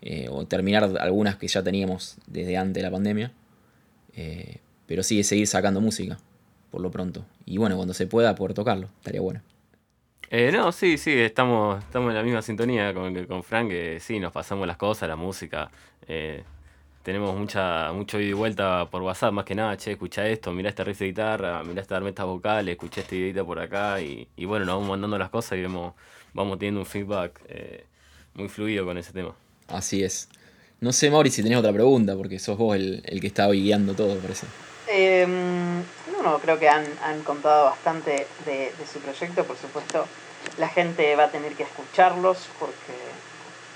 eh, 0.00 0.28
o 0.30 0.46
terminar 0.46 0.84
algunas 1.00 1.36
que 1.36 1.48
ya 1.48 1.62
teníamos 1.62 2.18
desde 2.26 2.56
antes 2.56 2.74
de 2.74 2.82
la 2.82 2.90
pandemia. 2.90 3.32
Eh, 4.16 4.58
pero 4.86 5.02
sí, 5.02 5.22
seguir 5.24 5.46
sacando 5.46 5.80
música, 5.80 6.18
por 6.70 6.80
lo 6.80 6.90
pronto. 6.90 7.24
Y 7.46 7.58
bueno, 7.58 7.76
cuando 7.76 7.94
se 7.94 8.06
pueda 8.06 8.34
poder 8.34 8.54
tocarlo, 8.54 8.88
estaría 8.98 9.20
bueno. 9.20 9.42
Eh, 10.30 10.50
no, 10.52 10.72
sí, 10.72 10.98
sí, 10.98 11.12
estamos, 11.12 11.82
estamos 11.82 12.10
en 12.10 12.16
la 12.16 12.22
misma 12.22 12.42
sintonía 12.42 12.92
con, 12.92 13.24
con 13.26 13.42
Frank, 13.42 13.70
que 13.70 13.98
sí, 13.98 14.20
nos 14.20 14.30
pasamos 14.32 14.66
las 14.66 14.76
cosas, 14.76 15.08
la 15.08 15.16
música. 15.16 15.70
eh, 16.06 16.44
tenemos 17.02 17.34
mucha, 17.34 17.90
mucho 17.92 18.20
ida 18.20 18.28
y 18.28 18.32
vuelta 18.34 18.86
por 18.90 19.00
WhatsApp, 19.00 19.32
más 19.32 19.46
que 19.46 19.54
nada, 19.54 19.76
che, 19.78 19.92
escucha 19.92 20.26
esto, 20.28 20.52
mirá 20.52 20.68
este 20.68 20.84
riff 20.84 20.98
de 20.98 21.06
guitarra, 21.06 21.64
mirá 21.64 21.80
esta 21.80 21.96
armetas 21.96 22.26
vocales, 22.26 22.72
escuché 22.72 23.00
esta 23.00 23.14
ideita 23.14 23.44
por 23.44 23.58
acá, 23.58 24.02
y, 24.02 24.28
y 24.36 24.44
bueno, 24.44 24.66
nos 24.66 24.74
vamos 24.74 24.90
mandando 24.90 25.16
las 25.16 25.30
cosas 25.30 25.58
y 25.58 25.62
vemos, 25.62 25.94
vamos 26.34 26.58
teniendo 26.58 26.80
un 26.80 26.86
feedback 26.86 27.40
eh, 27.48 27.86
muy 28.34 28.48
fluido 28.48 28.84
con 28.84 28.98
ese 28.98 29.12
tema. 29.14 29.34
Así 29.68 30.02
es. 30.02 30.28
No 30.80 30.92
sé, 30.92 31.10
Mauri, 31.10 31.30
si 31.30 31.42
tenés 31.42 31.58
otra 31.58 31.72
pregunta, 31.72 32.14
porque 32.16 32.38
sos 32.38 32.56
vos 32.56 32.76
el, 32.76 33.02
el 33.04 33.20
que 33.20 33.26
está 33.26 33.48
hoy 33.48 33.62
guiando 33.62 33.94
todo, 33.94 34.16
parece. 34.18 34.46
Eh, 34.88 35.26
no, 35.26 36.22
no, 36.22 36.38
creo 36.38 36.58
que 36.58 36.68
han, 36.68 36.84
han 37.02 37.22
contado 37.22 37.64
bastante 37.64 38.26
de, 38.46 38.72
de 38.78 38.86
su 38.90 39.00
proyecto. 39.00 39.44
Por 39.44 39.56
supuesto, 39.56 40.06
la 40.56 40.68
gente 40.68 41.14
va 41.16 41.24
a 41.24 41.30
tener 41.30 41.54
que 41.54 41.64
escucharlos 41.64 42.48
porque 42.60 42.94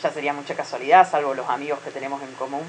ya 0.03 0.11
sería 0.11 0.33
mucha 0.33 0.55
casualidad, 0.55 1.09
salvo 1.11 1.35
los 1.35 1.49
amigos 1.49 1.81
que 1.81 1.91
tenemos 1.91 2.23
en 2.23 2.33
común. 2.35 2.63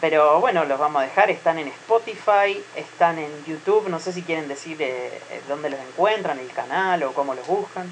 Pero 0.00 0.40
bueno, 0.40 0.64
los 0.64 0.78
vamos 0.78 1.02
a 1.02 1.04
dejar. 1.04 1.30
Están 1.30 1.58
en 1.58 1.68
Spotify, 1.68 2.58
están 2.74 3.18
en 3.18 3.30
YouTube. 3.46 3.88
No 3.88 4.00
sé 4.00 4.12
si 4.12 4.22
quieren 4.22 4.48
decir 4.48 4.80
eh, 4.80 5.08
eh, 5.08 5.42
dónde 5.48 5.70
los 5.70 5.80
encuentran, 5.80 6.38
el 6.38 6.48
canal 6.48 7.02
o 7.02 7.12
cómo 7.12 7.34
los 7.34 7.46
buscan. 7.46 7.86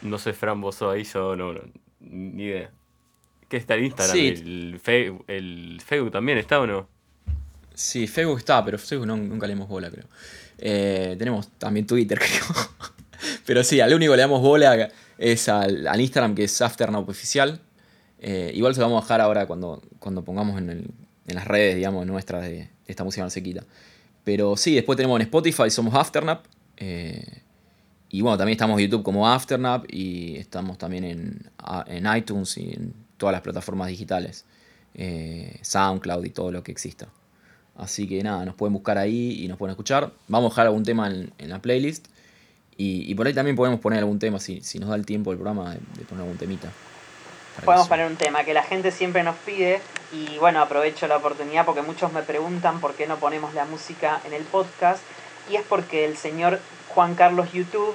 No 0.00 0.18
sé, 0.18 0.32
Fran, 0.32 0.60
vos 0.60 0.76
sos 0.76 0.94
ahí, 0.94 1.04
yo 1.04 1.36
no, 1.36 1.52
no, 1.52 1.60
ni 2.00 2.44
idea. 2.44 2.70
¿Qué 3.54 3.58
está 3.58 3.74
el 3.74 3.84
Instagram? 3.84 4.16
Sí. 4.16 4.26
El, 4.26 4.80
Fe- 4.82 5.14
el 5.28 5.80
Facebook 5.86 6.10
también 6.10 6.38
está 6.38 6.58
o 6.58 6.66
no? 6.66 6.88
Sí, 7.72 8.08
Facebook 8.08 8.38
está, 8.38 8.64
pero 8.64 8.78
Facebook 8.78 9.06
no- 9.06 9.16
nunca 9.16 9.46
le 9.46 9.52
damos 9.52 9.68
bola, 9.68 9.92
creo. 9.92 10.06
Eh, 10.58 11.14
tenemos 11.16 11.46
también 11.56 11.86
Twitter, 11.86 12.18
creo. 12.18 12.42
pero 13.46 13.62
sí, 13.62 13.80
al 13.80 13.94
único 13.94 14.12
que 14.12 14.16
le 14.16 14.22
damos 14.22 14.40
bola 14.42 14.88
es 15.18 15.48
al, 15.48 15.86
al 15.86 16.00
Instagram, 16.00 16.34
que 16.34 16.42
es 16.42 16.60
Afternow 16.60 17.08
Oficial. 17.08 17.60
Eh, 18.18 18.50
igual 18.56 18.74
se 18.74 18.80
lo 18.80 18.86
vamos 18.88 19.02
a 19.02 19.04
dejar 19.04 19.20
ahora 19.20 19.46
cuando, 19.46 19.80
cuando 20.00 20.24
pongamos 20.24 20.58
en, 20.58 20.70
el- 20.70 20.90
en 21.28 21.34
las 21.36 21.46
redes, 21.46 21.76
digamos, 21.76 22.04
nuestras 22.08 22.42
de, 22.42 22.70
esta 22.88 23.04
música 23.04 23.22
no 23.22 23.30
se 23.30 23.40
quita. 23.40 23.62
Pero 24.24 24.56
sí, 24.56 24.74
después 24.74 24.96
tenemos 24.96 25.14
en 25.20 25.22
Spotify, 25.26 25.70
somos 25.70 25.94
Afternap. 25.94 26.44
eh, 26.76 27.22
y 28.10 28.20
bueno, 28.20 28.36
también 28.36 28.54
estamos 28.56 28.80
en 28.80 28.86
YouTube 28.88 29.04
como 29.04 29.28
Afternap 29.28 29.84
y 29.88 30.38
estamos 30.38 30.76
también 30.76 31.04
en, 31.04 31.50
en 31.86 32.16
iTunes 32.16 32.56
y 32.58 32.72
en 32.72 33.03
todas 33.16 33.32
las 33.32 33.42
plataformas 33.42 33.88
digitales. 33.88 34.44
eh, 34.94 35.58
SoundCloud 35.62 36.24
y 36.24 36.30
todo 36.30 36.52
lo 36.52 36.62
que 36.62 36.72
exista. 36.72 37.08
Así 37.76 38.06
que 38.06 38.22
nada, 38.22 38.44
nos 38.44 38.54
pueden 38.54 38.72
buscar 38.72 38.96
ahí 38.98 39.42
y 39.42 39.48
nos 39.48 39.58
pueden 39.58 39.72
escuchar. 39.72 40.12
Vamos 40.28 40.50
a 40.50 40.52
dejar 40.52 40.66
algún 40.66 40.84
tema 40.84 41.08
en, 41.08 41.32
en 41.38 41.50
la 41.50 41.60
playlist. 41.60 42.06
Y, 42.76 43.10
y 43.10 43.14
por 43.14 43.26
ahí 43.26 43.34
también 43.34 43.56
podemos 43.56 43.80
poner 43.80 43.98
algún 44.00 44.18
tema, 44.18 44.38
si, 44.38 44.60
si 44.60 44.78
nos 44.78 44.88
da 44.88 44.94
el 44.96 45.04
tiempo 45.06 45.30
del 45.30 45.38
programa, 45.38 45.70
de, 45.74 45.80
de 45.98 46.04
poner 46.04 46.22
algún 46.22 46.38
temita. 46.38 46.70
Podemos 47.64 47.88
poner 47.88 48.06
un 48.06 48.16
tema 48.16 48.44
que 48.44 48.52
la 48.52 48.64
gente 48.64 48.90
siempre 48.90 49.22
nos 49.22 49.36
pide 49.36 49.80
y 50.12 50.38
bueno, 50.38 50.60
aprovecho 50.60 51.06
la 51.06 51.16
oportunidad 51.16 51.64
porque 51.64 51.82
muchos 51.82 52.12
me 52.12 52.22
preguntan 52.22 52.80
por 52.80 52.94
qué 52.94 53.06
no 53.06 53.18
ponemos 53.18 53.54
la 53.54 53.64
música 53.64 54.20
en 54.24 54.32
el 54.32 54.42
podcast 54.42 55.00
y 55.48 55.54
es 55.54 55.62
porque 55.62 56.04
el 56.04 56.16
señor 56.16 56.58
Juan 56.88 57.14
Carlos 57.14 57.52
YouTube 57.52 57.94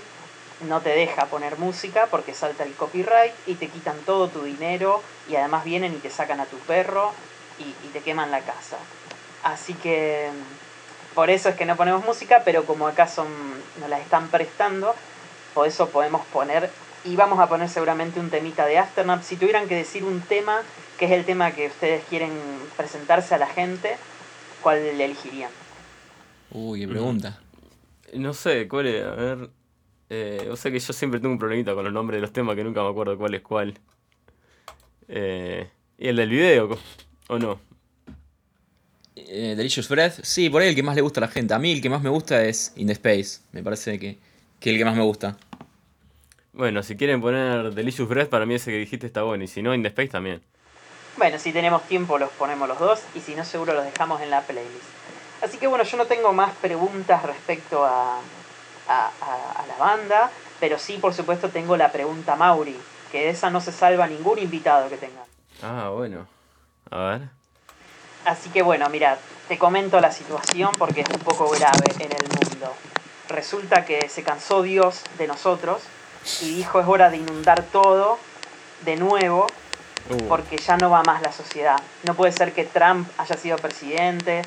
no 0.67 0.81
te 0.81 0.89
deja 0.89 1.25
poner 1.27 1.57
música 1.57 2.07
porque 2.11 2.33
salta 2.33 2.63
el 2.63 2.73
copyright 2.73 3.33
y 3.47 3.55
te 3.55 3.67
quitan 3.67 3.97
todo 4.05 4.27
tu 4.27 4.43
dinero 4.43 5.01
y 5.29 5.35
además 5.35 5.63
vienen 5.63 5.93
y 5.93 5.97
te 5.97 6.09
sacan 6.09 6.39
a 6.39 6.45
tu 6.45 6.57
perro 6.57 7.11
y, 7.59 7.63
y 7.85 7.89
te 7.91 8.01
queman 8.01 8.31
la 8.31 8.41
casa. 8.41 8.77
Así 9.43 9.73
que 9.73 10.29
mm, 10.31 11.15
por 11.15 11.29
eso 11.29 11.49
es 11.49 11.55
que 11.55 11.65
no 11.65 11.75
ponemos 11.75 12.05
música, 12.05 12.43
pero 12.43 12.65
como 12.65 12.87
acá 12.87 13.07
son, 13.07 13.27
nos 13.79 13.89
la 13.89 13.99
están 13.99 14.27
prestando, 14.29 14.93
por 15.53 15.67
eso 15.67 15.89
podemos 15.89 16.25
poner 16.27 16.69
y 17.05 17.15
vamos 17.15 17.39
a 17.39 17.47
poner 17.47 17.69
seguramente 17.69 18.19
un 18.19 18.29
temita 18.29 18.65
de 18.65 18.77
Afternap. 18.77 19.23
Si 19.23 19.37
tuvieran 19.37 19.67
que 19.67 19.75
decir 19.75 20.03
un 20.03 20.21
tema, 20.21 20.61
que 20.97 21.05
es 21.05 21.11
el 21.11 21.25
tema 21.25 21.51
que 21.51 21.67
ustedes 21.67 22.03
quieren 22.09 22.31
presentarse 22.75 23.35
a 23.35 23.37
la 23.37 23.47
gente, 23.47 23.95
¿cuál 24.61 24.83
le 24.83 25.05
elegirían? 25.05 25.51
Uy, 26.51 26.81
qué 26.81 26.87
pregunta. 26.87 27.39
No 28.13 28.33
sé, 28.33 28.67
cuál 28.67 28.87
es, 28.87 29.05
a 29.05 29.11
ver. 29.11 29.49
Eh, 30.09 30.47
o 30.51 30.55
sea 30.55 30.71
que 30.71 30.79
yo 30.79 30.91
siempre 30.91 31.19
tengo 31.19 31.33
un 31.33 31.39
problemita 31.39 31.75
con 31.75 31.83
los 31.83 31.93
nombres 31.93 32.17
de 32.17 32.21
los 32.21 32.33
temas 32.33 32.55
que 32.55 32.63
nunca 32.63 32.81
me 32.81 32.89
acuerdo 32.89 33.17
cuál 33.17 33.33
es 33.35 33.41
cuál. 33.41 33.73
Eh, 35.07 35.69
¿Y 35.97 36.07
el 36.07 36.15
del 36.15 36.29
video? 36.29 36.77
¿O 37.27 37.37
no? 37.37 37.59
Eh, 39.15 39.53
Delicious 39.55 39.87
Breath, 39.89 40.23
sí, 40.23 40.49
por 40.49 40.61
ahí 40.61 40.69
el 40.69 40.75
que 40.75 40.81
más 40.81 40.95
le 40.95 41.01
gusta 41.01 41.19
a 41.19 41.21
la 41.21 41.27
gente. 41.27 41.53
A 41.53 41.59
mí 41.59 41.73
el 41.73 41.81
que 41.81 41.89
más 41.89 42.01
me 42.01 42.09
gusta 42.09 42.43
es 42.43 42.73
In 42.75 42.87
the 42.87 42.93
Space. 42.93 43.41
Me 43.51 43.61
parece 43.61 43.99
que, 43.99 44.17
que 44.59 44.71
el 44.71 44.77
que 44.77 44.85
más 44.85 44.95
me 44.95 45.03
gusta. 45.03 45.37
Bueno, 46.53 46.81
si 46.81 46.95
quieren 46.97 47.21
poner 47.21 47.73
Delicious 47.73 48.09
Breath, 48.09 48.29
para 48.29 48.45
mí 48.45 48.55
ese 48.55 48.71
que 48.71 48.77
dijiste 48.77 49.05
está 49.05 49.23
bueno. 49.23 49.43
Y 49.43 49.47
si 49.47 49.61
no, 49.61 49.75
In 49.75 49.83
the 49.83 49.89
Space 49.89 50.09
también. 50.09 50.41
Bueno, 51.17 51.37
si 51.37 51.51
tenemos 51.51 51.83
tiempo 51.83 52.17
los 52.17 52.29
ponemos 52.31 52.67
los 52.67 52.79
dos 52.79 53.01
y 53.13 53.19
si 53.19 53.35
no 53.35 53.43
seguro 53.43 53.73
los 53.73 53.83
dejamos 53.83 54.21
en 54.21 54.29
la 54.29 54.41
playlist. 54.41 54.85
Así 55.41 55.57
que 55.57 55.67
bueno, 55.67 55.83
yo 55.83 55.97
no 55.97 56.05
tengo 56.05 56.33
más 56.33 56.55
preguntas 56.55 57.23
respecto 57.23 57.85
a, 57.85 58.21
a, 58.89 59.05
a- 59.21 59.61
a 59.63 59.67
la 59.67 59.77
banda, 59.77 60.29
pero 60.59 60.77
sí 60.77 60.97
por 60.97 61.13
supuesto 61.13 61.49
tengo 61.49 61.77
la 61.77 61.91
pregunta 61.91 62.35
Mauri, 62.35 62.77
que 63.11 63.19
de 63.21 63.29
esa 63.29 63.49
no 63.49 63.61
se 63.61 63.71
salva 63.71 64.07
ningún 64.07 64.39
invitado 64.39 64.89
que 64.89 64.97
tenga. 64.97 65.21
Ah, 65.63 65.89
bueno. 65.89 66.27
A 66.91 66.97
ver. 66.97 67.21
Así 68.25 68.49
que 68.49 68.61
bueno, 68.61 68.89
mira, 68.89 69.17
te 69.47 69.57
comento 69.57 69.99
la 70.01 70.11
situación 70.11 70.71
porque 70.77 71.01
es 71.01 71.09
un 71.09 71.19
poco 71.19 71.49
grave 71.49 71.85
en 71.99 72.11
el 72.11 72.23
mundo. 72.27 72.73
Resulta 73.29 73.85
que 73.85 74.09
se 74.09 74.23
cansó 74.23 74.61
Dios 74.63 75.01
de 75.17 75.27
nosotros 75.27 75.81
y 76.41 76.55
dijo 76.55 76.79
es 76.81 76.87
hora 76.87 77.09
de 77.09 77.17
inundar 77.17 77.63
todo 77.63 78.17
de 78.81 78.95
nuevo 78.97 79.47
Uh, 80.11 80.27
porque 80.27 80.57
ya 80.57 80.75
no 80.77 80.89
va 80.89 81.03
más 81.03 81.21
la 81.21 81.31
sociedad. 81.31 81.75
No 82.03 82.15
puede 82.15 82.31
ser 82.31 82.51
que 82.53 82.63
Trump 82.63 83.07
haya 83.19 83.35
sido 83.37 83.57
presidente, 83.57 84.41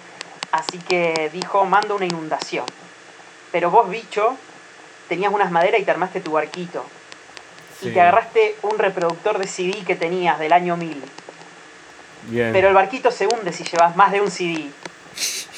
así 0.51 0.79
que 0.79 1.31
dijo 1.33 1.65
mando 1.67 1.95
una 1.95 2.05
inundación. 2.07 2.65
Pero 3.53 3.71
vos, 3.71 3.89
bicho, 3.89 4.37
tenías 5.09 5.33
unas 5.33 5.51
maderas 5.51 5.81
y 5.81 5.85
te 5.85 5.91
armaste 5.91 6.21
tu 6.21 6.33
barquito. 6.33 6.85
Y 7.83 7.91
te 7.91 8.01
agarraste 8.01 8.57
un 8.63 8.79
reproductor 8.79 9.39
de 9.39 9.47
CD 9.49 9.83
que 9.85 9.97
tenías 9.97 10.39
del 10.39 10.53
año 10.53 10.77
1000. 10.77 11.03
Bien. 12.29 12.53
Pero 12.53 12.69
el 12.69 12.75
barquito 12.75 13.11
se 13.11 13.27
hunde 13.27 13.53
si 13.53 13.65
llevas 13.65 13.97
más 13.97 14.13
de 14.13 14.21
un 14.21 14.31
CD. 14.31 14.69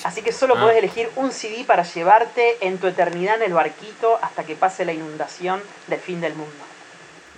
Así 0.05 0.23
que 0.23 0.33
solo 0.33 0.55
Ah. 0.57 0.61
podés 0.61 0.79
elegir 0.79 1.11
un 1.17 1.33
CD 1.33 1.65
para 1.65 1.83
llevarte 1.83 2.67
en 2.67 2.79
tu 2.79 2.87
eternidad 2.87 3.37
en 3.37 3.43
el 3.43 3.53
barquito 3.53 4.19
hasta 4.23 4.45
que 4.45 4.55
pase 4.57 4.85
la 4.87 4.93
inundación 4.93 5.63
del 5.87 6.01
fin 6.01 6.21
del 6.23 6.35
mundo. 6.35 6.53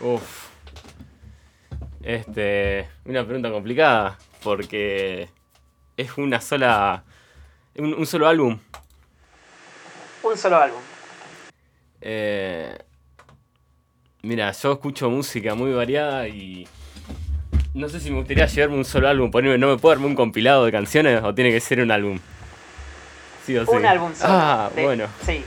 Uf. 0.01 0.23
Este. 2.03 2.89
Una 3.05 3.25
pregunta 3.25 3.51
complicada. 3.51 4.19
Porque. 4.43 5.29
Es 5.97 6.17
una 6.19 6.41
sola. 6.41 7.03
Un, 7.77 7.95
un 7.95 8.07
solo 8.07 8.29
álbum. 8.29 8.59
Un 10.27 10.37
solo 10.37 10.57
álbum. 10.57 10.81
Eh, 12.01 12.77
mira, 14.23 14.51
yo 14.53 14.73
escucho 14.73 15.11
música 15.11 15.55
muy 15.55 15.73
variada 15.73 16.29
y. 16.29 16.67
No 17.75 17.89
sé 17.89 18.01
si 18.01 18.11
me 18.11 18.19
gustaría 18.19 18.47
llevarme 18.47 18.77
un 18.77 18.85
solo 18.85 19.09
álbum. 19.09 19.31
Ponerme, 19.31 19.59
¿No 19.59 19.69
me 19.69 19.77
puedo 19.77 19.93
armar 19.93 20.09
un 20.09 20.15
compilado 20.15 20.65
de 20.65 20.73
canciones 20.73 21.23
o 21.23 21.35
tiene 21.35 21.51
que 21.51 21.61
ser 21.61 21.81
un 21.81 21.91
álbum? 21.91 22.19
Sí 23.45 23.57
o 23.57 23.65
sí. 23.67 23.73
Un 23.77 23.87
álbum 23.87 24.13
solo. 24.15 24.33
Ah, 24.33 24.71
De- 24.75 24.83
bueno. 24.83 25.07
Sí. 25.25 25.43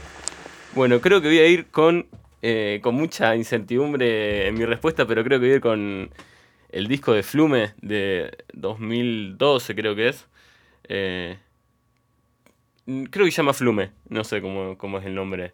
Bueno, 0.75 1.01
creo 1.01 1.21
que 1.21 1.27
voy 1.27 1.39
a 1.39 1.47
ir 1.47 1.67
con. 1.71 2.05
eh, 2.41 2.79
con 2.83 2.95
mucha 2.95 3.35
incertidumbre 3.35 4.47
en 4.47 4.55
mi 4.55 4.65
respuesta, 4.65 5.05
pero 5.05 5.23
creo 5.23 5.39
que 5.39 5.45
voy 5.45 5.51
a 5.53 5.55
ir 5.55 5.61
con 5.61 6.09
el 6.71 6.87
disco 6.87 7.11
de 7.13 7.23
Flume 7.23 7.73
de 7.81 8.31
2012, 8.53 9.75
creo 9.75 9.95
que 9.95 10.09
es. 10.09 10.25
Eh, 10.87 11.37
creo 13.11 13.25
que 13.25 13.31
se 13.31 13.37
llama 13.37 13.53
Flume, 13.53 13.91
no 14.09 14.23
sé 14.23 14.41
cómo, 14.41 14.77
cómo 14.77 14.97
es 14.99 15.05
el 15.05 15.15
nombre 15.15 15.53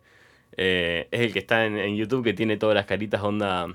Eh, 0.58 1.08
es 1.12 1.20
el 1.22 1.34
que 1.34 1.40
está 1.40 1.66
en, 1.66 1.78
en 1.78 1.96
YouTube 1.98 2.24
que 2.24 2.34
tiene 2.34 2.58
todas 2.58 2.76
las 2.76 2.86
caritas 2.86 3.22
onda. 3.22 3.68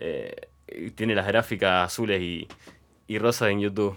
eh, 0.00 0.48
tiene 0.94 1.14
las 1.14 1.26
gráficas 1.26 1.86
azules 1.86 2.20
y, 2.20 2.46
y 3.08 3.18
rosas 3.18 3.50
en 3.50 3.60
YouTube. 3.60 3.96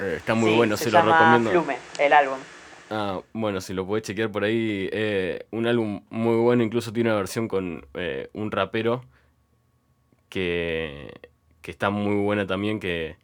Eh, 0.00 0.14
está 0.18 0.34
muy 0.34 0.50
Sí, 0.50 0.56
bueno, 0.56 0.76
se, 0.76 0.84
se, 0.84 0.90
lo 0.92 0.98
llama 1.00 1.12
recomiendo. 1.18 1.50
Flume, 1.50 1.76
el 1.98 2.12
álbum. 2.12 2.38
Ah, 2.90 3.20
bueno, 3.32 3.60
si 3.60 3.74
lo 3.74 3.84
podés 3.86 4.04
chequear 4.04 4.30
por 4.30 4.44
ahí, 4.44 4.88
un 5.50 5.66
álbum 5.66 6.02
muy 6.10 6.36
bueno, 6.36 6.62
incluso 6.62 6.92
tiene 6.92 7.10
una 7.10 7.18
versión 7.18 7.48
con 7.48 7.84
un 8.32 8.50
rapero 8.52 9.04
que, 10.28 11.12
que 11.62 11.70
está 11.70 11.90
muy 11.90 12.14
buena 12.22 12.46
también, 12.46 12.78
que, 12.80 13.16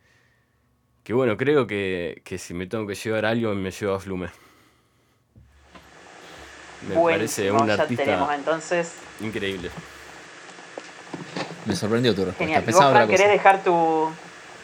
que 1.05 1.13
bueno, 1.13 1.37
creo 1.37 1.67
que, 1.67 2.23
que 2.25 2.39
si 2.39 2.55
me 2.55 2.67
tengo 2.67 2.87
que 2.87 2.95
llevar 2.95 3.27
a 3.27 3.31
alguien 3.31 3.61
me 3.61 3.71
llevo 3.71 3.95
a 3.95 4.01
Flume. 4.01 4.29
Me 6.89 6.95
parece 6.95 7.51
un 7.53 7.67
ya 7.67 7.75
artista 7.75 8.05
tenemos 8.05 8.33
entonces. 8.33 8.93
increíble. 9.21 9.71
Me 11.65 11.77
sorprendió 11.77 12.15
tu 12.15 12.25
respuesta. 12.25 12.45
Genial. 12.45 12.65
¿Y 12.67 12.73
vos, 12.73 12.91
Fran, 12.91 13.09
querés 13.09 13.29
dejar 13.29 13.63
tu 13.63 14.11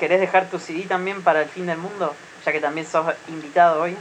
querés 0.00 0.20
dejar 0.20 0.50
tu 0.50 0.58
CD 0.58 0.82
también 0.82 1.22
para 1.22 1.42
el 1.42 1.48
fin 1.48 1.66
del 1.66 1.78
mundo? 1.78 2.14
Ya 2.44 2.52
que 2.52 2.60
también 2.60 2.86
sos 2.86 3.06
invitado 3.28 3.82
hoy. 3.82 3.96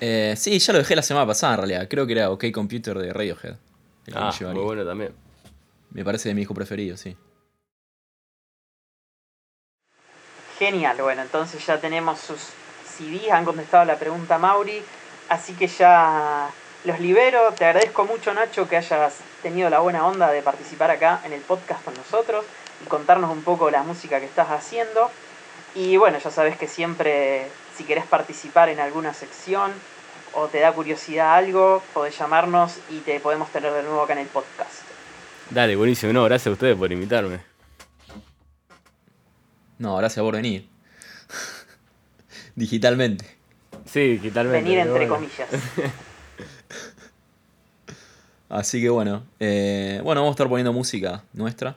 Eh, 0.00 0.34
sí, 0.36 0.58
ya 0.58 0.72
lo 0.72 0.80
dejé 0.80 0.96
la 0.96 1.02
semana 1.02 1.26
pasada 1.26 1.54
en 1.54 1.58
realidad. 1.58 1.86
Creo 1.88 2.06
que 2.06 2.12
era 2.12 2.30
OK 2.30 2.44
Computer 2.52 2.98
de 2.98 3.12
Radiohead. 3.12 3.56
Ah, 4.14 4.32
muy 4.52 4.62
bueno 4.62 4.84
también. 4.84 5.12
Me 5.90 6.04
parece 6.04 6.28
de 6.28 6.34
mi 6.34 6.42
hijo 6.42 6.54
preferido, 6.54 6.96
sí. 6.96 7.16
Genial, 10.62 10.96
bueno, 11.02 11.22
entonces 11.22 11.66
ya 11.66 11.80
tenemos 11.80 12.20
sus 12.20 12.38
CDs, 12.96 13.32
han 13.32 13.44
contestado 13.44 13.84
la 13.84 13.96
pregunta 13.96 14.38
Mauri, 14.38 14.80
así 15.28 15.54
que 15.54 15.66
ya 15.66 16.50
los 16.84 17.00
libero. 17.00 17.52
Te 17.54 17.64
agradezco 17.64 18.04
mucho, 18.04 18.32
Nacho, 18.32 18.68
que 18.68 18.76
hayas 18.76 19.14
tenido 19.42 19.68
la 19.70 19.80
buena 19.80 20.06
onda 20.06 20.30
de 20.30 20.40
participar 20.40 20.92
acá 20.92 21.18
en 21.24 21.32
el 21.32 21.40
podcast 21.40 21.82
con 21.82 21.94
nosotros 21.94 22.44
y 22.80 22.88
contarnos 22.88 23.32
un 23.32 23.42
poco 23.42 23.72
la 23.72 23.82
música 23.82 24.20
que 24.20 24.26
estás 24.26 24.52
haciendo. 24.52 25.10
Y 25.74 25.96
bueno, 25.96 26.18
ya 26.18 26.30
sabes 26.30 26.56
que 26.56 26.68
siempre, 26.68 27.48
si 27.76 27.82
querés 27.82 28.06
participar 28.06 28.68
en 28.68 28.78
alguna 28.78 29.14
sección 29.14 29.72
o 30.32 30.46
te 30.46 30.60
da 30.60 30.70
curiosidad 30.70 31.34
algo, 31.34 31.82
podés 31.92 32.16
llamarnos 32.16 32.78
y 32.88 33.00
te 33.00 33.18
podemos 33.18 33.50
tener 33.50 33.72
de 33.72 33.82
nuevo 33.82 34.02
acá 34.02 34.12
en 34.12 34.20
el 34.20 34.28
podcast. 34.28 34.82
Dale, 35.50 35.74
buenísimo. 35.74 36.12
No, 36.12 36.22
gracias 36.22 36.46
a 36.46 36.50
ustedes 36.52 36.76
por 36.76 36.92
invitarme. 36.92 37.51
No, 39.82 39.96
gracias 39.96 40.22
por 40.22 40.36
venir. 40.36 40.68
Digitalmente. 42.54 43.24
Sí, 43.84 44.20
totalmente. 44.22 44.62
Venir 44.62 44.78
entre 44.78 45.08
bueno. 45.08 45.14
comillas. 45.16 45.48
Así 48.48 48.80
que 48.80 48.88
bueno. 48.90 49.24
eh, 49.40 50.00
bueno, 50.04 50.20
vamos 50.20 50.34
a 50.34 50.36
estar 50.36 50.48
poniendo 50.48 50.72
música 50.72 51.24
nuestra. 51.32 51.76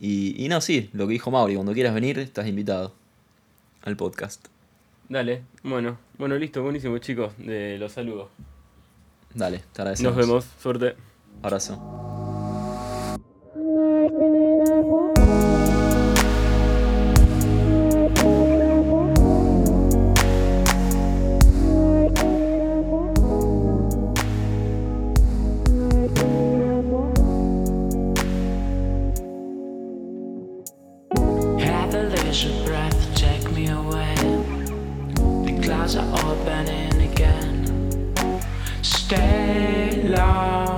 Y, 0.00 0.44
y 0.44 0.48
no, 0.48 0.60
sí, 0.60 0.90
lo 0.94 1.06
que 1.06 1.12
dijo 1.12 1.30
Mauri, 1.30 1.54
cuando 1.54 1.72
quieras 1.74 1.94
venir, 1.94 2.18
estás 2.18 2.48
invitado 2.48 2.92
al 3.82 3.96
podcast. 3.96 4.48
Dale, 5.08 5.42
bueno, 5.62 5.98
bueno, 6.18 6.34
listo, 6.36 6.60
buenísimo 6.64 6.98
chicos, 6.98 7.34
de 7.38 7.78
los 7.78 7.92
saludos. 7.92 8.30
Dale, 9.32 9.62
te 9.72 9.80
agradecemos. 9.82 10.16
Nos 10.16 10.26
vemos, 10.26 10.44
suerte. 10.60 10.96
Abrazo. 11.40 11.78
A 32.32 32.34
leisure 32.34 32.64
breath, 32.64 33.14
take 33.14 33.52
me 33.52 33.68
away. 33.68 34.14
The 35.44 35.60
clouds 35.62 35.96
are 35.96 36.08
opening 36.24 37.12
again. 37.12 38.14
Stay 38.80 40.02
lonely, 40.08 40.71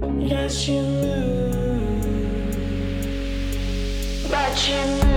Yes, 0.00 0.68
you 0.68 0.80
move, 0.80 2.52
but 4.30 4.68
you 4.68 4.76
move. 4.86 5.07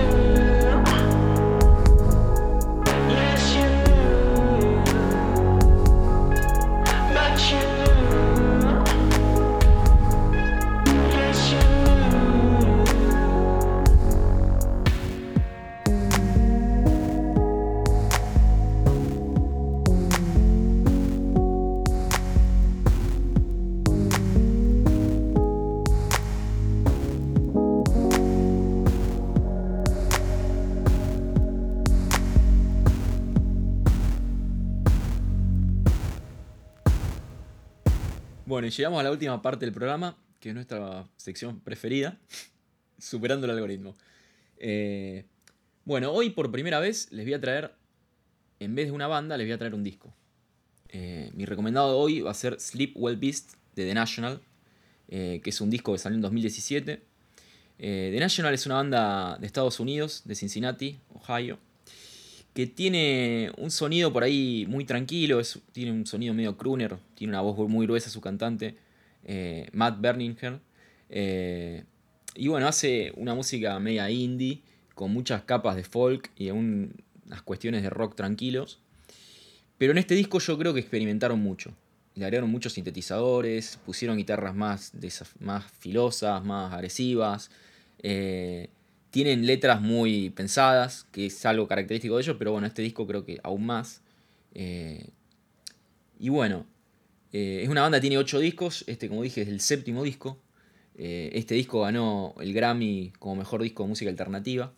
Bueno, 38.62 38.76
llegamos 38.76 39.00
a 39.00 39.02
la 39.02 39.10
última 39.10 39.42
parte 39.42 39.66
del 39.66 39.74
programa, 39.74 40.16
que 40.38 40.50
es 40.50 40.54
nuestra 40.54 41.08
sección 41.16 41.58
preferida, 41.58 42.16
superando 42.96 43.46
el 43.46 43.50
algoritmo. 43.50 43.96
Eh, 44.56 45.24
bueno, 45.84 46.12
hoy 46.12 46.30
por 46.30 46.52
primera 46.52 46.78
vez 46.78 47.10
les 47.10 47.26
voy 47.26 47.34
a 47.34 47.40
traer, 47.40 47.74
en 48.60 48.76
vez 48.76 48.86
de 48.86 48.92
una 48.92 49.08
banda, 49.08 49.36
les 49.36 49.48
voy 49.48 49.52
a 49.54 49.58
traer 49.58 49.74
un 49.74 49.82
disco. 49.82 50.14
Eh, 50.90 51.32
mi 51.34 51.44
recomendado 51.44 51.98
hoy 51.98 52.20
va 52.20 52.30
a 52.30 52.34
ser 52.34 52.60
Sleep 52.60 52.92
Well 52.94 53.16
Beast 53.16 53.54
de 53.74 53.84
The 53.84 53.94
National, 53.94 54.40
eh, 55.08 55.40
que 55.42 55.50
es 55.50 55.60
un 55.60 55.68
disco 55.68 55.90
que 55.90 55.98
salió 55.98 56.14
en 56.14 56.22
2017. 56.22 57.02
Eh, 57.80 58.10
The 58.14 58.20
National 58.20 58.54
es 58.54 58.64
una 58.64 58.76
banda 58.76 59.38
de 59.40 59.46
Estados 59.48 59.80
Unidos, 59.80 60.22
de 60.24 60.36
Cincinnati, 60.36 61.00
Ohio, 61.12 61.58
que 62.54 62.66
tiene 62.66 63.50
un 63.56 63.70
sonido 63.70 64.12
por 64.12 64.22
ahí 64.24 64.66
muy 64.68 64.84
tranquilo, 64.84 65.40
es- 65.40 65.58
tiene 65.72 65.92
un 65.92 66.06
sonido 66.06 66.34
medio 66.34 66.56
crooner, 66.56 66.98
tiene 67.14 67.32
una 67.32 67.40
voz 67.40 67.56
muy 67.68 67.86
gruesa 67.86 68.10
su 68.10 68.20
cantante, 68.20 68.76
eh, 69.24 69.68
Matt 69.72 70.00
Berninger. 70.00 70.60
eh, 71.14 71.84
y 72.34 72.48
bueno, 72.48 72.66
hace 72.66 73.12
una 73.16 73.34
música 73.34 73.78
media 73.78 74.10
indie, 74.10 74.62
con 74.94 75.12
muchas 75.12 75.42
capas 75.42 75.76
de 75.76 75.84
folk 75.84 76.30
y 76.36 76.50
un- 76.50 76.94
unas 77.26 77.42
cuestiones 77.42 77.82
de 77.82 77.90
rock 77.90 78.14
tranquilos. 78.16 78.78
Pero 79.76 79.92
en 79.92 79.98
este 79.98 80.14
disco 80.14 80.38
yo 80.38 80.56
creo 80.58 80.72
que 80.72 80.80
experimentaron 80.80 81.38
mucho. 81.40 81.72
Le 82.14 82.24
agregaron 82.24 82.50
muchos 82.50 82.72
sintetizadores, 82.74 83.78
pusieron 83.84 84.16
guitarras 84.16 84.54
más, 84.54 84.92
más 85.40 85.64
filosas, 85.78 86.42
más 86.44 86.72
agresivas. 86.72 87.50
eh, 88.04 88.68
tienen 89.12 89.46
letras 89.46 89.82
muy 89.82 90.30
pensadas, 90.30 91.06
que 91.12 91.26
es 91.26 91.44
algo 91.44 91.68
característico 91.68 92.16
de 92.16 92.22
ellos, 92.22 92.36
pero 92.38 92.52
bueno, 92.52 92.66
este 92.66 92.80
disco 92.80 93.06
creo 93.06 93.26
que 93.26 93.38
aún 93.42 93.66
más. 93.66 94.00
Eh, 94.54 95.10
y 96.18 96.30
bueno, 96.30 96.64
eh, 97.30 97.60
es 97.62 97.68
una 97.68 97.82
banda 97.82 98.00
tiene 98.00 98.16
ocho 98.16 98.38
discos, 98.38 98.84
este 98.86 99.10
como 99.10 99.22
dije 99.22 99.42
es 99.42 99.48
el 99.48 99.60
séptimo 99.60 100.02
disco. 100.02 100.40
Eh, 100.96 101.30
este 101.34 101.54
disco 101.54 101.82
ganó 101.82 102.34
el 102.40 102.54
Grammy 102.54 103.12
como 103.18 103.36
mejor 103.36 103.62
disco 103.62 103.82
de 103.82 103.90
música 103.90 104.10
alternativa. 104.10 104.72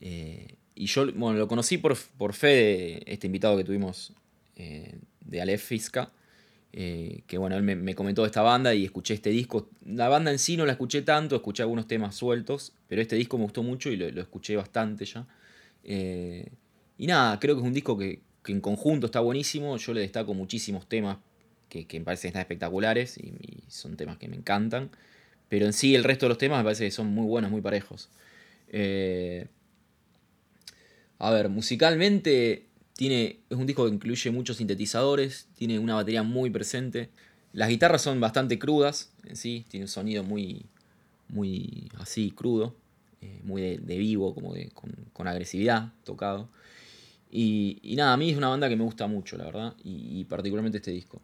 Y 0.00 0.86
yo 0.86 1.12
bueno, 1.12 1.38
lo 1.38 1.46
conocí 1.46 1.76
por, 1.76 1.94
por 2.16 2.32
fe 2.32 2.46
de 2.46 3.02
este 3.04 3.26
invitado 3.26 3.56
que 3.58 3.64
tuvimos 3.64 4.14
de 4.56 5.42
Aleph 5.42 5.62
Fiska. 5.62 6.10
Eh, 6.72 7.22
que 7.26 7.38
bueno, 7.38 7.56
él 7.56 7.62
me, 7.62 7.76
me 7.76 7.94
comentó 7.94 8.24
esta 8.26 8.42
banda 8.42 8.74
y 8.74 8.84
escuché 8.84 9.14
este 9.14 9.30
disco. 9.30 9.68
La 9.86 10.08
banda 10.08 10.30
en 10.30 10.38
sí 10.38 10.56
no 10.56 10.66
la 10.66 10.72
escuché 10.72 11.02
tanto, 11.02 11.36
escuché 11.36 11.62
algunos 11.62 11.86
temas 11.88 12.14
sueltos, 12.14 12.72
pero 12.88 13.00
este 13.02 13.16
disco 13.16 13.38
me 13.38 13.44
gustó 13.44 13.62
mucho 13.62 13.90
y 13.90 13.96
lo, 13.96 14.10
lo 14.10 14.20
escuché 14.20 14.56
bastante 14.56 15.04
ya. 15.04 15.26
Eh, 15.84 16.48
y 16.98 17.06
nada, 17.06 17.38
creo 17.40 17.54
que 17.54 17.62
es 17.62 17.66
un 17.66 17.74
disco 17.74 17.96
que, 17.96 18.20
que 18.42 18.52
en 18.52 18.60
conjunto 18.60 19.06
está 19.06 19.20
buenísimo. 19.20 19.76
Yo 19.76 19.94
le 19.94 20.00
destaco 20.02 20.34
muchísimos 20.34 20.86
temas 20.88 21.18
que, 21.68 21.86
que 21.86 21.98
me 21.98 22.04
parecen 22.04 22.28
están 22.28 22.40
espectaculares 22.42 23.18
y, 23.18 23.28
y 23.28 23.64
son 23.68 23.96
temas 23.96 24.18
que 24.18 24.28
me 24.28 24.36
encantan. 24.36 24.90
Pero 25.48 25.66
en 25.66 25.72
sí 25.72 25.94
el 25.94 26.04
resto 26.04 26.26
de 26.26 26.30
los 26.30 26.38
temas 26.38 26.58
me 26.58 26.64
parece 26.64 26.84
que 26.84 26.90
son 26.90 27.06
muy 27.06 27.24
buenos, 27.26 27.50
muy 27.50 27.62
parejos. 27.62 28.10
Eh, 28.70 29.46
a 31.18 31.30
ver, 31.30 31.48
musicalmente 31.48 32.66
tiene, 32.98 33.38
es 33.48 33.56
un 33.56 33.64
disco 33.64 33.86
que 33.86 33.94
incluye 33.94 34.32
muchos 34.32 34.56
sintetizadores, 34.56 35.46
tiene 35.54 35.78
una 35.78 35.94
batería 35.94 36.24
muy 36.24 36.50
presente. 36.50 37.10
Las 37.52 37.68
guitarras 37.68 38.02
son 38.02 38.18
bastante 38.18 38.58
crudas 38.58 39.12
en 39.24 39.36
sí, 39.36 39.64
tiene 39.68 39.84
un 39.84 39.88
sonido 39.88 40.24
muy, 40.24 40.66
muy 41.28 41.88
así 41.98 42.32
crudo, 42.32 42.74
eh, 43.20 43.38
muy 43.44 43.76
de, 43.76 43.98
vivo, 43.98 44.34
como 44.34 44.52
de, 44.52 44.70
con, 44.70 45.28
agresividad 45.28 45.92
tocado. 46.02 46.48
Y, 47.30 47.78
nada, 47.96 48.14
a 48.14 48.16
mí 48.16 48.30
es 48.30 48.36
una 48.36 48.48
banda 48.48 48.68
que 48.68 48.74
me 48.74 48.82
gusta 48.82 49.06
mucho, 49.06 49.36
la 49.36 49.44
verdad, 49.44 49.76
y 49.84 50.24
particularmente 50.24 50.78
este 50.78 50.90
disco. 50.90 51.22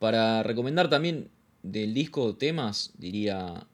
Para 0.00 0.42
recomendar 0.42 0.90
también 0.90 1.28
del 1.62 1.94
disco 1.94 2.34
temas, 2.34 2.92
diría 2.98 3.68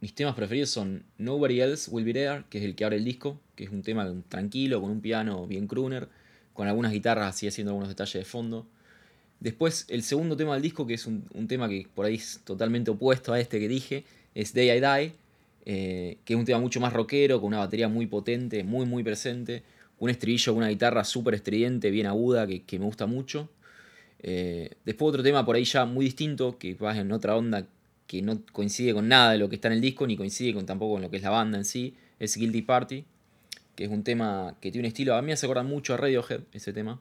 mis 0.00 0.14
temas 0.14 0.34
preferidos 0.34 0.70
son 0.70 1.04
Nobody 1.18 1.60
Else 1.60 1.90
Will 1.90 2.04
Be 2.04 2.12
There, 2.12 2.44
que 2.50 2.58
es 2.58 2.64
el 2.64 2.74
que 2.74 2.84
abre 2.84 2.96
el 2.96 3.04
disco, 3.04 3.40
que 3.56 3.64
es 3.64 3.70
un 3.70 3.82
tema 3.82 4.12
tranquilo, 4.28 4.80
con 4.80 4.90
un 4.90 5.00
piano 5.00 5.46
bien 5.46 5.66
crooner, 5.66 6.08
con 6.52 6.68
algunas 6.68 6.92
guitarras 6.92 7.34
así 7.34 7.48
haciendo 7.48 7.72
algunos 7.72 7.88
detalles 7.88 8.14
de 8.14 8.24
fondo. 8.24 8.66
Después, 9.40 9.86
el 9.88 10.02
segundo 10.02 10.36
tema 10.36 10.54
del 10.54 10.62
disco, 10.62 10.86
que 10.86 10.94
es 10.94 11.06
un, 11.06 11.24
tema 11.48 11.68
que 11.68 11.86
por 11.94 12.06
ahí 12.06 12.16
es 12.16 12.40
totalmente 12.44 12.90
opuesto 12.90 13.32
a 13.32 13.40
este 13.40 13.60
que 13.60 13.68
dije, 13.68 14.04
es 14.34 14.54
Day 14.54 14.70
I 14.70 14.80
Die, 14.80 15.12
eh, 15.66 16.18
que 16.24 16.34
es 16.34 16.38
un 16.38 16.44
tema 16.44 16.58
mucho 16.58 16.80
más 16.80 16.92
rockero, 16.92 17.40
con 17.40 17.48
una 17.48 17.58
batería 17.58 17.88
muy 17.88 18.06
potente, 18.06 18.64
muy 18.64 18.86
muy 18.86 19.02
presente, 19.02 19.62
un 19.98 20.10
estribillo 20.10 20.52
con 20.52 20.58
una 20.58 20.68
guitarra 20.68 21.04
súper 21.04 21.34
estridente, 21.34 21.90
bien 21.90 22.06
aguda, 22.06 22.46
que, 22.46 22.62
que 22.62 22.78
me 22.78 22.84
gusta 22.84 23.06
mucho. 23.06 23.48
Eh, 24.20 24.70
después 24.84 25.10
otro 25.10 25.22
tema 25.22 25.44
por 25.44 25.56
ahí 25.56 25.64
ya 25.64 25.84
muy 25.84 26.04
distinto, 26.04 26.58
que 26.58 26.74
va 26.74 26.96
en 26.96 27.12
otra 27.12 27.36
onda 27.36 27.66
que 28.08 28.22
no 28.22 28.42
coincide 28.52 28.94
con 28.94 29.06
nada 29.06 29.32
de 29.32 29.38
lo 29.38 29.48
que 29.48 29.54
está 29.54 29.68
en 29.68 29.74
el 29.74 29.80
disco, 29.80 30.06
ni 30.06 30.16
coincide 30.16 30.54
con 30.54 30.66
tampoco 30.66 30.94
con 30.94 31.02
lo 31.02 31.10
que 31.10 31.18
es 31.18 31.22
la 31.22 31.30
banda 31.30 31.58
en 31.58 31.64
sí, 31.64 31.94
es 32.18 32.36
Guilty 32.36 32.62
Party, 32.62 33.04
que 33.76 33.84
es 33.84 33.90
un 33.90 34.02
tema 34.02 34.56
que 34.60 34.72
tiene 34.72 34.88
un 34.88 34.88
estilo, 34.88 35.14
a 35.14 35.22
mí 35.22 35.26
me 35.26 35.34
hace 35.34 35.46
acordar 35.46 35.66
mucho 35.66 35.94
a 35.94 35.98
Radiohead 35.98 36.40
ese 36.52 36.72
tema, 36.72 37.00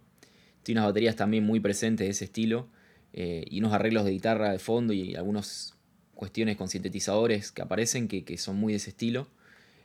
tiene 0.62 0.82
unas 0.82 0.92
baterías 0.92 1.16
también 1.16 1.46
muy 1.46 1.62
presentes 1.62 2.06
de 2.06 2.12
ese 2.12 2.26
estilo, 2.26 2.68
eh, 3.14 3.46
y 3.50 3.60
unos 3.60 3.74
arreglos 3.74 4.04
de 4.04 4.12
guitarra 4.12 4.52
de 4.52 4.60
fondo 4.60 4.94
y 4.94 5.16
algunas 5.16 5.76
cuestiones 6.14 6.58
con 6.58 6.68
sintetizadores 6.68 7.54
que 7.54 7.62
aparecen 7.62 8.10
que, 8.10 8.26
que 8.26 8.38
son 8.38 8.58
muy 8.58 8.74
de 8.74 8.78
ese 8.78 8.90
estilo. 8.90 9.28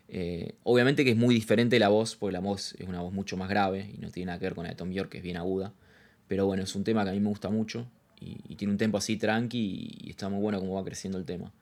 Eh, 0.09 0.57
obviamente 0.65 1.05
que 1.05 1.13
es 1.13 1.17
muy 1.17 1.35
diferente 1.35 1.79
la 1.79 1.89
voz, 1.89 2.17
porque 2.17 2.33
la 2.33 2.41
voz 2.41 2.75
es 2.79 2.89
una 2.89 3.01
voz 3.01 3.13
mucho 3.13 3.37
más 3.37 3.49
grave 3.49 3.91
y 3.95 3.99
no 3.99 4.11
tiene 4.11 4.27
nada 4.27 4.39
que 4.39 4.47
ver 4.47 4.55
con 4.55 4.65
la 4.65 4.71
de 4.71 4.77
Tom 4.77 4.91
York, 4.91 5.09
que 5.11 5.19
es 5.19 5.25
bien 5.25 5.37
aguda. 5.37 5.73
Pero 6.27 6.47
bueno, 6.47 6.65
es 6.65 6.75
un 6.75 6.85
tema 6.85 7.05
que 7.05 7.11
a 7.11 7.13
mí 7.13 7.21
me 7.21 7.29
gusta 7.29 7.49
mucho 7.49 7.87
y, 8.49 8.55
tiene 8.57 8.73
un 8.73 8.79
tempo 8.79 8.99
así 8.99 9.17
tranqui 9.17 9.99
y, 10.05 10.11
está 10.11 10.29
muy 10.29 10.41
bueno 10.41 10.61
como 10.61 10.75
va 10.75 10.85
creciendo 10.85 11.19
el 11.19 11.25
tema. 11.25 11.53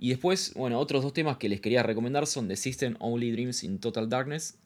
Y 0.00 0.10
después, 0.10 0.54
bueno, 0.54 0.78
otros 0.78 1.02
dos 1.02 1.12
temas 1.12 1.38
que 1.38 1.48
les 1.48 1.60
quería 1.60 1.82
recomendar 1.82 2.26
son 2.26 2.48
The 2.48 2.56
System 2.56 2.94
Only 3.00 3.32
Dreams 3.32 3.64
in 3.64 3.78
Total 3.78 4.08
Darkness, 4.08 4.56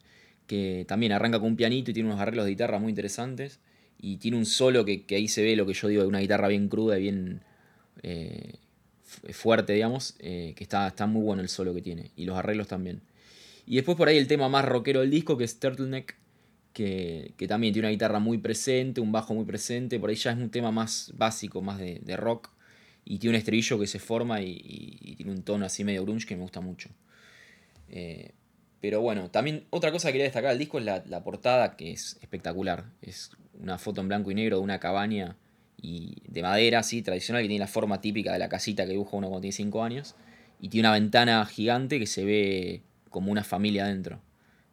que 0.46 0.84
también 0.86 1.12
arranca 1.12 1.38
con 1.38 1.48
un 1.48 1.56
pianito 1.56 1.90
y 1.90 1.94
tiene 1.94 2.08
unos 2.10 2.20
arreglos 2.20 2.44
de 2.44 2.50
guitarra 2.50 2.78
muy 2.78 2.90
interesantes. 2.90 3.58
Y 3.98 4.16
tiene 4.16 4.36
un 4.36 4.46
solo 4.46 4.84
que, 4.84 5.04
ahí 5.10 5.28
se 5.28 5.42
ve 5.42 5.56
lo 5.56 5.64
que 5.64 5.74
yo 5.74 5.88
digo 5.88 6.02
de 6.02 6.08
una 6.08 6.18
guitarra 6.18 6.48
bien 6.48 6.68
cruda 6.68 6.98
y 6.98 7.02
bien 7.02 7.40
eh, 8.02 8.54
fu- 9.04 9.32
fuerte, 9.32 9.72
digamos, 9.72 10.16
eh, 10.18 10.54
que 10.56 10.64
está, 10.64 10.88
está 10.88 11.06
muy 11.06 11.22
bueno 11.22 11.40
el 11.40 11.48
solo 11.48 11.72
que 11.72 11.82
tiene. 11.82 12.10
Y 12.16 12.24
los 12.24 12.36
arreglos 12.36 12.68
también. 12.68 13.00
Y 13.66 13.76
después 13.76 13.96
por 13.96 14.08
ahí 14.08 14.18
el 14.18 14.26
tema 14.26 14.48
más 14.48 14.64
rockero 14.64 15.00
del 15.00 15.10
disco, 15.10 15.38
que 15.38 15.44
es 15.44 15.58
Turtleneck, 15.60 16.16
que, 16.72 17.32
que 17.36 17.46
también 17.46 17.72
tiene 17.72 17.88
una 17.88 17.92
guitarra 17.92 18.18
muy 18.18 18.38
presente, 18.38 19.00
un 19.00 19.12
bajo 19.12 19.34
muy 19.34 19.44
presente. 19.44 19.98
Por 19.98 20.10
ahí 20.10 20.16
ya 20.16 20.32
es 20.32 20.38
un 20.38 20.50
tema 20.50 20.70
más 20.70 21.12
básico, 21.16 21.62
más 21.62 21.78
de, 21.78 22.00
de 22.02 22.16
rock. 22.16 22.50
Y 23.04 23.18
tiene 23.18 23.36
un 23.36 23.38
estribillo 23.38 23.78
que 23.78 23.86
se 23.86 23.98
forma 23.98 24.40
y, 24.40 25.14
tiene 25.16 25.32
un 25.32 25.42
tono 25.42 25.66
así 25.66 25.84
medio 25.84 26.02
grunge 26.04 26.26
que 26.26 26.36
me 26.36 26.42
gusta 26.42 26.60
mucho. 26.60 26.90
Eh, 27.88 28.32
pero 28.80 29.00
bueno, 29.00 29.30
también 29.30 29.64
otra 29.70 29.92
cosa 29.92 30.08
que 30.08 30.12
quería 30.12 30.24
destacar 30.24 30.50
del 30.50 30.58
disco 30.58 30.78
es 30.78 30.84
la, 30.84 31.02
la 31.06 31.22
portada, 31.22 31.76
que 31.76 31.92
es 31.92 32.18
espectacular. 32.20 32.84
Es 33.00 33.30
una 33.60 33.78
foto 33.78 34.00
en 34.00 34.08
blanco 34.08 34.30
y 34.30 34.34
negro 34.34 34.58
de 34.58 34.62
una 34.62 34.80
cabaña 34.80 35.36
y 35.80 36.16
de 36.28 36.42
madera, 36.42 36.80
así, 36.80 37.02
tradicional, 37.02 37.42
que 37.42 37.48
tiene 37.48 37.60
la 37.60 37.68
forma 37.68 38.00
típica 38.00 38.32
de 38.32 38.38
la 38.38 38.48
casita 38.48 38.84
que 38.84 38.92
dibuja 38.92 39.16
uno 39.16 39.28
cuando 39.28 39.42
tiene 39.42 39.52
5 39.52 39.82
años. 39.84 40.14
Y 40.60 40.68
tiene 40.68 40.88
una 40.88 40.94
ventana 40.94 41.44
gigante 41.44 41.98
que 41.98 42.06
se 42.06 42.24
ve 42.24 42.82
como 43.10 43.32
una 43.32 43.42
familia 43.42 43.84
adentro. 43.84 44.20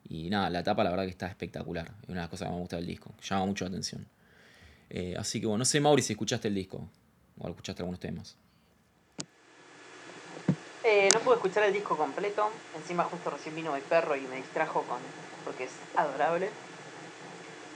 Y 0.09 0.29
nada, 0.29 0.49
la 0.49 0.63
tapa 0.63 0.83
la 0.83 0.89
verdad 0.89 1.03
que 1.05 1.11
está 1.11 1.27
espectacular. 1.27 1.85
Es 2.01 2.09
una 2.09 2.21
de 2.21 2.21
las 2.21 2.29
cosas 2.29 2.47
que 2.47 2.53
me 2.53 2.59
gusta 2.59 2.75
del 2.77 2.87
disco. 2.87 3.11
Llama 3.21 3.45
mucho 3.45 3.65
la 3.65 3.69
atención. 3.69 4.07
Eh, 4.89 5.15
así 5.17 5.39
que 5.39 5.45
bueno, 5.45 5.59
no 5.59 5.65
sé, 5.65 5.79
Mauri, 5.79 6.01
si 6.01 6.13
escuchaste 6.13 6.47
el 6.47 6.55
disco. 6.55 6.89
O 7.37 7.47
escuchaste 7.47 7.83
algunos 7.83 7.99
temas. 7.99 8.35
Eh, 10.83 11.09
no 11.13 11.19
pude 11.19 11.35
escuchar 11.35 11.63
el 11.63 11.73
disco 11.73 11.95
completo. 11.95 12.49
Encima 12.75 13.03
justo 13.03 13.29
recién 13.29 13.55
vino 13.55 13.71
mi 13.73 13.81
perro 13.81 14.15
y 14.15 14.21
me 14.21 14.37
distrajo 14.37 14.81
con 14.83 14.97
porque 15.45 15.65
es 15.65 15.71
adorable. 15.95 16.49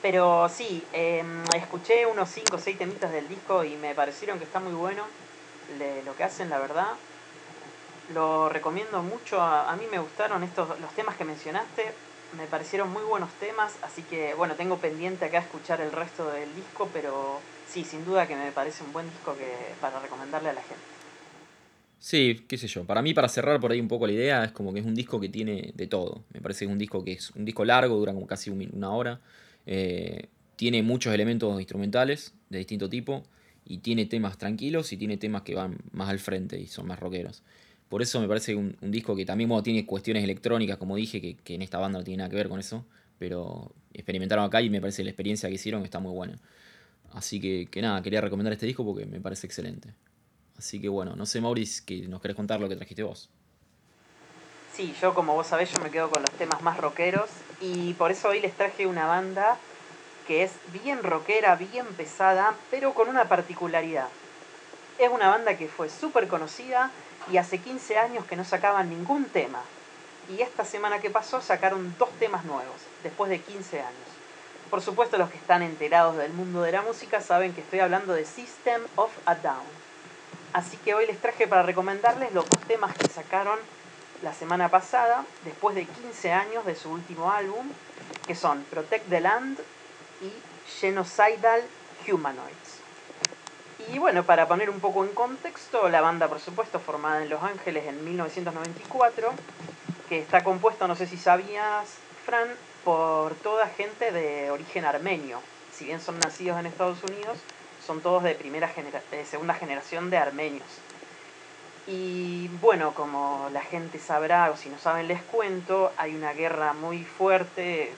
Pero 0.01 0.49
sí, 0.49 0.83
eh, 0.91 1.23
escuché 1.55 2.05
unos 2.07 2.29
5 2.29 2.55
o 2.55 2.59
6 2.59 2.77
temitas 2.79 3.11
del 3.11 3.27
disco 3.29 3.63
y 3.63 3.75
me 3.77 3.93
parecieron 3.93 4.39
que 4.39 4.45
está 4.45 4.59
muy 4.59 4.73
bueno 4.73 5.03
lo 6.05 6.15
que 6.15 6.23
hacen, 6.23 6.49
la 6.49 6.59
verdad. 6.59 6.87
Lo 8.13 8.49
recomiendo 8.49 9.01
mucho. 9.03 9.39
A, 9.39 9.71
a 9.71 9.75
mí 9.75 9.85
me 9.89 9.99
gustaron 9.99 10.43
estos 10.43 10.79
los 10.79 10.91
temas 10.93 11.15
que 11.15 11.25
mencionaste. 11.25 11.93
Me 12.37 12.47
parecieron 12.47 12.91
muy 12.91 13.03
buenos 13.03 13.31
temas. 13.33 13.73
Así 13.83 14.01
que 14.03 14.33
bueno, 14.33 14.55
tengo 14.55 14.77
pendiente 14.77 15.25
acá 15.25 15.39
escuchar 15.39 15.81
el 15.81 15.91
resto 15.91 16.29
del 16.31 16.53
disco. 16.55 16.89
Pero 16.93 17.39
sí, 17.67 17.83
sin 17.83 18.05
duda 18.05 18.27
que 18.27 18.35
me 18.35 18.51
parece 18.51 18.83
un 18.83 18.93
buen 18.93 19.09
disco 19.09 19.35
que 19.37 19.51
para 19.79 19.99
recomendarle 19.99 20.49
a 20.49 20.53
la 20.53 20.61
gente. 20.61 20.83
Sí, 21.99 22.45
qué 22.49 22.57
sé 22.57 22.67
yo. 22.67 22.83
Para 22.83 23.01
mí, 23.01 23.13
para 23.13 23.29
cerrar 23.29 23.61
por 23.61 23.71
ahí 23.71 23.79
un 23.79 23.87
poco 23.87 24.07
la 24.07 24.13
idea, 24.13 24.43
es 24.43 24.51
como 24.51 24.73
que 24.73 24.81
es 24.81 24.85
un 24.85 24.93
disco 24.93 25.21
que 25.21 25.29
tiene 25.29 25.71
de 25.73 25.87
todo. 25.87 26.23
Me 26.33 26.41
parece 26.41 26.59
que 26.59 26.65
es 26.65 26.71
un 26.71 26.77
disco 26.77 27.03
que 27.03 27.13
es 27.13 27.31
un 27.31 27.45
disco 27.45 27.63
largo, 27.63 27.95
dura 27.95 28.13
como 28.13 28.27
casi 28.27 28.49
una 28.49 28.91
hora. 28.91 29.21
Eh, 29.65 30.27
tiene 30.57 30.83
muchos 30.83 31.13
elementos 31.13 31.57
instrumentales 31.59 32.33
de 32.49 32.57
distinto 32.57 32.89
tipo. 32.89 33.23
Y 33.65 33.77
tiene 33.77 34.05
temas 34.05 34.37
tranquilos 34.37 34.91
y 34.91 34.97
tiene 34.97 35.15
temas 35.15 35.43
que 35.43 35.55
van 35.55 35.77
más 35.93 36.09
al 36.09 36.19
frente 36.19 36.59
y 36.59 36.67
son 36.67 36.87
más 36.87 36.99
rockeros. 36.99 37.41
Por 37.93 38.01
eso 38.01 38.19
me 38.19 38.27
parece 38.27 38.55
un, 38.55 38.75
disco 38.81 39.15
que 39.15 39.23
también 39.23 39.51
tiene 39.61 39.85
cuestiones 39.85 40.23
electrónicas, 40.23 40.77
como 40.77 40.95
dije, 40.95 41.21
que, 41.21 41.53
en 41.53 41.61
esta 41.61 41.77
banda 41.77 41.99
no 41.99 42.03
tiene 42.03 42.17
nada 42.17 42.29
que 42.31 42.35
ver 42.35 42.49
con 42.49 42.59
eso. 42.59 42.83
Pero 43.19 43.71
experimentaron 43.93 44.43
acá 44.43 44.63
y 44.63 44.71
me 44.71 44.81
parece 44.81 45.03
la 45.03 45.11
experiencia 45.11 45.47
que 45.47 45.53
hicieron 45.53 45.83
está 45.83 45.99
muy 45.99 46.11
buena. 46.11 46.39
Así 47.11 47.39
que, 47.39 47.67
que 47.69 47.83
nada, 47.83 48.01
quería 48.01 48.19
recomendar 48.19 48.51
este 48.51 48.65
disco 48.65 48.83
porque 48.83 49.05
me 49.05 49.21
parece 49.21 49.45
excelente. 49.45 49.93
Así 50.57 50.81
que 50.81 50.89
bueno, 50.89 51.15
no 51.15 51.27
sé, 51.27 51.39
Maurice, 51.39 51.83
que 51.85 52.07
nos 52.07 52.19
querés 52.19 52.35
contar 52.35 52.59
lo 52.59 52.67
que 52.67 52.75
trajiste 52.75 53.03
vos. 53.03 53.29
Sí, 54.73 54.95
yo 54.99 55.13
como 55.13 55.35
vos 55.35 55.45
sabés, 55.45 55.71
yo 55.71 55.79
me 55.83 55.91
quedo 55.91 56.09
con 56.09 56.23
los 56.23 56.31
temas 56.31 56.63
más 56.63 56.79
rockeros 56.79 57.29
y 57.61 57.93
por 57.93 58.09
eso 58.09 58.29
hoy 58.29 58.41
les 58.41 58.55
traje 58.55 58.87
una 58.87 59.05
banda 59.05 59.59
que 60.25 60.41
es 60.41 60.51
bien 60.83 61.03
rockera, 61.03 61.55
bien 61.57 61.85
pesada, 61.95 62.55
pero 62.71 62.95
con 62.95 63.07
una 63.07 63.29
particularidad. 63.29 64.07
Es 64.97 65.11
una 65.11 65.29
banda 65.29 65.57
que 65.57 65.67
fue 65.67 65.89
súper 65.89 66.27
conocida 66.27 66.89
y 67.31 67.37
hace 67.37 67.59
15 67.59 67.97
años 67.97 68.25
que 68.25 68.35
no 68.35 68.43
sacaban 68.43 68.89
ningún 68.89 69.25
tema. 69.25 69.61
Y 70.29 70.41
esta 70.41 70.65
semana 70.65 70.99
que 70.99 71.09
pasó 71.09 71.41
sacaron 71.41 71.95
dos 71.97 72.09
temas 72.19 72.45
nuevos, 72.45 72.75
después 73.03 73.29
de 73.29 73.41
15 73.41 73.81
años. 73.81 74.09
Por 74.69 74.81
supuesto 74.81 75.17
los 75.17 75.29
que 75.29 75.37
están 75.37 75.61
enterados 75.61 76.17
del 76.17 76.33
mundo 76.33 76.61
de 76.61 76.71
la 76.71 76.81
música 76.81 77.21
saben 77.21 77.53
que 77.53 77.61
estoy 77.61 77.79
hablando 77.79 78.13
de 78.13 78.25
System 78.25 78.81
of 78.95 79.11
a 79.25 79.35
Down. 79.35 79.65
Así 80.53 80.77
que 80.77 80.93
hoy 80.93 81.05
les 81.05 81.19
traje 81.19 81.47
para 81.47 81.63
recomendarles 81.63 82.31
los 82.33 82.47
dos 82.49 82.61
temas 82.67 82.95
que 82.95 83.07
sacaron 83.07 83.59
la 84.21 84.33
semana 84.33 84.69
pasada, 84.69 85.25
después 85.43 85.75
de 85.75 85.85
15 85.85 86.31
años 86.31 86.65
de 86.65 86.75
su 86.75 86.89
último 86.89 87.31
álbum. 87.31 87.67
que 88.25 88.35
son 88.35 88.63
Protect 88.63 89.09
the 89.09 89.19
Land 89.19 89.59
y 90.21 90.31
Genocidal 90.79 91.61
Humanoids. 92.07 92.82
Y 93.91 93.99
bueno, 93.99 94.23
para 94.23 94.47
poner 94.47 94.69
un 94.69 94.79
poco 94.79 95.03
en 95.03 95.11
contexto, 95.13 95.89
la 95.89 96.01
banda, 96.01 96.27
por 96.27 96.39
supuesto, 96.39 96.79
formada 96.79 97.21
en 97.21 97.29
Los 97.29 97.43
Ángeles 97.43 97.85
en 97.87 98.03
1994, 98.05 99.33
que 100.07 100.19
está 100.19 100.43
compuesto, 100.43 100.87
no 100.87 100.95
sé 100.95 101.07
si 101.07 101.17
sabías, 101.17 101.97
Fran, 102.25 102.47
por 102.83 103.35
toda 103.35 103.67
gente 103.67 104.11
de 104.11 104.51
origen 104.51 104.85
armenio. 104.85 105.39
Si 105.71 105.85
bien 105.85 105.99
son 105.99 106.19
nacidos 106.19 106.59
en 106.59 106.65
Estados 106.65 107.03
Unidos, 107.03 107.37
son 107.85 108.01
todos 108.01 108.23
de 108.23 108.35
primera 108.35 108.67
genera 108.67 109.01
de 109.11 109.25
segunda 109.25 109.53
generación 109.53 110.09
de 110.09 110.17
armenios. 110.17 110.67
Y 111.85 112.47
bueno, 112.61 112.93
como 112.93 113.49
la 113.51 113.61
gente 113.61 113.99
sabrá, 113.99 114.49
o 114.51 114.57
si 114.57 114.69
no 114.69 114.77
saben 114.77 115.07
les 115.07 115.21
cuento, 115.23 115.91
hay 115.97 116.15
una 116.15 116.31
guerra 116.31 116.73
muy 116.73 117.03
fuerte, 117.03 117.91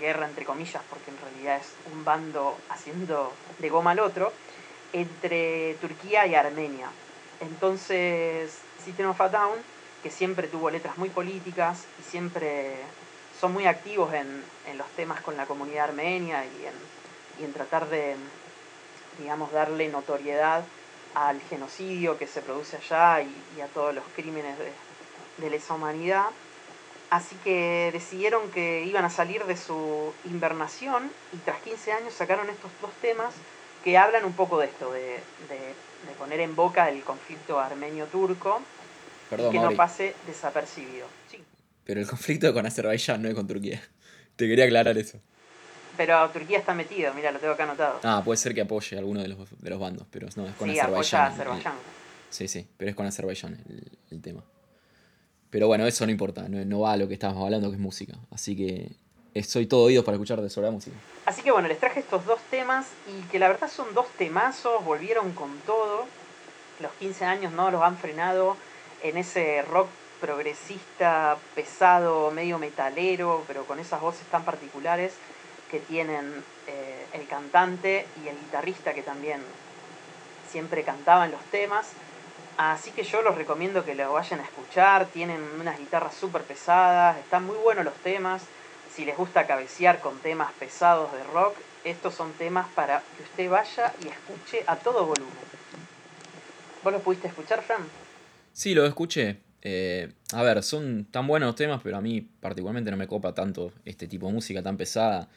guerra 0.00 0.26
entre 0.26 0.44
comillas, 0.44 0.82
porque 0.90 1.10
en 1.10 1.18
realidad 1.18 1.58
es 1.58 1.72
un 1.92 2.04
bando 2.04 2.56
haciendo 2.68 3.32
de 3.58 3.68
goma 3.68 3.92
al 3.92 4.00
otro, 4.00 4.32
entre 4.92 5.74
Turquía 5.80 6.26
y 6.26 6.34
Armenia. 6.34 6.88
Entonces, 7.40 8.58
System 8.84 9.10
of 9.10 9.20
a 9.20 9.28
Down, 9.28 9.58
que 10.02 10.10
siempre 10.10 10.48
tuvo 10.48 10.70
letras 10.70 10.98
muy 10.98 11.10
políticas 11.10 11.84
y 12.00 12.10
siempre 12.10 12.76
son 13.40 13.52
muy 13.52 13.66
activos 13.66 14.12
en, 14.14 14.42
en 14.66 14.78
los 14.78 14.88
temas 14.90 15.20
con 15.20 15.36
la 15.36 15.46
comunidad 15.46 15.84
armenia 15.84 16.44
y 16.44 16.66
en, 16.66 16.74
y 17.40 17.44
en 17.44 17.52
tratar 17.52 17.88
de, 17.88 18.16
digamos, 19.18 19.52
darle 19.52 19.88
notoriedad 19.88 20.64
al 21.14 21.40
genocidio 21.42 22.18
que 22.18 22.26
se 22.26 22.42
produce 22.42 22.76
allá 22.76 23.22
y, 23.22 23.34
y 23.56 23.60
a 23.60 23.66
todos 23.66 23.94
los 23.94 24.04
crímenes 24.16 24.58
de, 24.58 24.72
de 25.38 25.50
lesa 25.50 25.74
humanidad. 25.74 26.26
Así 27.10 27.36
que 27.42 27.90
decidieron 27.92 28.50
que 28.50 28.84
iban 28.84 29.04
a 29.04 29.10
salir 29.10 29.44
de 29.44 29.56
su 29.56 30.12
invernación 30.24 31.10
y 31.32 31.38
tras 31.38 31.60
15 31.62 31.92
años 31.92 32.14
sacaron 32.14 32.50
estos 32.50 32.70
dos 32.82 32.92
temas 33.00 33.34
que 33.84 33.96
hablan 33.98 34.24
un 34.24 34.32
poco 34.32 34.58
de 34.58 34.66
esto, 34.66 34.92
de, 34.92 35.00
de- 35.00 35.74
de 36.06 36.14
poner 36.18 36.40
en 36.40 36.54
boca 36.54 36.88
el 36.88 37.02
conflicto 37.02 37.58
armenio-turco 37.58 38.60
Perdón, 39.30 39.48
y 39.48 39.52
que 39.52 39.58
Mauri, 39.58 39.74
no 39.74 39.76
pase 39.76 40.14
desapercibido. 40.26 41.06
Sí. 41.30 41.42
pero 41.84 42.00
el 42.00 42.06
conflicto 42.06 42.52
con 42.54 42.64
Azerbaiyán 42.66 43.20
no 43.22 43.28
es 43.28 43.34
con 43.34 43.46
Turquía. 43.46 43.82
Te 44.36 44.46
quería 44.46 44.64
aclarar 44.66 44.96
eso. 44.96 45.18
Pero 45.96 46.28
Turquía 46.30 46.58
está 46.58 46.74
metido, 46.74 47.12
mira, 47.14 47.32
lo 47.32 47.40
tengo 47.40 47.54
acá 47.54 47.64
anotado. 47.64 47.98
Ah, 48.04 48.22
puede 48.24 48.36
ser 48.36 48.54
que 48.54 48.60
apoye 48.60 48.94
a 48.96 49.00
alguno 49.00 49.20
de 49.20 49.28
los, 49.28 49.38
de 49.60 49.70
los 49.70 49.80
bandos, 49.80 50.06
pero 50.10 50.28
no, 50.36 50.46
es 50.46 50.54
con 50.54 50.70
sí, 50.70 50.78
apoya 50.78 51.24
a 51.24 51.26
Azerbaiyán. 51.26 51.32
Azerbaiyán. 51.32 51.74
Sí, 52.30 52.46
sí, 52.46 52.68
pero 52.76 52.90
es 52.90 52.94
con 52.96 53.06
Azerbaiyán 53.06 53.54
el, 53.68 53.98
el 54.12 54.22
tema. 54.22 54.44
Pero 55.50 55.66
bueno, 55.66 55.86
eso 55.86 56.04
no 56.06 56.12
importa, 56.12 56.48
no, 56.48 56.64
no 56.64 56.80
va 56.80 56.92
a 56.92 56.96
lo 56.96 57.08
que 57.08 57.14
estábamos 57.14 57.42
hablando, 57.44 57.68
que 57.70 57.74
es 57.76 57.80
música. 57.80 58.16
Así 58.30 58.54
que 58.54 58.92
soy 59.42 59.66
todo 59.66 59.84
oídos 59.84 60.04
para 60.04 60.16
escuchar 60.16 60.40
de 60.40 60.50
sobre 60.50 60.66
la 60.66 60.72
música. 60.72 60.96
Así 61.26 61.42
que 61.42 61.50
bueno, 61.50 61.68
les 61.68 61.78
traje 61.78 62.00
estos 62.00 62.24
dos 62.24 62.40
temas 62.50 62.86
y 63.06 63.20
que 63.28 63.38
la 63.38 63.48
verdad 63.48 63.70
son 63.70 63.94
dos 63.94 64.06
temazos, 64.18 64.84
volvieron 64.84 65.32
con 65.32 65.58
todo. 65.60 66.06
Los 66.80 66.92
15 66.92 67.24
años 67.24 67.52
no 67.52 67.70
los 67.70 67.82
han 67.82 67.96
frenado 67.98 68.56
en 69.02 69.16
ese 69.16 69.62
rock 69.62 69.88
progresista, 70.20 71.36
pesado, 71.54 72.30
medio 72.30 72.58
metalero, 72.58 73.44
pero 73.46 73.64
con 73.64 73.78
esas 73.78 74.00
voces 74.00 74.26
tan 74.28 74.44
particulares 74.44 75.14
que 75.70 75.80
tienen 75.80 76.42
eh, 76.66 77.06
el 77.12 77.26
cantante 77.26 78.06
y 78.24 78.28
el 78.28 78.36
guitarrista 78.38 78.94
que 78.94 79.02
también 79.02 79.40
siempre 80.50 80.82
cantaban 80.82 81.30
los 81.30 81.40
temas. 81.50 81.88
Así 82.56 82.90
que 82.90 83.04
yo 83.04 83.22
los 83.22 83.36
recomiendo 83.36 83.84
que 83.84 83.94
lo 83.94 84.12
vayan 84.12 84.40
a 84.40 84.42
escuchar, 84.42 85.06
tienen 85.06 85.40
unas 85.60 85.78
guitarras 85.78 86.14
súper 86.14 86.42
pesadas, 86.42 87.16
están 87.18 87.46
muy 87.46 87.56
buenos 87.56 87.84
los 87.84 87.94
temas. 87.96 88.42
Si 88.98 89.04
les 89.04 89.16
gusta 89.16 89.46
cabecear 89.46 90.00
con 90.00 90.18
temas 90.18 90.52
pesados 90.54 91.12
de 91.12 91.22
rock, 91.32 91.54
estos 91.84 92.16
son 92.16 92.32
temas 92.32 92.66
para 92.74 93.00
que 93.16 93.22
usted 93.22 93.48
vaya 93.48 93.94
y 94.02 94.08
escuche 94.08 94.64
a 94.66 94.74
todo 94.74 95.06
volumen. 95.06 95.32
¿Vos 96.82 96.92
los 96.92 97.02
pudiste 97.02 97.28
escuchar, 97.28 97.62
Fran? 97.62 97.82
Sí, 98.52 98.74
lo 98.74 98.84
escuché. 98.84 99.38
Eh, 99.62 100.12
a 100.32 100.42
ver, 100.42 100.64
son 100.64 101.04
tan 101.04 101.28
buenos 101.28 101.54
temas, 101.54 101.80
pero 101.80 101.96
a 101.96 102.00
mí 102.00 102.22
particularmente 102.22 102.90
no 102.90 102.96
me 102.96 103.06
copa 103.06 103.32
tanto 103.34 103.72
este 103.84 104.08
tipo 104.08 104.26
de 104.26 104.32
música 104.32 104.64
tan 104.64 104.76
pesada, 104.76 105.28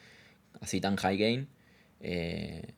así 0.60 0.80
tan 0.80 0.96
high 0.96 1.16
gain. 1.16 1.48
Eh, 2.00 2.74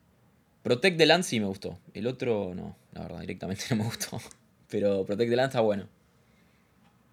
Protect 0.61 0.99
the 0.99 1.07
Land 1.07 1.23
sí 1.23 1.39
me 1.39 1.47
gustó. 1.47 1.79
El 1.95 2.05
otro 2.05 2.53
no, 2.53 2.75
la 2.91 3.01
verdad, 3.01 3.21
directamente 3.21 3.63
no 3.71 3.77
me 3.77 3.83
gustó. 3.85 4.21
Pero 4.69 5.03
Protect 5.03 5.31
the 5.31 5.35
Land 5.35 5.49
está 5.49 5.61
bueno. 5.61 5.87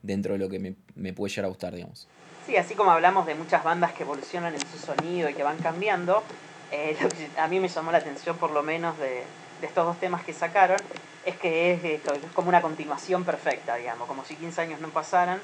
Dentro 0.02 0.34
de 0.34 0.40
lo 0.40 0.50
que 0.50 0.58
me, 0.58 0.74
me 0.94 1.14
puede 1.14 1.30
llegar 1.30 1.46
a 1.46 1.48
gustar, 1.48 1.74
digamos. 1.74 2.06
Sí, 2.46 2.56
así 2.56 2.74
como 2.74 2.90
hablamos 2.90 3.24
de 3.26 3.34
muchas 3.36 3.62
bandas 3.62 3.92
que 3.92 4.02
evolucionan 4.02 4.54
en 4.54 4.60
su 4.60 4.78
sonido 4.78 5.28
y 5.28 5.34
que 5.34 5.44
van 5.44 5.58
cambiando, 5.58 6.24
eh, 6.72 6.96
lo 7.00 7.08
que 7.08 7.28
a 7.38 7.46
mí 7.46 7.60
me 7.60 7.68
llamó 7.68 7.92
la 7.92 7.98
atención 7.98 8.36
por 8.36 8.50
lo 8.50 8.62
menos 8.62 8.98
de, 8.98 9.22
de 9.60 9.66
estos 9.66 9.86
dos 9.86 9.98
temas 10.00 10.24
que 10.24 10.32
sacaron 10.32 10.78
es 11.24 11.36
que 11.36 11.72
es, 11.74 11.84
es 11.84 12.00
como 12.34 12.48
una 12.48 12.60
continuación 12.60 13.24
perfecta, 13.24 13.76
digamos, 13.76 14.08
como 14.08 14.24
si 14.24 14.34
15 14.34 14.60
años 14.60 14.80
no 14.80 14.88
pasaran 14.88 15.40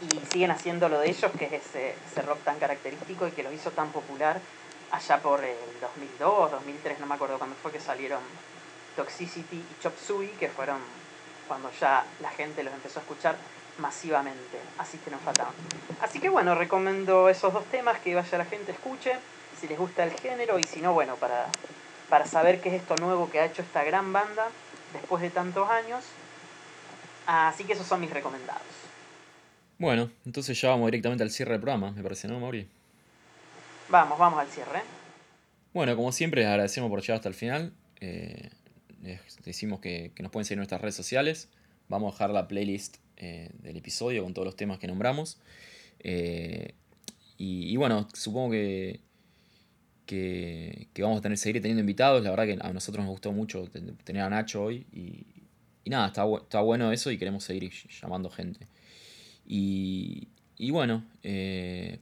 y 0.00 0.32
siguen 0.32 0.50
haciendo 0.50 0.88
lo 0.88 0.98
de 0.98 1.10
ellos, 1.10 1.30
que 1.38 1.44
es 1.44 1.52
ese, 1.52 1.94
ese 2.10 2.22
rock 2.22 2.42
tan 2.42 2.58
característico 2.58 3.28
y 3.28 3.32
que 3.32 3.42
los 3.42 3.52
hizo 3.52 3.70
tan 3.72 3.90
popular 3.90 4.40
allá 4.90 5.18
por 5.18 5.44
el 5.44 5.56
2002, 5.80 6.52
2003, 6.52 7.00
no 7.00 7.06
me 7.06 7.16
acuerdo 7.16 7.36
cuándo 7.36 7.54
fue 7.62 7.70
que 7.70 7.80
salieron 7.80 8.20
Toxicity 8.96 9.56
y 9.56 9.82
Chop 9.82 9.96
Suey, 9.98 10.28
que 10.40 10.48
fueron 10.48 10.78
cuando 11.46 11.70
ya 11.78 12.04
la 12.20 12.30
gente 12.30 12.62
los 12.62 12.72
empezó 12.72 13.00
a 13.00 13.02
escuchar 13.02 13.36
masivamente. 13.80 14.58
Así 14.78 14.98
que 14.98 15.10
nos 15.10 15.20
faltaban. 15.22 15.54
Así 16.00 16.20
que 16.20 16.28
bueno, 16.28 16.54
recomiendo 16.54 17.28
esos 17.28 17.52
dos 17.52 17.64
temas 17.66 17.98
que 18.00 18.14
vaya 18.14 18.38
la 18.38 18.44
gente 18.44 18.72
escuche, 18.72 19.12
si 19.60 19.68
les 19.68 19.78
gusta 19.78 20.04
el 20.04 20.12
género 20.12 20.58
y 20.58 20.64
si 20.64 20.80
no, 20.80 20.92
bueno, 20.92 21.16
para, 21.16 21.46
para 22.08 22.26
saber 22.26 22.60
qué 22.60 22.68
es 22.70 22.82
esto 22.82 22.96
nuevo 22.96 23.30
que 23.30 23.40
ha 23.40 23.46
hecho 23.46 23.62
esta 23.62 23.84
gran 23.84 24.12
banda 24.12 24.48
después 24.92 25.22
de 25.22 25.30
tantos 25.30 25.68
años. 25.68 26.04
Así 27.26 27.64
que 27.64 27.74
esos 27.74 27.86
son 27.86 28.00
mis 28.00 28.10
recomendados. 28.10 28.62
Bueno, 29.78 30.10
entonces 30.26 30.60
ya 30.60 30.70
vamos 30.70 30.86
directamente 30.86 31.22
al 31.22 31.30
cierre 31.30 31.52
del 31.52 31.60
programa, 31.60 31.90
me 31.92 32.02
parece, 32.02 32.28
¿no, 32.28 32.38
Mauri? 32.38 32.68
Vamos, 33.88 34.18
vamos 34.18 34.38
al 34.38 34.48
cierre. 34.48 34.82
Bueno, 35.72 35.96
como 35.96 36.12
siempre, 36.12 36.42
les 36.42 36.50
agradecemos 36.50 36.90
por 36.90 37.00
llegar 37.00 37.16
hasta 37.16 37.28
el 37.28 37.34
final. 37.34 37.72
Eh, 38.00 38.50
les 39.02 39.20
decimos 39.44 39.80
que, 39.80 40.12
que 40.14 40.22
nos 40.22 40.32
pueden 40.32 40.44
seguir 40.44 40.56
en 40.56 40.60
nuestras 40.60 40.80
redes 40.80 40.96
sociales. 40.96 41.48
Vamos 41.88 42.12
a 42.12 42.14
dejar 42.14 42.30
la 42.30 42.48
playlist 42.48 42.98
eh, 43.22 43.50
del 43.62 43.76
episodio 43.76 44.24
con 44.24 44.32
todos 44.32 44.46
los 44.46 44.56
temas 44.56 44.78
que 44.78 44.86
nombramos. 44.86 45.36
Eh, 45.98 46.72
y, 47.36 47.76
bueno, 47.76 48.08
supongo 48.14 48.50
que, 48.52 49.00
que, 50.06 50.88
vamos 51.02 51.18
a 51.18 51.20
tener, 51.20 51.36
seguir 51.38 51.60
teniendo 51.60 51.80
invitados. 51.80 52.22
La 52.22 52.30
verdad 52.30 52.46
que 52.46 52.58
a 52.60 52.72
nosotros 52.72 53.04
nos 53.04 53.12
gustó 53.12 53.32
mucho 53.32 53.66
ten- 53.68 53.96
tener 54.04 54.22
a 54.22 54.30
Nacho 54.30 54.64
hoy. 54.64 54.86
Y, 54.92 55.26
nada, 55.90 56.06
está, 56.08 56.24
está 56.40 56.60
bueno 56.62 56.92
eso 56.92 57.10
y 57.10 57.18
queremos 57.18 57.44
seguir 57.44 57.70
llamando 58.00 58.30
gente. 58.30 58.66
Y, 59.46 60.28
y 60.56 60.70
bueno, 60.70 61.04
eh, 61.22 61.98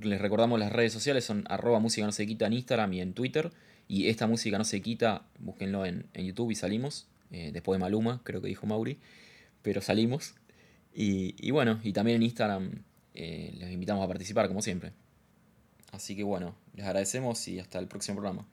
les 0.00 0.20
recordamos 0.20 0.60
las 0.60 0.70
redes 0.72 0.92
sociales 0.92 1.24
son 1.24 1.44
arroba 1.48 1.78
música 1.80 2.04
no 2.06 2.12
se 2.12 2.26
quita 2.26 2.46
en 2.46 2.52
Instagram 2.52 2.92
y 2.92 3.00
en 3.00 3.14
Twitter. 3.14 3.50
Y 3.88 4.08
esta 4.08 4.26
música 4.28 4.58
no 4.58 4.64
se 4.64 4.80
quita, 4.80 5.22
búsquenlo 5.40 5.84
en, 5.86 6.06
en 6.14 6.26
YouTube 6.26 6.52
y 6.52 6.54
salimos. 6.54 7.06
después 7.30 7.78
de 7.78 7.80
Maluma, 7.80 8.20
creo 8.24 8.40
que 8.40 8.48
dijo 8.48 8.66
Mauri. 8.66 8.98
Pero 9.62 9.80
salimos. 9.80 10.34
Y, 10.94 11.50
bueno, 11.50 11.80
y 11.82 11.92
también 11.92 12.16
en 12.16 12.22
Instagram 12.24 12.84
eh, 13.14 13.54
les 13.58 13.72
invitamos 13.72 14.04
a 14.04 14.08
participar, 14.08 14.48
como 14.48 14.62
siempre. 14.62 14.92
Así 15.90 16.16
que 16.16 16.22
bueno, 16.22 16.54
les 16.74 16.86
agradecemos 16.86 17.46
y 17.48 17.58
hasta 17.58 17.78
el 17.78 17.86
próximo 17.86 18.16
programa. 18.16 18.46